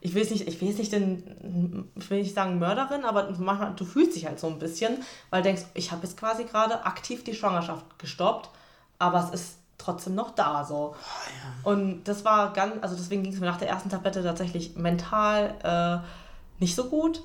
ich 0.00 0.14
will 0.14 0.22
es 0.22 0.30
nicht, 0.30 0.48
ich 0.48 0.60
will 0.60 0.70
es 0.70 0.78
nicht 0.78 0.90
den, 0.92 1.88
ich 1.94 2.10
will 2.10 2.18
nicht 2.18 2.34
sagen 2.34 2.58
Mörderin, 2.58 3.04
aber 3.04 3.30
manchmal, 3.38 3.74
du 3.76 3.84
fühlst 3.84 4.16
dich 4.16 4.26
halt 4.26 4.40
so 4.40 4.48
ein 4.48 4.58
bisschen, 4.58 5.04
weil 5.30 5.42
du 5.42 5.50
denkst, 5.50 5.66
ich 5.74 5.92
habe 5.92 6.02
jetzt 6.04 6.18
quasi 6.18 6.42
gerade 6.42 6.84
aktiv 6.84 7.22
die 7.22 7.34
Schwangerschaft 7.34 8.00
gestoppt, 8.00 8.50
aber 8.98 9.20
es 9.20 9.30
ist 9.30 9.58
trotzdem 9.78 10.14
noch 10.14 10.30
da 10.30 10.64
so. 10.64 10.94
Oh, 10.94 10.94
ja. 10.94 11.70
Und 11.70 12.04
das 12.04 12.24
war 12.24 12.52
ganz, 12.52 12.74
also 12.82 12.96
deswegen 12.96 13.22
ging 13.22 13.32
es 13.32 13.40
mir 13.40 13.46
nach 13.46 13.58
der 13.58 13.68
ersten 13.68 13.90
Tablette 13.90 14.22
tatsächlich 14.22 14.76
mental 14.76 15.54
äh, 15.62 16.62
nicht 16.62 16.74
so 16.74 16.84
gut. 16.84 17.22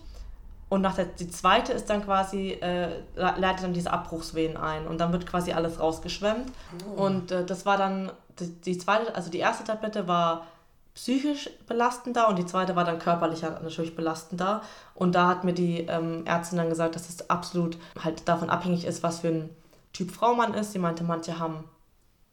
Und 0.69 0.81
nach 0.81 0.95
der, 0.95 1.05
die 1.05 1.29
zweite 1.29 1.73
ist 1.73 1.89
dann 1.89 2.03
quasi, 2.05 2.51
äh, 2.51 3.01
leitet 3.15 3.63
dann 3.63 3.73
diese 3.73 3.91
Abbruchswehen 3.91 4.55
ein 4.55 4.87
und 4.87 4.99
dann 4.99 5.11
wird 5.11 5.27
quasi 5.27 5.51
alles 5.51 5.79
rausgeschwemmt. 5.81 6.49
Oh. 6.95 7.03
Und 7.03 7.31
äh, 7.31 7.45
das 7.45 7.65
war 7.65 7.77
dann, 7.77 8.11
die, 8.39 8.47
die, 8.61 8.77
zweite, 8.77 9.13
also 9.13 9.29
die 9.29 9.39
erste 9.39 9.65
Tablette 9.65 10.07
war 10.07 10.45
psychisch 10.93 11.49
belastender 11.67 12.27
und 12.27 12.37
die 12.37 12.45
zweite 12.45 12.75
war 12.75 12.85
dann 12.85 12.99
körperlich 12.99 13.41
natürlich 13.41 13.95
belastender. 13.95 14.61
Und 14.95 15.15
da 15.15 15.27
hat 15.27 15.43
mir 15.43 15.53
die 15.53 15.81
ähm, 15.81 16.25
Ärztin 16.25 16.57
dann 16.57 16.69
gesagt, 16.69 16.95
dass 16.95 17.09
es 17.09 17.29
absolut 17.29 17.77
halt 18.01 18.27
davon 18.27 18.49
abhängig 18.49 18.85
ist, 18.85 19.03
was 19.03 19.19
für 19.19 19.29
ein 19.29 19.49
Typ 19.93 20.11
Frau 20.11 20.33
man 20.33 20.53
ist. 20.53 20.71
Sie 20.71 20.79
meinte, 20.79 21.03
manche 21.03 21.39
haben 21.39 21.65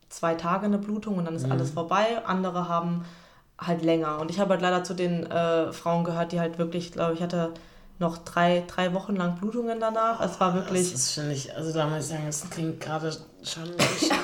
zwei 0.09 0.35
Tage 0.35 0.67
eine 0.67 0.79
Blutung 0.79 1.17
und 1.19 1.25
dann 1.25 1.35
ist 1.35 1.47
mhm. 1.47 1.53
alles 1.53 1.71
vorbei. 1.71 2.25
Andere 2.25 2.69
haben 2.69 3.05
halt 3.59 3.83
länger. 3.83 4.19
Und 4.21 4.31
ich 4.31 4.39
habe 4.39 4.51
halt 4.51 4.63
leider 4.63 4.85
zu 4.85 4.95
den 4.95 5.27
äh, 5.27 5.73
Frauen 5.73 6.05
gehört, 6.05 6.33
die 6.33 6.41
halt 6.41 6.59
wirklich, 6.59 6.93
glaube 6.93 7.15
ich, 7.15 7.23
hatte 7.23 7.53
noch 7.99 8.19
drei, 8.19 8.65
drei 8.69 8.95
Wochen 8.95 9.17
lang 9.17 9.37
Blutungen 9.37 9.81
danach. 9.81 10.21
Es 10.21 10.39
war 10.39 10.55
wirklich. 10.55 10.93
Das 10.93 11.13
finde 11.13 11.33
ich, 11.33 11.55
also 11.55 11.73
da 11.73 11.87
muss 11.87 12.05
ich 12.05 12.07
sagen, 12.07 12.27
es 12.29 12.49
klingt 12.49 12.81
gerade 12.81 13.11
schon 13.43 13.65
bisschen 13.77 14.17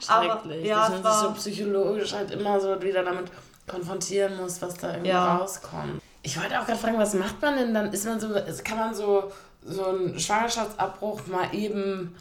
schrecklich. 0.00 0.64
ja, 0.64 0.88
dass 0.88 1.02
man 1.02 1.02
sich 1.02 1.22
so 1.22 1.32
psychologisch 1.32 2.12
halt 2.12 2.30
immer 2.30 2.60
so 2.60 2.80
wieder 2.80 3.02
damit 3.02 3.26
konfrontieren 3.66 4.36
muss, 4.36 4.62
was 4.62 4.74
da 4.74 4.90
irgendwie 4.92 5.10
ja. 5.10 5.36
rauskommt. 5.36 6.00
Ich 6.22 6.40
wollte 6.40 6.60
auch 6.60 6.66
gerade 6.66 6.78
fragen, 6.78 6.98
was 6.98 7.14
macht 7.14 7.40
man 7.42 7.56
denn 7.56 7.74
dann? 7.74 7.92
Ist 7.92 8.04
man 8.04 8.20
so, 8.20 8.28
kann 8.62 8.78
man 8.78 8.94
so, 8.94 9.32
so 9.64 9.86
einen 9.86 10.18
Schwangerschaftsabbruch 10.18 11.26
mal 11.26 11.52
eben 11.52 12.14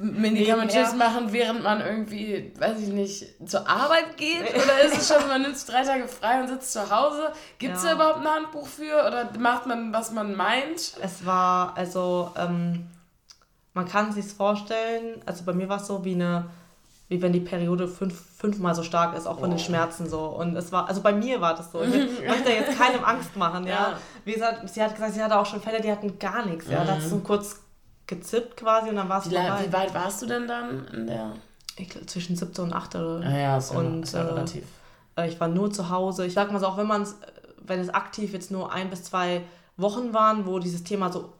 medikamentös 0.00 0.94
machen, 0.94 1.32
während 1.32 1.62
man 1.62 1.80
irgendwie, 1.80 2.52
weiß 2.58 2.80
ich 2.80 2.88
nicht, 2.88 3.48
zur 3.48 3.68
Arbeit 3.68 4.16
geht? 4.16 4.42
Oder 4.54 4.82
ist 4.84 4.98
es 4.98 5.08
schon, 5.08 5.28
man 5.28 5.42
nimmt 5.42 5.56
drei 5.68 5.82
Tage 5.82 6.08
frei 6.08 6.40
und 6.40 6.48
sitzt 6.48 6.72
zu 6.72 6.90
Hause? 6.90 7.32
Gibt 7.58 7.76
es 7.76 7.84
ja. 7.84 7.90
da 7.90 7.94
überhaupt 7.94 8.18
ein 8.18 8.28
Handbuch 8.28 8.66
für? 8.66 9.06
Oder 9.06 9.30
macht 9.38 9.66
man, 9.66 9.92
was 9.92 10.12
man 10.12 10.34
meint? 10.34 10.94
Es 11.00 11.24
war, 11.24 11.76
also, 11.76 12.30
ähm, 12.36 12.86
man 13.74 13.86
kann 13.86 14.12
sich 14.12 14.26
vorstellen, 14.26 15.20
also 15.26 15.44
bei 15.44 15.52
mir 15.52 15.68
war 15.68 15.80
es 15.80 15.86
so 15.86 16.04
wie 16.04 16.14
eine, 16.14 16.46
wie 17.08 17.20
wenn 17.20 17.32
die 17.32 17.40
Periode 17.40 17.88
fünf, 17.88 18.20
fünfmal 18.38 18.74
so 18.74 18.82
stark 18.82 19.16
ist, 19.16 19.26
auch 19.26 19.38
von 19.38 19.50
oh. 19.50 19.54
den 19.54 19.58
Schmerzen 19.58 20.08
so. 20.08 20.26
Und 20.26 20.56
es 20.56 20.72
war, 20.72 20.88
also 20.88 21.00
bei 21.00 21.12
mir 21.12 21.40
war 21.40 21.54
das 21.54 21.70
so. 21.70 21.80
Ich 21.82 22.28
möchte 22.28 22.50
jetzt 22.50 22.78
keinem 22.78 23.04
Angst 23.04 23.36
machen, 23.36 23.66
ja. 23.66 23.72
ja. 23.72 23.98
Wie 24.24 24.32
gesagt, 24.32 24.68
sie 24.68 24.82
hat 24.82 24.94
gesagt, 24.94 25.14
sie 25.14 25.22
hatte 25.22 25.38
auch 25.38 25.46
schon 25.46 25.60
Fälle, 25.60 25.80
die 25.80 25.90
hatten 25.90 26.18
gar 26.18 26.46
nichts, 26.46 26.68
ja. 26.68 26.82
Mhm. 26.82 26.86
Da 26.86 26.92
hat 26.94 27.02
so 27.02 27.18
kurz 27.18 27.63
gezippt 28.06 28.56
quasi 28.56 28.90
und 28.90 28.96
dann 28.96 29.08
war 29.08 29.18
es 29.18 29.24
vorbei. 29.24 29.64
Wie 29.66 29.72
weit 29.72 29.94
warst 29.94 30.22
du 30.22 30.26
denn 30.26 30.46
dann 30.46 30.86
in 30.88 31.06
der? 31.06 31.32
Ich 31.76 31.88
glaube, 31.88 32.06
zwischen 32.06 32.36
17 32.36 32.64
und 32.64 32.72
8. 32.72 32.96
Ah 32.96 33.36
ja, 33.36 33.56
ist 33.58 33.72
ja, 33.72 33.78
und, 33.78 34.02
ist 34.02 34.14
ja 34.14 34.20
äh, 34.20 34.26
relativ. 34.26 34.64
Äh, 35.16 35.28
ich 35.28 35.40
war 35.40 35.48
nur 35.48 35.72
zu 35.72 35.90
Hause. 35.90 36.26
Ich 36.26 36.34
sag 36.34 36.52
mal 36.52 36.60
so, 36.60 36.66
auch 36.66 36.76
wenn 36.76 36.86
man 36.86 37.02
es, 37.02 37.16
wenn 37.58 37.80
es 37.80 37.90
aktiv 37.90 38.32
jetzt 38.32 38.50
nur 38.50 38.72
ein 38.72 38.90
bis 38.90 39.04
zwei 39.04 39.42
Wochen 39.76 40.14
waren, 40.14 40.46
wo 40.46 40.58
dieses 40.58 40.84
Thema 40.84 41.10
so 41.10 41.32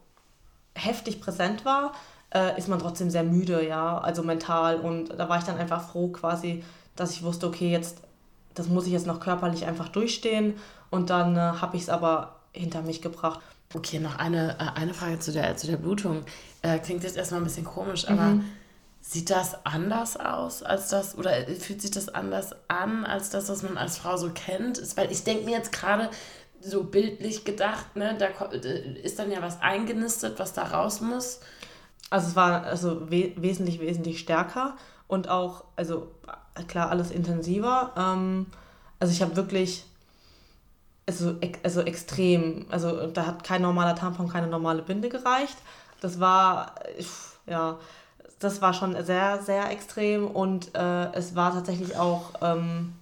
heftig 0.73 1.21
präsent 1.21 1.63
war, 1.63 1.93
äh, 2.33 2.57
ist 2.57 2.67
man 2.67 2.79
trotzdem 2.79 3.09
sehr 3.09 3.23
müde, 3.23 3.65
ja, 3.65 3.97
also 3.97 4.23
mental. 4.23 4.81
Und 4.81 5.17
da 5.17 5.29
war 5.29 5.37
ich 5.37 5.45
dann 5.45 5.57
einfach 5.57 5.89
froh 5.89 6.09
quasi, 6.09 6.63
dass 6.95 7.11
ich 7.11 7.23
wusste, 7.23 7.47
okay, 7.47 7.71
jetzt, 7.71 8.01
das 8.53 8.67
muss 8.67 8.85
ich 8.85 8.91
jetzt 8.91 9.07
noch 9.07 9.19
körperlich 9.19 9.65
einfach 9.65 9.89
durchstehen. 9.89 10.55
Und 10.89 11.09
dann 11.09 11.37
äh, 11.37 11.39
habe 11.39 11.77
ich 11.77 11.83
es 11.83 11.89
aber 11.89 12.35
hinter 12.51 12.81
mich 12.81 13.01
gebracht. 13.01 13.39
Okay, 13.75 13.99
noch 13.99 14.17
eine, 14.17 14.57
äh, 14.57 14.79
eine 14.79 14.93
Frage 14.93 15.19
zu 15.19 15.33
der, 15.33 15.57
zu 15.57 15.67
der 15.67 15.75
Blutung. 15.75 16.23
Äh, 16.61 16.79
klingt 16.79 17.03
jetzt 17.03 17.17
erstmal 17.17 17.41
ein 17.41 17.43
bisschen 17.43 17.65
komisch, 17.65 18.07
aber 18.07 18.27
mhm. 18.27 18.45
sieht 19.01 19.29
das 19.29 19.65
anders 19.65 20.15
aus 20.17 20.63
als 20.63 20.87
das, 20.87 21.17
oder 21.17 21.45
fühlt 21.59 21.81
sich 21.81 21.91
das 21.91 22.07
anders 22.07 22.55
an 22.69 23.03
als 23.05 23.31
das, 23.31 23.49
was 23.49 23.63
man 23.63 23.77
als 23.77 23.97
Frau 23.97 24.15
so 24.15 24.31
kennt? 24.33 24.77
Ist, 24.77 24.95
weil 24.95 25.11
ich 25.11 25.25
denke 25.25 25.43
mir 25.43 25.57
jetzt 25.57 25.73
gerade 25.73 26.09
so 26.61 26.85
bildlich 26.85 27.43
gedacht, 27.43 27.97
ne, 27.97 28.15
da 28.17 28.27
ist 29.03 29.19
dann 29.19 29.29
ja 29.29 29.41
was 29.41 29.61
eingenistet, 29.61 30.39
was 30.39 30.53
da 30.53 30.63
raus 30.63 31.01
muss. 31.01 31.41
Also 32.09 32.29
es 32.29 32.35
war 32.37 32.63
also 32.63 33.11
we 33.11 33.33
wesentlich, 33.35 33.81
wesentlich 33.81 34.19
stärker 34.19 34.77
und 35.07 35.27
auch, 35.27 35.65
also 35.75 36.07
klar, 36.69 36.91
alles 36.91 37.11
intensiver. 37.11 37.91
Ähm, 37.97 38.45
also 38.99 39.11
ich 39.11 39.21
habe 39.21 39.35
wirklich 39.35 39.85
also, 41.07 41.35
also 41.63 41.81
extrem. 41.81 42.65
Also 42.69 43.07
da 43.07 43.27
hat 43.27 43.43
kein 43.43 43.61
normaler 43.61 43.95
Tampon, 43.95 44.29
keine 44.29 44.47
normale 44.47 44.81
Binde 44.81 45.09
gereicht. 45.09 45.57
Das 46.01 46.19
war, 46.19 46.75
ja, 47.45 47.77
das 48.39 48.61
war 48.61 48.73
schon 48.73 49.01
sehr, 49.03 49.41
sehr 49.41 49.69
extrem 49.71 50.27
und 50.27 50.75
äh, 50.75 51.11
es 51.13 51.35
war 51.35 51.53
tatsächlich 51.53 51.97
auch, 51.97 52.33
ähm, 52.41 52.93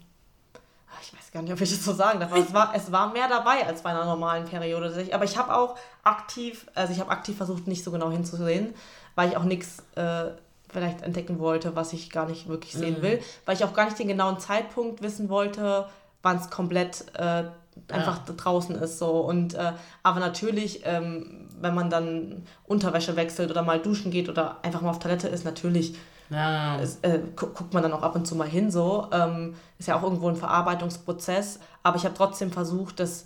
ich 1.01 1.13
weiß 1.13 1.31
gar 1.31 1.41
nicht, 1.41 1.51
ob 1.51 1.59
ich 1.59 1.69
das 1.69 1.83
so 1.83 1.93
sagen 1.93 2.19
darf, 2.19 2.31
aber 2.31 2.41
es 2.41 2.53
war, 2.53 2.73
es 2.75 2.91
war 2.91 3.11
mehr 3.11 3.27
dabei 3.27 3.65
als 3.65 3.81
bei 3.81 3.89
einer 3.89 4.05
normalen 4.05 4.45
Periode. 4.45 5.07
Aber 5.11 5.25
ich 5.25 5.37
habe 5.37 5.55
auch 5.55 5.75
aktiv, 6.03 6.67
also 6.75 6.93
ich 6.93 6.99
habe 6.99 7.09
aktiv 7.09 7.35
versucht, 7.35 7.67
nicht 7.67 7.83
so 7.83 7.91
genau 7.91 8.11
hinzusehen, 8.11 8.73
weil 9.15 9.29
ich 9.29 9.37
auch 9.37 9.43
nichts 9.43 9.79
äh, 9.95 10.31
vielleicht 10.69 11.01
entdecken 11.01 11.39
wollte, 11.39 11.75
was 11.75 11.93
ich 11.93 12.09
gar 12.09 12.27
nicht 12.27 12.47
wirklich 12.47 12.73
sehen 12.73 12.99
mhm. 12.99 13.01
will, 13.01 13.21
weil 13.45 13.55
ich 13.55 13.63
auch 13.63 13.73
gar 13.73 13.85
nicht 13.85 13.99
den 13.99 14.07
genauen 14.07 14.39
Zeitpunkt 14.39 15.01
wissen 15.01 15.29
wollte, 15.29 15.87
wann 16.21 16.37
es 16.37 16.49
komplett 16.49 17.05
äh, 17.15 17.45
einfach 17.91 18.27
ja. 18.27 18.33
draußen 18.35 18.75
ist 18.75 18.99
so 18.99 19.21
und 19.21 19.53
äh, 19.55 19.73
aber 20.03 20.19
natürlich 20.19 20.81
ähm, 20.85 21.47
wenn 21.59 21.75
man 21.75 21.89
dann 21.89 22.43
Unterwäsche 22.65 23.15
wechselt 23.15 23.49
oder 23.51 23.63
mal 23.63 23.79
duschen 23.79 24.11
geht 24.11 24.29
oder 24.29 24.57
einfach 24.63 24.81
mal 24.81 24.89
auf 24.89 24.99
Toilette 24.99 25.27
ist 25.27 25.45
natürlich 25.45 25.95
ja. 26.29 26.77
ist, 26.77 27.03
äh, 27.05 27.19
gu 27.35 27.47
guckt 27.47 27.73
man 27.73 27.83
dann 27.83 27.93
auch 27.93 28.03
ab 28.03 28.15
und 28.15 28.27
zu 28.27 28.35
mal 28.35 28.47
hin 28.47 28.71
so 28.71 29.07
ähm, 29.11 29.55
ist 29.79 29.87
ja 29.87 29.97
auch 29.97 30.03
irgendwo 30.03 30.27
ein 30.29 30.35
Verarbeitungsprozess 30.35 31.59
aber 31.83 31.97
ich 31.97 32.05
habe 32.05 32.15
trotzdem 32.15 32.51
versucht 32.51 32.99
das 32.99 33.25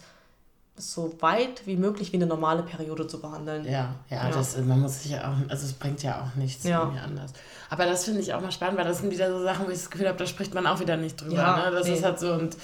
so 0.77 1.12
weit 1.21 1.65
wie 1.65 1.75
möglich 1.75 2.13
wie 2.13 2.17
eine 2.17 2.27
normale 2.27 2.62
Periode 2.62 3.07
zu 3.07 3.19
behandeln. 3.19 3.65
Ja, 3.65 3.95
ja, 4.10 4.27
ja. 4.27 4.29
Das, 4.29 4.57
man 4.57 4.79
muss 4.79 5.01
sich 5.01 5.12
ja 5.12 5.21
auch, 5.31 5.49
also 5.49 5.65
es 5.65 5.73
bringt 5.73 6.03
ja 6.03 6.21
auch 6.21 6.36
nichts 6.36 6.63
ja. 6.63 6.83
anders. 7.03 7.33
Aber 7.71 7.86
das 7.86 8.05
finde 8.05 8.21
ich 8.21 8.33
auch 8.33 8.41
mal 8.41 8.51
spannend, 8.51 8.77
weil 8.77 8.86
das 8.86 8.99
sind 8.99 9.12
wieder 9.12 9.31
so 9.31 9.41
Sachen, 9.41 9.65
wo 9.65 9.71
ich 9.71 9.79
das 9.79 9.89
Gefühl 9.89 10.07
habe, 10.07 10.19
da 10.19 10.27
spricht 10.27 10.53
man 10.53 10.67
auch 10.67 10.79
wieder 10.79 10.95
nicht 10.95 11.19
drüber. 11.19 11.36
Ja, 11.36 11.69
ne? 11.69 11.71
Das 11.71 11.88
nee. 11.88 11.95
ist 11.95 12.03
halt 12.03 12.19
so 12.19 12.31
und 12.31 12.57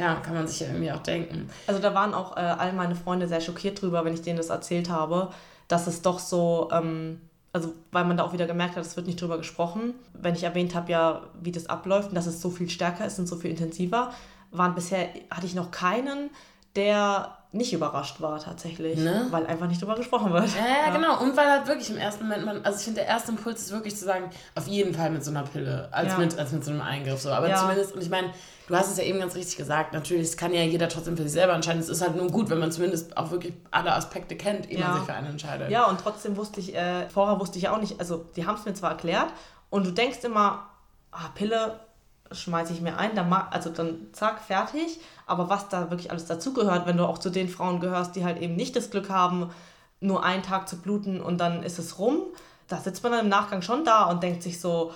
ja, 0.00 0.14
kann 0.16 0.34
man 0.34 0.48
sich 0.48 0.60
ja 0.60 0.68
irgendwie 0.68 0.90
auch 0.90 1.02
denken. 1.02 1.50
Also 1.66 1.80
da 1.80 1.94
waren 1.94 2.14
auch 2.14 2.36
äh, 2.36 2.40
all 2.40 2.72
meine 2.72 2.94
Freunde 2.94 3.28
sehr 3.28 3.42
schockiert 3.42 3.80
drüber, 3.82 4.02
wenn 4.04 4.14
ich 4.14 4.22
denen 4.22 4.38
das 4.38 4.48
erzählt 4.48 4.88
habe, 4.88 5.30
dass 5.68 5.86
es 5.86 6.00
doch 6.00 6.18
so, 6.18 6.70
ähm, 6.72 7.20
also 7.52 7.74
weil 7.92 8.06
man 8.06 8.16
da 8.16 8.24
auch 8.24 8.32
wieder 8.32 8.46
gemerkt 8.46 8.76
hat, 8.76 8.84
es 8.84 8.96
wird 8.96 9.06
nicht 9.06 9.20
drüber 9.20 9.36
gesprochen. 9.36 9.92
Wenn 10.14 10.34
ich 10.34 10.44
erwähnt 10.44 10.74
habe, 10.74 10.90
ja, 10.90 11.22
wie 11.42 11.52
das 11.52 11.66
abläuft 11.66 12.08
und 12.08 12.14
dass 12.14 12.26
es 12.26 12.40
so 12.40 12.48
viel 12.48 12.70
stärker 12.70 13.04
ist 13.04 13.18
und 13.18 13.26
so 13.26 13.36
viel 13.36 13.50
intensiver, 13.50 14.10
waren 14.52 14.74
bisher, 14.74 15.08
hatte 15.30 15.46
ich 15.46 15.54
noch 15.54 15.70
keinen, 15.70 16.30
der 16.76 17.36
nicht 17.52 17.72
überrascht 17.72 18.20
war 18.20 18.38
tatsächlich, 18.38 18.96
ne? 18.96 19.26
weil 19.30 19.44
einfach 19.46 19.66
nicht 19.66 19.82
drüber 19.82 19.96
gesprochen 19.96 20.32
wird. 20.32 20.46
Ja, 20.54 20.86
ja, 20.86 20.94
genau. 20.94 21.20
Und 21.20 21.36
weil 21.36 21.50
halt 21.50 21.66
wirklich 21.66 21.90
im 21.90 21.96
ersten 21.96 22.24
Moment 22.24 22.46
man, 22.46 22.64
also 22.64 22.78
ich 22.78 22.84
finde, 22.84 23.00
der 23.00 23.08
erste 23.08 23.32
Impuls 23.32 23.60
ist 23.60 23.72
wirklich 23.72 23.96
zu 23.96 24.04
sagen, 24.04 24.30
auf 24.54 24.68
jeden 24.68 24.94
Fall 24.94 25.10
mit 25.10 25.24
so 25.24 25.32
einer 25.32 25.42
Pille, 25.42 25.88
als, 25.90 26.12
ja. 26.12 26.18
mit, 26.18 26.38
als 26.38 26.52
mit 26.52 26.64
so 26.64 26.70
einem 26.70 26.80
Eingriff. 26.80 27.20
So. 27.20 27.30
Aber 27.30 27.48
ja. 27.48 27.56
zumindest, 27.56 27.92
und 27.92 28.02
ich 28.02 28.08
meine, 28.08 28.30
du 28.68 28.76
hast 28.76 28.92
es 28.92 28.98
ja 28.98 29.02
eben 29.02 29.18
ganz 29.18 29.34
richtig 29.34 29.56
gesagt, 29.56 29.92
natürlich, 29.92 30.28
es 30.28 30.36
kann 30.36 30.54
ja 30.54 30.62
jeder 30.62 30.88
trotzdem 30.88 31.16
für 31.16 31.24
sich 31.24 31.32
selber 31.32 31.54
entscheiden. 31.54 31.80
Es 31.80 31.88
ist 31.88 32.02
halt 32.02 32.14
nur 32.14 32.28
gut, 32.28 32.50
wenn 32.50 32.60
man 32.60 32.70
zumindest 32.70 33.16
auch 33.16 33.32
wirklich 33.32 33.52
alle 33.72 33.94
Aspekte 33.94 34.36
kennt, 34.36 34.70
ehe 34.70 34.78
man 34.78 34.94
sich 34.94 35.04
für 35.04 35.14
einen 35.14 35.26
entscheidet. 35.26 35.70
Ja, 35.70 35.86
und 35.86 36.00
trotzdem 36.00 36.36
wusste 36.36 36.60
ich, 36.60 36.76
äh, 36.76 37.08
vorher 37.08 37.40
wusste 37.40 37.58
ich 37.58 37.64
ja 37.64 37.74
auch 37.74 37.80
nicht, 37.80 37.98
also 37.98 38.26
die 38.36 38.46
haben 38.46 38.54
es 38.54 38.64
mir 38.64 38.74
zwar 38.74 38.92
erklärt 38.92 39.32
und 39.70 39.84
du 39.86 39.90
denkst 39.90 40.22
immer, 40.22 40.68
ah, 41.10 41.30
Pille, 41.34 41.80
schmeiße 42.32 42.72
ich 42.72 42.80
mir 42.80 42.96
ein, 42.96 43.14
dann 43.14 43.32
also 43.32 43.70
dann 43.70 44.08
zack, 44.12 44.40
fertig. 44.40 45.00
Aber 45.26 45.48
was 45.48 45.68
da 45.68 45.90
wirklich 45.90 46.10
alles 46.10 46.26
dazugehört, 46.26 46.86
wenn 46.86 46.96
du 46.96 47.06
auch 47.06 47.18
zu 47.18 47.30
den 47.30 47.48
Frauen 47.48 47.80
gehörst, 47.80 48.16
die 48.16 48.24
halt 48.24 48.40
eben 48.40 48.56
nicht 48.56 48.76
das 48.76 48.90
Glück 48.90 49.10
haben, 49.10 49.50
nur 50.00 50.24
einen 50.24 50.42
Tag 50.42 50.68
zu 50.68 50.76
bluten 50.76 51.20
und 51.20 51.38
dann 51.38 51.62
ist 51.62 51.78
es 51.78 51.98
rum, 51.98 52.22
da 52.68 52.78
sitzt 52.78 53.02
man 53.02 53.12
dann 53.12 53.24
im 53.24 53.28
Nachgang 53.28 53.62
schon 53.62 53.84
da 53.84 54.04
und 54.04 54.22
denkt 54.22 54.42
sich 54.42 54.60
so, 54.60 54.92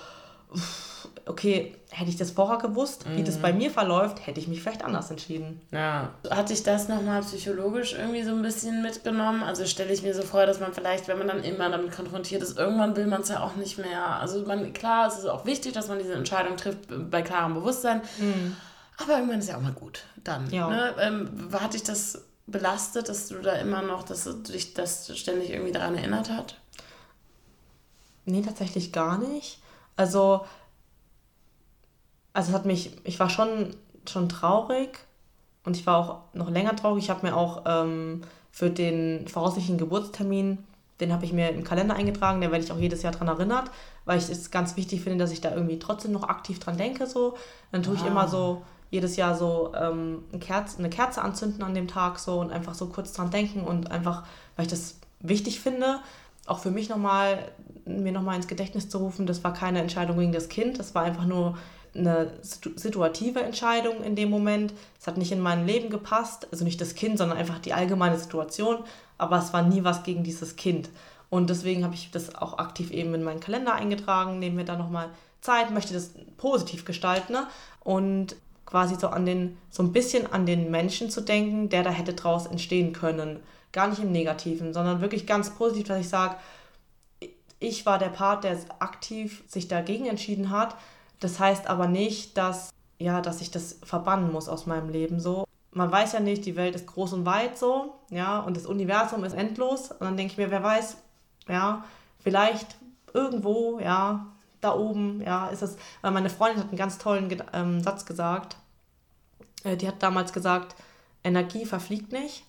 okay, 1.27 1.75
hätte 1.91 2.11
ich 2.11 2.17
das 2.17 2.33
vorher 2.33 2.59
gewusst, 2.59 3.07
mhm. 3.07 3.17
wie 3.17 3.25
das 3.25 3.39
bei 3.39 3.53
mhm. 3.53 3.59
mir 3.59 3.71
verläuft, 3.71 4.27
hätte 4.27 4.41
ich 4.41 4.49
mich 4.49 4.61
vielleicht 4.61 4.85
anders 4.85 5.11
entschieden. 5.11 5.61
Ja. 5.71 6.11
Hat 6.31 6.49
sich 6.49 6.63
das 6.63 6.89
nochmal 6.89 7.23
psychologisch 7.23 7.95
irgendwie 7.95 8.23
so 8.23 8.33
ein 8.33 8.43
bisschen 8.43 8.83
mitgenommen? 8.83 9.43
Also 9.43 9.65
stelle 9.67 9.93
ich 9.93 10.03
mir 10.03 10.15
so 10.15 10.23
vor, 10.23 10.47
dass 10.47 10.61
man 10.61 10.75
vielleicht, 10.75 11.09
wenn 11.09 11.19
man 11.19 11.29
dann 11.29 11.43
immer 11.43 11.71
damit 11.71 11.93
konfrontiert 11.93 12.43
ist, 12.43 12.59
irgendwann 12.59 12.97
will 12.97 13.07
man 13.07 13.23
es 13.23 13.29
ja 13.29 13.41
auch 13.41 13.57
nicht 13.57 13.79
mehr. 13.79 14.05
Also 14.21 14.45
man, 14.47 14.73
klar, 14.73 15.09
es 15.09 15.19
ist 15.19 15.27
auch 15.27 15.47
wichtig, 15.47 15.73
dass 15.73 15.89
man 15.89 15.99
diese 15.99 16.15
Entscheidung 16.15 16.57
trifft 16.57 16.89
bei 17.11 17.23
klarem 17.23 17.55
Bewusstsein. 17.55 18.03
Mhm. 18.19 18.57
Aber 18.99 19.15
irgendwann 19.15 19.41
ist 19.41 19.49
ja 19.49 19.57
auch 19.57 19.63
mal 19.63 19.73
gut. 19.73 20.05
Dann. 20.23 20.51
Ja. 20.51 20.69
Ne? 20.69 20.95
Ähm, 21.01 21.49
hat 21.53 21.75
dich 21.75 21.83
das 21.83 22.25
belastet, 22.47 23.09
dass 23.09 23.29
du 23.29 23.37
da 23.37 23.55
immer 23.55 23.83
noch, 23.83 24.03
dass 24.03 24.29
dich 24.43 24.75
das 24.75 25.17
ständig 25.17 25.51
irgendwie 25.51 25.73
daran 25.73 25.97
erinnert 25.97 26.31
hat? 26.31 26.61
Nee, 28.27 28.43
tatsächlich 28.43 28.93
gar 28.93 29.19
nicht. 29.19 29.59
Also 29.97 30.45
also 32.35 32.53
hat 32.53 32.67
mich, 32.67 32.91
ich 33.05 33.19
war 33.19 33.31
schon, 33.31 33.75
schon 34.07 34.29
traurig 34.29 34.99
und 35.65 35.77
ich 35.77 35.87
war 35.87 35.97
auch 35.97 36.35
noch 36.35 36.51
länger 36.51 36.77
traurig. 36.77 37.05
Ich 37.05 37.11
habe 37.11 37.27
mir 37.27 37.35
auch 37.35 37.63
ähm, 37.65 38.23
für 38.51 38.69
den 38.69 39.27
voraussichtlichen 39.29 39.79
Geburtstermin, 39.79 40.59
den 41.01 41.13
habe 41.13 41.25
ich 41.25 41.33
mir 41.33 41.51
im 41.51 41.65
Kalender 41.65 41.95
eingetragen, 41.95 42.41
da 42.41 42.51
werde 42.51 42.65
ich 42.65 42.73
auch 42.73 42.79
jedes 42.79 43.03
Jahr 43.03 43.13
dran 43.13 43.29
erinnert, 43.29 43.71
weil 44.05 44.19
ich 44.19 44.29
es 44.29 44.51
ganz 44.51 44.77
wichtig 44.77 45.01
finde, 45.01 45.25
dass 45.25 45.33
ich 45.33 45.41
da 45.41 45.55
irgendwie 45.55 45.79
trotzdem 45.79 46.13
noch 46.13 46.25
aktiv 46.25 46.59
dran 46.59 46.77
denke. 46.77 47.07
So. 47.07 47.37
Dann 47.73 47.83
tue 47.83 47.95
wow. 47.95 48.03
ich 48.03 48.07
immer 48.09 48.29
so 48.29 48.63
jedes 48.91 49.17
Jahr 49.17 49.35
so 49.37 49.73
ähm, 49.77 50.25
eine, 50.31 50.41
Kerze, 50.41 50.79
eine 50.79 50.91
Kerze 50.91 51.23
anzünden 51.23 51.63
an 51.63 51.75
dem 51.75 51.89
Tag 51.89 52.19
so 52.19 52.41
und 52.41 52.53
einfach 52.53 52.75
so 52.75 52.87
kurz 52.87 53.13
dran 53.13 53.31
denken 53.31 53.63
und 53.63 53.91
einfach, 53.91 54.25
weil 54.57 54.67
ich 54.67 54.71
das 54.71 54.99
wichtig 55.21 55.61
finde, 55.61 56.01
auch 56.47 56.59
für 56.59 56.71
mich 56.71 56.89
nochmal, 56.89 57.53
mir 57.87 58.13
nochmal 58.13 58.37
ins 58.37 58.49
Gedächtnis 58.49 58.89
zu 58.89 58.99
rufen, 58.99 59.27
das 59.27 59.45
war 59.45 59.53
keine 59.53 59.81
Entscheidung 59.81 60.19
gegen 60.19 60.33
das 60.33 60.49
Kind, 60.49 60.79
das 60.79 60.95
war 60.95 61.03
einfach 61.03 61.25
nur 61.25 61.57
eine 61.95 62.33
situative 62.43 63.41
Entscheidung 63.41 64.03
in 64.03 64.17
dem 64.17 64.31
Moment. 64.31 64.75
Es 65.01 65.07
hat 65.07 65.17
nicht 65.17 65.33
in 65.33 65.41
mein 65.41 65.67
Leben 65.67 65.91
gepasst, 65.91 66.49
also 66.51 66.65
nicht 66.65 66.81
das 66.81 66.95
Kind, 66.95 67.19
sondern 67.19 67.39
einfach 67.39 67.59
die 67.61 67.73
allgemeine 67.73 68.19
Situation. 68.19 68.79
Aber 69.17 69.39
es 69.39 69.53
war 69.53 69.63
nie 69.63 69.85
was 69.85 70.03
gegen 70.03 70.25
dieses 70.25 70.57
Kind. 70.57 70.91
Und 71.31 71.51
deswegen 71.51 71.85
habe 71.85 71.95
ich 71.95 72.11
das 72.11 72.35
auch 72.35 72.59
aktiv 72.59 72.91
eben 72.91 73.15
in 73.15 73.23
meinen 73.23 73.41
Kalender 73.41 73.75
eingetragen, 73.75 74.39
nehme 74.39 74.57
mir 74.57 74.65
da 74.65 74.77
nochmal 74.77 75.09
Zeit, 75.41 75.71
möchte 75.71 75.95
das 75.95 76.11
positiv 76.37 76.85
gestalten 76.85 77.33
ne? 77.33 77.47
und 77.81 78.37
quasi 78.67 78.97
so 78.97 79.09
an 79.09 79.27
den, 79.27 79.59
so 79.71 79.83
ein 79.83 79.93
bisschen 79.93 80.33
an 80.33 80.47
den 80.47 80.71
Menschen 80.71 81.11
zu 81.11 81.21
denken, 81.21 81.69
der 81.69 81.83
da 81.83 81.91
hätte 81.91 82.15
draus 82.15 82.47
entstehen 82.47 82.93
können. 82.93 83.41
Gar 83.75 83.89
nicht 83.89 84.03
im 84.03 84.11
Negativen, 84.11 84.73
sondern 84.73 85.03
wirklich 85.03 85.27
ganz 85.27 85.51
positiv, 85.51 85.89
dass 85.89 86.01
ich 86.01 86.09
sage, 86.09 86.37
ich 87.59 87.85
war 87.85 87.99
der 87.99 88.09
Part, 88.09 88.45
der 88.45 88.59
aktiv 88.79 89.45
sich 89.47 89.69
dagegen 89.69 90.07
entschieden 90.07 90.49
hat 90.49 90.77
das 91.25 91.41
heißt 91.41 91.69
aber 91.69 91.87
nicht, 91.87 92.37
dass, 92.37 92.69
ja, 92.99 93.23
dass 93.23 93.41
ich 93.41 93.51
das 93.51 93.79
verbannen 93.83 94.31
muss 94.31 94.51
aus 94.51 94.67
meinem 94.67 94.91
Leben 94.91 95.21
so. 95.21 95.47
Man 95.73 95.91
weiß 95.91 96.13
ja 96.13 96.21
nicht, 96.21 96.45
die 96.45 96.55
Welt 96.55 96.75
ist 96.75 96.87
groß 96.87 97.15
und 97.15 97.25
weit 97.25 97.57
so, 97.59 97.95
ja, 98.11 98.41
und 98.41 98.59
das 98.59 98.67
Universum 98.67 99.25
ist 99.25 99.33
endlos. 99.33 99.91
Und 99.91 100.03
dann 100.03 100.19
denke 100.19 100.33
ich 100.33 100.39
mir, 100.39 100.51
wer 100.51 100.63
weiß, 100.63 100.99
ja, 101.49 101.83
vielleicht 102.19 102.77
irgendwo, 103.15 103.81
ja, 103.81 104.27
da 104.61 104.75
oben, 104.75 105.23
ja, 105.23 105.49
ist 105.49 105.63
es, 105.63 105.79
weil 106.03 106.13
meine 106.13 106.29
Freundin 106.29 106.61
hat 106.61 106.69
einen 106.69 106.77
ganz 106.77 106.99
tollen 106.99 107.43
ähm, 107.55 107.83
Satz 107.83 108.05
gesagt. 108.05 108.57
Äh, 109.65 109.79
die 109.79 109.89
hat 109.89 110.03
damals 110.03 110.35
gesagt, 110.35 110.77
Energie 111.25 111.65
verfliegt 111.65 112.13
nicht. 112.13 112.45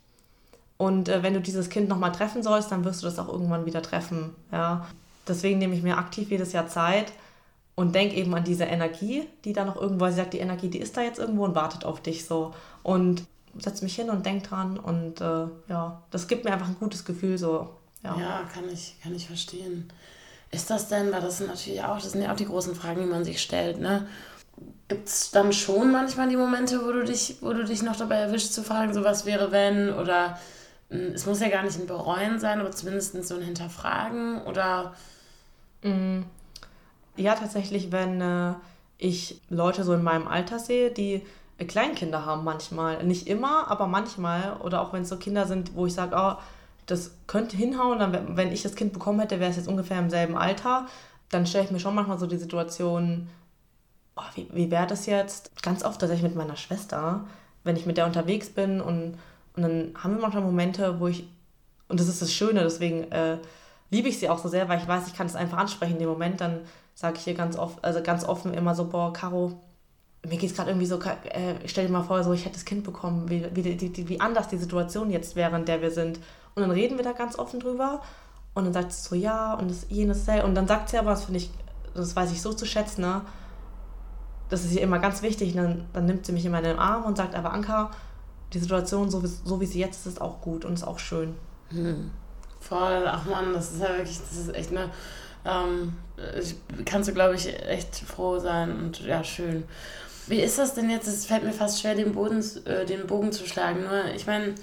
Und 0.78 1.10
äh, 1.10 1.24
wenn 1.24 1.34
du 1.34 1.42
dieses 1.42 1.70
Kind 1.70 1.88
nochmal 1.88 2.12
treffen 2.12 2.44
sollst, 2.44 2.72
dann 2.72 2.84
wirst 2.84 3.02
du 3.02 3.06
das 3.08 3.20
auch 3.20 3.30
irgendwann 3.30 3.66
wieder 3.66 3.82
treffen. 3.82 4.36
Ja. 4.52 4.88
Deswegen 5.28 5.60
nehme 5.60 5.76
ich 5.76 5.84
mir 5.84 5.98
aktiv 5.98 6.30
jedes 6.30 6.52
Jahr 6.54 6.68
Zeit, 6.68 7.12
und 7.76 7.94
denk 7.94 8.14
eben 8.14 8.34
an 8.34 8.44
diese 8.44 8.64
Energie, 8.64 9.28
die 9.44 9.54
da 9.54 9.66
noch 9.66 9.76
irgendwo, 9.76 10.08
sie 10.08 10.14
sagt, 10.14 10.34
die 10.34 10.40
Energie, 10.40 10.70
die 10.70 10.80
ist 10.80 10.96
da 10.96 11.02
jetzt 11.02 11.20
irgendwo 11.20 11.44
und 11.44 11.56
wartet 11.56 11.84
auf 11.84 12.02
dich 12.02 12.26
so. 12.26 12.54
Und 12.84 13.26
setz 13.58 13.82
mich 13.82 13.96
hin 13.96 14.10
und 14.10 14.26
denk 14.26 14.44
dran 14.44 14.80
und 14.80 15.22
äh, 15.22 15.48
ja, 15.68 16.02
das 16.12 16.28
gibt 16.28 16.46
mir 16.46 16.54
einfach 16.54 16.68
ein 16.68 16.78
gutes 16.80 17.06
Gefühl 17.06 17.38
so. 17.38 17.70
Ja. 18.04 18.16
ja, 18.18 18.50
kann 18.54 18.70
ich, 18.72 18.96
kann 19.02 19.14
ich 19.14 19.28
verstehen. 19.28 19.92
Ist 20.52 20.70
das 20.70 20.88
denn, 20.88 21.12
weil 21.12 21.22
das 21.22 21.40
sind 21.40 21.48
natürlich 21.48 21.84
auch, 21.84 22.00
das 22.00 22.12
sind 22.12 22.22
ja 22.22 22.32
auch 22.32 22.38
die 22.38 22.46
großen 22.46 22.76
Fragen, 22.76 23.02
die 23.02 23.08
man 23.08 23.26
sich 23.26 23.42
stellt, 23.42 23.80
ne? 23.80 24.08
Gibt 24.88 25.08
es 25.08 25.32
dann 25.32 25.52
schon 25.52 25.92
manchmal 25.92 26.30
die 26.30 26.38
Momente, 26.38 26.86
wo 26.86 26.92
du 26.92 27.04
dich, 27.04 27.38
wo 27.42 27.52
du 27.52 27.66
dich 27.66 27.82
noch 27.82 27.96
dabei 27.96 28.18
erwischt 28.18 28.52
zu 28.52 28.64
fragen, 28.64 28.94
so 28.94 29.04
was 29.04 29.26
wäre 29.26 29.52
wenn 29.52 29.92
oder 29.92 30.40
es 30.90 31.26
muss 31.26 31.40
ja 31.40 31.50
gar 31.50 31.64
nicht 31.64 31.80
ein 31.80 31.88
Bereuen 31.88 32.40
sein, 32.40 32.60
aber 32.60 32.72
zumindest 32.72 33.24
so 33.26 33.36
ein 33.36 33.42
Hinterfragen 33.42 34.42
oder 34.44 34.94
mm. 35.84 36.24
Ja, 37.18 37.36
tatsächlich, 37.36 37.92
wenn 37.92 38.22
äh, 38.22 38.54
ich 38.98 39.42
Leute 39.50 39.84
so 39.84 39.94
in 39.94 40.04
meinem 40.04 40.28
Alter 40.28 40.60
sehe, 40.60 40.92
die 40.92 41.22
äh, 41.58 41.66
Kleinkinder 41.66 42.26
haben 42.26 42.44
manchmal. 42.44 43.04
Nicht 43.04 43.28
immer, 43.28 43.70
aber 43.70 43.88
manchmal. 43.88 44.58
Oder 44.62 44.82
auch 44.82 44.94
wenn 44.94 45.04
es 45.04 45.10
so 45.10 45.18
Kinder 45.18 45.46
sind, 45.46 45.76
wo 45.76 45.86
ich 45.86 45.94
sage, 45.94 46.16
oh, 46.18 46.42
das 46.86 47.12
könnte 47.28 47.56
hinhauen. 47.56 48.00
Dann, 48.00 48.36
wenn 48.36 48.52
ich 48.52 48.64
das 48.64 48.76
Kind 48.76 48.94
bekommen 48.94 49.20
hätte, 49.20 49.40
wäre 49.40 49.50
es 49.50 49.58
jetzt 49.58 49.68
ungefähr 49.68 50.00
im 50.00 50.10
selben 50.10 50.38
Alter. 50.38 50.88
Dann 51.30 51.46
stelle 51.46 51.66
ich 51.66 51.72
mir 51.72 51.80
schon 51.80 51.96
manchmal 51.96 52.20
so 52.20 52.28
die 52.28 52.38
Situation, 52.38 53.30
oh, 54.18 54.22
wie, 54.36 54.48
wie 54.54 54.72
wäre 54.72 54.88
das 54.88 55.06
jetzt? 55.06 55.52
Ganz 55.64 55.84
oft 55.84 56.00
tatsächlich 56.00 56.30
mit 56.30 56.36
meiner 56.36 56.58
Schwester, 56.58 57.26
wenn 57.64 57.78
ich 57.78 57.86
mit 57.86 57.98
der 57.98 58.06
unterwegs 58.06 58.50
bin 58.50 58.82
und, 58.82 59.18
und 59.56 59.64
dann 59.64 59.94
haben 60.02 60.16
wir 60.16 60.22
manchmal 60.22 60.44
Momente, 60.44 61.00
wo 61.00 61.08
ich, 61.08 61.28
und 61.88 62.00
das 62.00 62.08
ist 62.08 62.22
das 62.22 62.34
Schöne, 62.34 62.62
deswegen 62.62 63.12
äh, 63.12 63.38
liebe 63.90 64.10
ich 64.10 64.20
sie 64.20 64.30
auch 64.30 64.40
so 64.40 64.50
sehr, 64.50 64.68
weil 64.70 64.80
ich 64.80 64.88
weiß, 64.88 65.08
ich 65.08 65.16
kann 65.16 65.28
es 65.28 65.36
einfach 65.36 65.58
ansprechen 65.58 65.94
in 65.94 66.00
dem 66.00 66.10
Moment, 66.10 66.42
dann 66.42 66.62
sage 66.94 67.18
ich 67.18 67.28
ihr 67.28 67.34
ganz 67.34 67.58
oft, 67.58 67.84
also 67.84 68.02
ganz 68.02 68.26
offen 68.26 68.54
immer 68.54 68.76
so, 68.76 68.86
boah, 68.86 69.14
Caro, 69.14 69.60
mir 70.28 70.38
geht 70.38 70.50
es 70.50 70.56
gerade 70.56 70.72
irgendwie 70.72 70.88
so, 70.88 71.00
äh, 71.00 71.56
stell 71.66 71.86
dir 71.86 71.92
mal 71.92 72.04
vor, 72.04 72.24
so 72.24 72.34
ich 72.34 72.46
hätte 72.46 72.56
das 72.56 72.66
Kind 72.66 72.84
bekommen, 72.84 73.30
wie, 73.30 73.46
wie, 73.54 73.80
wie, 73.80 74.10
wie 74.10 74.20
anders 74.20 74.48
die 74.48 74.58
Situation 74.58 75.12
jetzt 75.12 75.36
wäre, 75.36 75.56
in 75.56 75.66
der 75.66 75.82
wir 75.82 75.92
sind. 75.92 76.20
Und 76.56 76.62
dann 76.62 76.72
reden 76.72 76.98
wir 76.98 77.04
da 77.04 77.12
ganz 77.12 77.38
offen 77.38 77.60
drüber 77.60 78.02
und 78.56 78.64
dann 78.64 78.74
sagt 78.74 78.94
sie 78.94 79.08
so, 79.10 79.16
ja, 79.16 79.54
und 79.54 79.70
das 79.70 79.86
jenes, 79.90 80.28
und 80.44 80.56
dann 80.56 80.68
sagt 80.68 80.90
sie 80.90 80.98
aber, 80.98 81.12
das 81.12 81.26
finde 81.26 81.40
ich, 81.40 81.52
das 81.94 82.16
weiß 82.16 82.32
ich 82.32 82.42
so 82.42 82.54
zu 82.54 82.66
schätzen, 82.66 83.02
ne? 83.02 83.22
Das 84.50 84.64
ist 84.64 84.74
ihr 84.74 84.82
immer 84.82 85.00
ganz 85.00 85.22
wichtig. 85.22 85.56
Und 85.56 85.64
dann, 85.64 85.86
dann 85.92 86.06
nimmt 86.06 86.26
sie 86.26 86.32
mich 86.32 86.46
in 86.46 86.52
meinen 86.52 86.78
Arm 86.78 87.04
und 87.04 87.18
sagt, 87.18 87.36
aber 87.36 87.52
Anka, 87.52 87.92
die 88.56 88.60
Situation, 88.60 89.12
so 89.12 89.22
wie, 89.22 89.28
so 89.28 89.62
wie 89.62 89.66
sie 89.66 89.80
jetzt 89.80 90.00
ist, 90.00 90.14
ist 90.14 90.22
auch 90.22 90.42
gut 90.42 90.66
und 90.66 90.74
ist 90.74 90.88
auch 90.88 91.00
schön. 91.00 91.36
Hm. 91.70 92.10
Voll, 92.60 93.04
ach 93.06 93.26
man, 93.26 93.54
das 93.54 93.74
ist 93.74 93.82
ja 93.82 93.90
wirklich, 93.90 94.18
das 94.18 94.38
ist 94.38 94.56
echt 94.56 94.72
eine 94.72 94.90
ähm, 95.46 95.94
kannst 96.86 97.10
du, 97.10 97.14
glaube 97.14 97.36
ich, 97.36 97.48
echt 97.68 97.96
froh 97.96 98.40
sein 98.40 98.76
und 98.76 99.06
ja, 99.06 99.24
schön. 99.24 99.64
Wie 100.28 100.42
ist 100.42 100.58
das 100.58 100.74
denn 100.74 100.90
jetzt? 100.90 101.08
Es 101.08 101.28
fällt 101.28 101.44
mir 101.44 101.54
fast 101.54 101.82
schwer, 101.82 101.94
den, 101.94 102.14
Boden, 102.14 102.44
äh, 102.66 102.86
den 102.86 103.06
Bogen 103.06 103.32
zu 103.32 103.46
schlagen. 103.46 103.84
Nur, 103.84 104.06
ich 104.16 104.26
meine, 104.26 104.56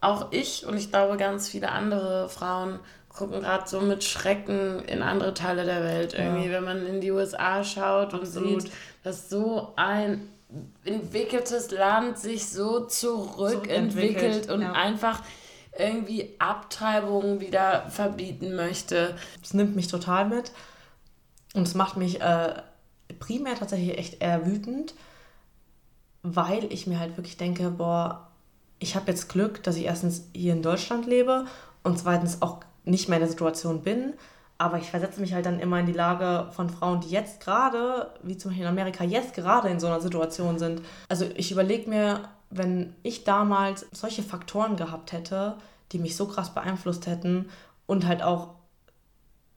auch 0.00 0.32
ich 0.32 0.64
und 0.66 0.76
ich 0.78 0.90
glaube 0.90 1.18
ganz 1.18 1.48
viele 1.48 1.70
andere 1.70 2.28
Frauen 2.30 2.80
gucken 3.10 3.40
gerade 3.40 3.68
so 3.68 3.80
mit 3.80 4.04
Schrecken 4.04 4.80
in 4.86 5.02
andere 5.02 5.34
Teile 5.34 5.66
der 5.66 5.84
Welt. 5.84 6.14
Irgendwie, 6.14 6.46
ja. 6.46 6.52
wenn 6.52 6.64
man 6.64 6.86
in 6.86 7.02
die 7.02 7.10
USA 7.10 7.62
schaut 7.62 8.14
Absolut. 8.14 8.54
und 8.54 8.60
sieht, 8.62 8.72
dass 9.02 9.28
so 9.28 9.74
ein 9.76 10.30
entwickeltes 10.84 11.70
Land 11.70 12.18
sich 12.18 12.48
so 12.48 12.86
zurückentwickelt 12.86 14.50
und 14.50 14.62
ja. 14.62 14.72
einfach 14.72 15.22
irgendwie 15.78 16.34
Abtreibungen 16.38 17.40
wieder 17.40 17.88
verbieten 17.88 18.54
möchte. 18.54 19.16
Das 19.40 19.54
nimmt 19.54 19.74
mich 19.74 19.88
total 19.88 20.28
mit 20.28 20.52
und 21.54 21.66
es 21.66 21.74
macht 21.74 21.96
mich 21.96 22.20
äh, 22.20 22.62
primär 23.18 23.54
tatsächlich 23.54 23.98
echt 23.98 24.22
eher 24.22 24.46
wütend, 24.46 24.94
weil 26.22 26.70
ich 26.72 26.86
mir 26.86 26.98
halt 26.98 27.16
wirklich 27.16 27.36
denke, 27.36 27.70
boah, 27.70 28.28
ich 28.78 28.96
habe 28.96 29.10
jetzt 29.10 29.28
Glück, 29.28 29.62
dass 29.62 29.76
ich 29.76 29.84
erstens 29.84 30.28
hier 30.34 30.52
in 30.52 30.62
Deutschland 30.62 31.06
lebe 31.06 31.46
und 31.82 31.98
zweitens 31.98 32.42
auch 32.42 32.60
nicht 32.84 33.08
mehr 33.08 33.18
in 33.18 33.22
der 33.22 33.30
Situation 33.30 33.82
bin. 33.82 34.14
Aber 34.62 34.78
ich 34.78 34.88
versetze 34.90 35.20
mich 35.20 35.34
halt 35.34 35.44
dann 35.44 35.58
immer 35.58 35.80
in 35.80 35.86
die 35.86 35.92
Lage 35.92 36.46
von 36.52 36.70
Frauen, 36.70 37.00
die 37.00 37.08
jetzt 37.10 37.40
gerade, 37.40 38.12
wie 38.22 38.36
zum 38.36 38.50
Beispiel 38.52 38.62
in 38.64 38.70
Amerika, 38.70 39.02
jetzt 39.02 39.34
gerade 39.34 39.68
in 39.68 39.80
so 39.80 39.88
einer 39.88 40.00
Situation 40.00 40.56
sind. 40.60 40.82
Also 41.08 41.24
ich 41.34 41.50
überlege 41.50 41.90
mir, 41.90 42.20
wenn 42.48 42.94
ich 43.02 43.24
damals 43.24 43.86
solche 43.90 44.22
Faktoren 44.22 44.76
gehabt 44.76 45.10
hätte, 45.10 45.56
die 45.90 45.98
mich 45.98 46.14
so 46.16 46.26
krass 46.26 46.50
beeinflusst 46.54 47.08
hätten 47.08 47.48
und 47.86 48.06
halt 48.06 48.22
auch, 48.22 48.50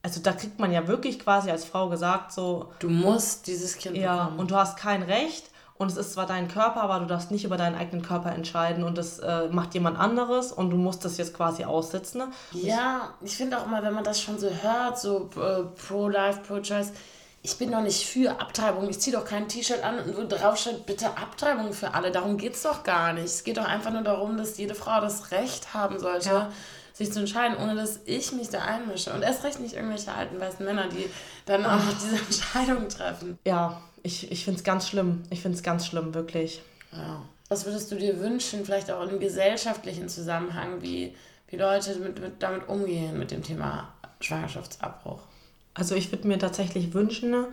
also 0.02 0.22
da 0.22 0.32
kriegt 0.32 0.60
man 0.60 0.72
ja 0.72 0.88
wirklich 0.88 1.20
quasi 1.20 1.52
als 1.52 1.66
Frau 1.66 1.88
gesagt, 1.90 2.32
so. 2.32 2.72
Du 2.80 2.90
musst 2.90 3.46
dieses 3.46 3.78
Kind 3.78 3.98
Ja, 3.98 4.24
bekommen. 4.24 4.40
und 4.40 4.50
du 4.50 4.56
hast 4.56 4.76
kein 4.76 5.04
Recht 5.04 5.52
und 5.78 5.92
es 5.92 5.98
ist 5.98 6.14
zwar 6.14 6.26
dein 6.26 6.48
Körper, 6.48 6.82
aber 6.82 7.00
du 7.00 7.06
darfst 7.06 7.32
nicht 7.32 7.44
über 7.44 7.58
deinen 7.58 7.76
eigenen 7.76 8.02
Körper 8.02 8.32
entscheiden 8.32 8.84
und 8.84 8.98
das 8.98 9.20
äh, 9.20 9.50
macht 9.50 9.74
jemand 9.74 10.00
anderes 10.00 10.54
und 10.54 10.70
du 10.70 10.78
musst 10.78 11.04
das 11.04 11.18
jetzt 11.18 11.34
quasi 11.34 11.66
aussitzen. 11.66 12.22
Ne? 12.22 12.28
Ja, 12.54 13.14
ich 13.22 13.36
finde 13.36 13.58
auch 13.58 13.66
immer, 13.66 13.84
wenn 13.84 13.94
man 13.94 14.06
das 14.06 14.22
schon 14.22 14.40
so 14.40 14.50
hört, 14.50 14.98
so 14.98 15.30
äh, 15.36 15.64
pro-life, 15.88 16.42
pro-choice, 16.48 16.94
ich 17.42 17.58
bin 17.58 17.72
doch 17.72 17.82
nicht 17.82 18.08
für 18.08 18.40
Abtreibung. 18.40 18.90
Ich 18.90 19.00
ziehe 19.00 19.16
doch 19.16 19.26
kein 19.26 19.48
T-Shirt 19.48 19.84
an 19.84 20.00
und 20.00 20.18
wo 20.18 20.24
drauf 20.24 20.58
steht, 20.58 20.86
bitte 20.86 21.08
Abtreibung 21.18 21.74
für 21.74 21.94
alle. 21.94 22.10
Darum 22.10 22.38
geht 22.38 22.56
es 22.56 22.64
doch 22.64 22.84
gar 22.84 23.14
nicht. 23.14 23.26
Es 23.26 23.44
geht 23.44 23.58
doch 23.58 23.66
einfach 23.66 23.92
nur 23.92 24.02
darum, 24.02 24.38
dass 24.38 24.58
jede 24.58 24.74
Frau 24.74 25.00
das 25.00 25.30
Recht 25.32 25.74
haben 25.74 26.00
sollte, 26.00 26.30
ja. 26.30 26.52
sich 26.94 27.14
zu 27.14 27.20
entscheiden, 27.20 27.58
ohne 27.58 27.76
dass 27.76 28.00
ich 28.06 28.32
mich 28.32 28.50
da 28.50 28.62
einmische. 28.62 29.14
Und 29.14 29.22
erst 29.22 29.44
recht 29.44 29.60
nicht 29.60 29.76
irgendwelche 29.76 30.12
alten 30.12 30.40
weißen 30.40 30.66
Männer, 30.66 30.88
die 30.88 31.08
dann 31.46 31.66
auch 31.68 31.82
diese 32.02 32.16
Entscheidung 32.18 32.90
treffen. 32.90 33.38
Ja, 33.46 33.80
ich, 34.06 34.32
ich 34.32 34.46
finde 34.46 34.60
es 34.60 34.64
ganz 34.64 34.88
schlimm. 34.88 35.24
Ich 35.32 35.42
finde 35.42 35.58
es 35.58 35.64
ganz 35.64 35.88
schlimm, 35.88 36.14
wirklich. 36.14 36.62
Ja. 36.92 37.24
Was 37.50 37.66
würdest 37.66 37.92
du 37.92 37.96
dir 37.96 38.20
wünschen, 38.20 38.64
vielleicht 38.64 38.92
auch 38.92 39.08
im 39.08 39.20
gesellschaftlichen 39.20 40.10
Zusammenhang, 40.10 40.82
wie, 40.82 41.16
wie 41.48 41.58
Leute 41.58 41.96
mit, 42.00 42.22
mit, 42.22 42.44
damit 42.44 42.70
umgehen, 42.70 43.18
mit 43.18 43.32
dem 43.32 43.44
Thema 43.44 43.94
Schwangerschaftsabbruch? 44.20 45.20
Also 45.74 45.96
ich 45.96 46.12
würde 46.12 46.28
mir 46.28 46.40
tatsächlich 46.40 46.94
wünschen, 46.94 47.34
äh, 47.34 47.46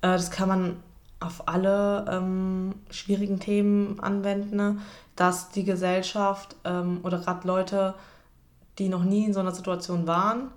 das 0.00 0.30
kann 0.30 0.48
man 0.48 0.82
auf 1.20 1.46
alle 1.48 2.06
ähm, 2.10 2.74
schwierigen 2.90 3.38
Themen 3.38 4.00
anwenden, 4.00 4.80
dass 5.16 5.50
die 5.50 5.64
Gesellschaft 5.64 6.56
ähm, 6.64 7.00
oder 7.02 7.18
gerade 7.18 7.46
Leute, 7.46 7.94
die 8.78 8.88
noch 8.88 9.04
nie 9.04 9.26
in 9.26 9.34
so 9.34 9.40
einer 9.40 9.52
Situation 9.52 10.06
waren, 10.06 10.50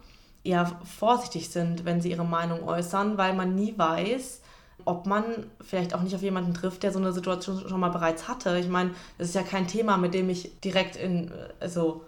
eher 0.46 0.72
vorsichtig 0.86 1.50
sind, 1.50 1.84
wenn 1.84 2.00
sie 2.00 2.12
ihre 2.12 2.26
Meinung 2.26 2.68
äußern, 2.68 3.18
weil 3.18 3.34
man 3.34 3.56
nie 3.56 3.78
weiß, 3.78 4.42
ob 4.86 5.06
man 5.06 5.24
vielleicht 5.62 5.94
auch 5.94 6.02
nicht 6.02 6.16
auf 6.16 6.22
jemanden 6.22 6.54
trifft, 6.54 6.84
der 6.84 6.92
so 6.92 7.00
eine 7.00 7.14
Situation 7.14 7.68
schon 7.68 7.80
mal 7.80 7.90
bereits 7.90 8.28
hatte. 8.28 8.58
Ich 8.58 8.68
meine, 8.68 8.92
das 9.18 9.30
ist 9.30 9.36
ja 9.36 9.44
kein 9.44 9.68
Thema, 9.68 9.98
mit 9.98 10.14
dem 10.14 10.30
ich 10.30 10.60
direkt 10.62 10.96
in, 10.96 11.32
also 11.60 12.06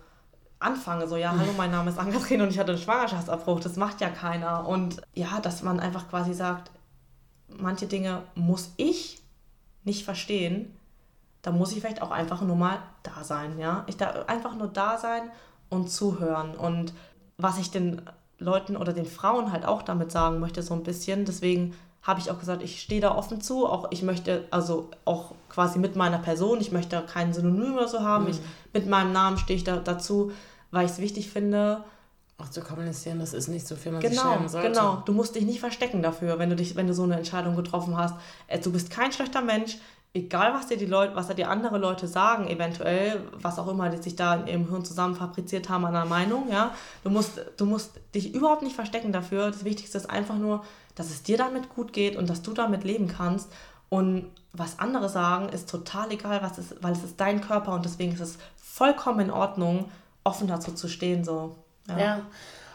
anfange, 0.59 1.07
so, 1.07 1.15
ja, 1.15 1.31
hallo, 1.31 1.51
mein 1.57 1.71
Name 1.71 1.89
ist 1.89 1.99
Ann-Kathrin 1.99 2.41
und 2.41 2.49
ich 2.49 2.59
hatte 2.59 2.71
einen 2.71 2.81
Schwangerschaftsabbruch, 2.81 3.59
das 3.59 3.75
macht 3.75 4.01
ja 4.01 4.09
keiner. 4.09 4.67
Und 4.67 5.01
ja, 5.13 5.39
dass 5.41 5.63
man 5.63 5.79
einfach 5.79 6.09
quasi 6.09 6.33
sagt, 6.33 6.71
manche 7.47 7.87
Dinge 7.87 8.23
muss 8.35 8.71
ich 8.77 9.21
nicht 9.83 10.03
verstehen, 10.03 10.75
da 11.41 11.51
muss 11.51 11.71
ich 11.71 11.81
vielleicht 11.81 12.01
auch 12.01 12.11
einfach 12.11 12.41
nur 12.41 12.55
mal 12.55 12.79
da 13.03 13.23
sein, 13.23 13.59
ja. 13.59 13.83
Ich 13.87 13.97
da 13.97 14.23
einfach 14.27 14.55
nur 14.55 14.67
da 14.67 14.97
sein 14.97 15.23
und 15.69 15.91
zuhören. 15.91 16.55
Und 16.55 16.93
was 17.37 17.59
ich 17.59 17.69
den 17.69 18.01
Leuten 18.39 18.75
oder 18.75 18.93
den 18.93 19.05
Frauen 19.05 19.51
halt 19.51 19.65
auch 19.65 19.83
damit 19.83 20.11
sagen 20.11 20.39
möchte, 20.39 20.63
so 20.63 20.73
ein 20.73 20.83
bisschen, 20.83 21.25
deswegen 21.25 21.75
habe 22.05 22.19
ich 22.19 22.29
auch 22.29 22.39
gesagt, 22.39 22.61
ich 22.61 22.81
stehe 22.81 23.01
da 23.01 23.15
offen 23.15 23.41
zu. 23.41 23.67
Auch 23.67 23.87
ich 23.89 24.03
möchte, 24.03 24.45
also 24.51 24.89
auch 25.05 25.33
quasi 25.49 25.79
mit 25.79 25.95
meiner 25.95 26.19
Person, 26.19 26.61
ich 26.61 26.71
möchte 26.71 27.03
kein 27.11 27.33
Synonym 27.33 27.73
oder 27.73 27.87
so 27.87 28.01
haben. 28.01 28.25
Mhm. 28.25 28.29
Ich, 28.29 28.39
mit 28.73 28.87
meinem 28.87 29.11
Namen 29.11 29.37
stehe 29.37 29.57
ich 29.57 29.63
da 29.63 29.77
dazu, 29.77 30.31
weil 30.71 30.85
ich 30.85 30.91
es 30.91 30.99
wichtig 30.99 31.29
finde. 31.29 31.83
Auch 32.37 32.49
zu 32.49 32.61
kommunizieren, 32.61 33.19
das 33.19 33.33
ist 33.33 33.47
nicht 33.47 33.65
so 33.65 33.77
viel, 33.77 33.93
man 33.93 34.01
genau, 34.01 34.13
sich 34.13 34.21
schämen 34.21 34.49
sollte. 34.49 34.67
Genau, 34.67 35.01
du 35.05 35.13
musst 35.13 35.35
dich 35.35 35.45
nicht 35.45 35.61
verstecken 35.61 36.03
dafür, 36.03 36.37
wenn 36.37 36.49
du 36.49 36.57
dich, 36.57 36.75
wenn 36.75 36.85
du 36.85 36.93
so 36.93 37.03
eine 37.03 37.15
Entscheidung 37.15 37.55
getroffen 37.55 37.97
hast. 37.97 38.13
Äh, 38.47 38.59
du 38.59 38.73
bist 38.73 38.89
kein 38.91 39.13
schlechter 39.13 39.41
Mensch, 39.41 39.77
egal 40.13 40.53
was 40.53 40.67
dir 40.67 40.75
die 40.75 40.85
Leute, 40.85 41.15
was 41.15 41.27
dir 41.29 41.49
andere 41.49 41.77
Leute 41.77 42.07
sagen, 42.07 42.47
eventuell, 42.49 43.21
was 43.39 43.57
auch 43.57 43.69
immer 43.69 43.89
die 43.89 44.03
sich 44.03 44.17
da 44.17 44.35
im 44.35 44.67
Hirn 44.69 44.83
zusammen 44.83 45.15
fabriziert 45.15 45.69
haben 45.69 45.85
an 45.85 45.95
einer 45.95 46.05
Meinung, 46.05 46.49
ja. 46.51 46.71
Du 47.05 47.09
musst, 47.09 47.39
du 47.55 47.65
musst 47.65 47.93
dich 48.13 48.35
überhaupt 48.35 48.63
nicht 48.63 48.75
verstecken 48.75 49.13
dafür. 49.13 49.47
Das 49.47 49.63
Wichtigste 49.63 49.97
ist 49.97 50.09
einfach 50.09 50.35
nur, 50.35 50.61
dass 50.95 51.07
es 51.07 51.23
dir 51.23 51.37
damit 51.37 51.69
gut 51.69 51.93
geht 51.93 52.15
und 52.15 52.29
dass 52.29 52.41
du 52.41 52.53
damit 52.53 52.83
leben 52.83 53.07
kannst. 53.07 53.51
Und 53.89 54.31
was 54.53 54.79
andere 54.79 55.09
sagen, 55.09 55.49
ist 55.49 55.69
total 55.69 56.11
egal, 56.11 56.41
was 56.41 56.57
ist, 56.57 56.81
weil 56.81 56.93
es 56.93 57.03
ist 57.03 57.19
dein 57.19 57.41
Körper 57.41 57.73
und 57.73 57.85
deswegen 57.85 58.13
ist 58.13 58.21
es 58.21 58.37
vollkommen 58.55 59.19
in 59.19 59.31
Ordnung, 59.31 59.91
offen 60.23 60.47
dazu 60.47 60.71
zu 60.71 60.87
stehen. 60.87 61.23
So. 61.23 61.55
Ja. 61.87 61.97
ja. 61.97 62.21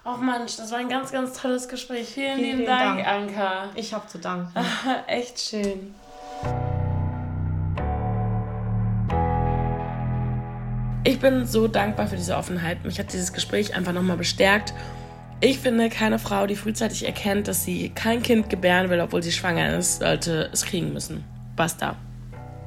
Ach 0.05 0.19
Mensch, 0.19 0.57
das 0.57 0.71
war 0.71 0.79
ein 0.79 0.89
ganz, 0.89 1.13
ganz 1.13 1.41
tolles 1.41 1.69
Gespräch. 1.69 2.09
Vielen, 2.09 2.39
vielen 2.39 2.59
lieben 2.59 2.67
Dank, 2.67 3.05
Dank, 3.05 3.37
Anka. 3.37 3.65
Ich 3.75 3.93
habe 3.93 4.07
zu 4.07 4.19
danken. 4.19 4.53
Echt 5.07 5.39
schön. 5.39 5.95
Ich 11.05 11.19
bin 11.19 11.47
so 11.47 11.67
dankbar 11.67 12.07
für 12.07 12.17
diese 12.17 12.37
Offenheit. 12.37 12.85
Mich 12.85 12.99
hat 12.99 13.13
dieses 13.13 13.33
Gespräch 13.33 13.75
einfach 13.75 13.93
nochmal 13.93 14.17
bestärkt 14.17 14.75
ich 15.41 15.59
finde, 15.59 15.89
keine 15.89 16.19
Frau, 16.19 16.47
die 16.47 16.57
frühzeitig 16.57 17.07
erkennt, 17.07 17.49
dass 17.49 17.65
sie 17.65 17.91
kein 17.91 18.23
Kind 18.23 18.51
gebären 18.51 18.91
will, 18.91 19.01
obwohl 19.01 19.23
sie 19.23 19.33
schwanger 19.33 19.77
ist, 19.77 20.01
sollte 20.01 20.51
es 20.53 20.65
kriegen 20.65 20.93
müssen. 20.93 21.25
Basta. 21.57 21.97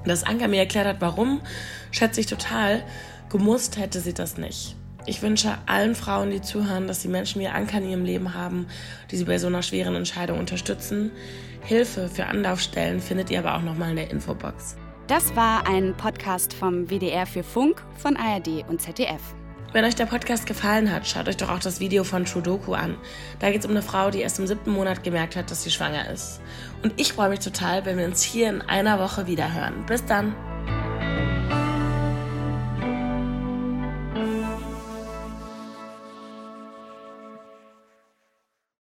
Dass 0.06 0.24
Anka 0.24 0.48
mir 0.48 0.60
erklärt 0.60 0.88
hat, 0.88 0.98
warum, 1.00 1.42
schätze 1.92 2.20
ich 2.20 2.26
total. 2.26 2.84
Gemusst 3.30 3.78
hätte 3.78 4.00
sie 4.00 4.14
das 4.14 4.38
nicht. 4.38 4.76
Ich 5.06 5.22
wünsche 5.22 5.58
allen 5.66 5.96
Frauen, 5.96 6.32
die 6.32 6.42
zuhören, 6.42 6.88
dass 6.88 7.02
sie 7.02 7.10
Menschen 7.10 7.42
wie 7.42 7.48
Anka 7.48 7.78
in 7.78 7.90
ihrem 7.90 8.06
Leben 8.06 8.34
haben, 8.34 8.68
die 9.12 9.18
sie 9.18 9.26
bei 9.26 9.38
so 9.38 9.48
einer 9.48 9.62
schweren 9.62 9.96
Entscheidung 9.96 10.40
unterstützen. 10.40 11.12
Hilfe 11.66 12.10
für 12.10 12.26
Anlaufstellen 12.26 13.02
findet 13.02 13.30
ihr 13.30 13.40
aber 13.40 13.56
auch 13.56 13.62
nochmal 13.62 13.92
in 13.92 13.98
der 13.98 14.12
Infobox. 14.12 14.78
Das 15.08 15.36
war 15.36 15.68
ein 15.68 15.94
Podcast 15.96 16.54
vom 16.54 16.90
WDR 16.90 17.26
für 17.26 17.44
Funk 17.44 17.84
von 17.98 18.16
ARD 18.16 18.68
und 18.70 18.82
ZDF. 18.82 19.22
Wenn 19.74 19.86
euch 19.86 19.96
der 19.96 20.06
Podcast 20.06 20.46
gefallen 20.46 20.94
hat, 20.94 21.08
schaut 21.08 21.28
euch 21.28 21.38
doch 21.38 21.50
auch 21.50 21.58
das 21.58 21.80
Video 21.80 22.04
von 22.04 22.26
Trudoku 22.26 22.76
an. 22.76 22.96
Da 23.40 23.50
geht 23.50 23.62
es 23.62 23.66
um 23.66 23.72
eine 23.72 23.82
Frau, 23.82 24.12
die 24.12 24.22
erst 24.22 24.38
im 24.38 24.46
siebten 24.46 24.70
Monat 24.70 25.04
gemerkt 25.04 25.36
hat, 25.36 25.50
dass 25.50 25.64
sie 25.64 25.72
schwanger 25.72 26.12
ist. 26.12 26.42
Und 26.84 26.94
ich 26.98 27.14
freue 27.14 27.30
mich 27.30 27.40
total, 27.40 27.84
wenn 27.84 27.98
wir 27.98 28.06
uns 28.06 28.22
hier 28.22 28.50
in 28.50 28.62
einer 28.62 29.00
Woche 29.00 29.26
wieder 29.26 29.52
hören. 29.52 29.84
Bis 29.88 30.06
dann! 30.06 30.36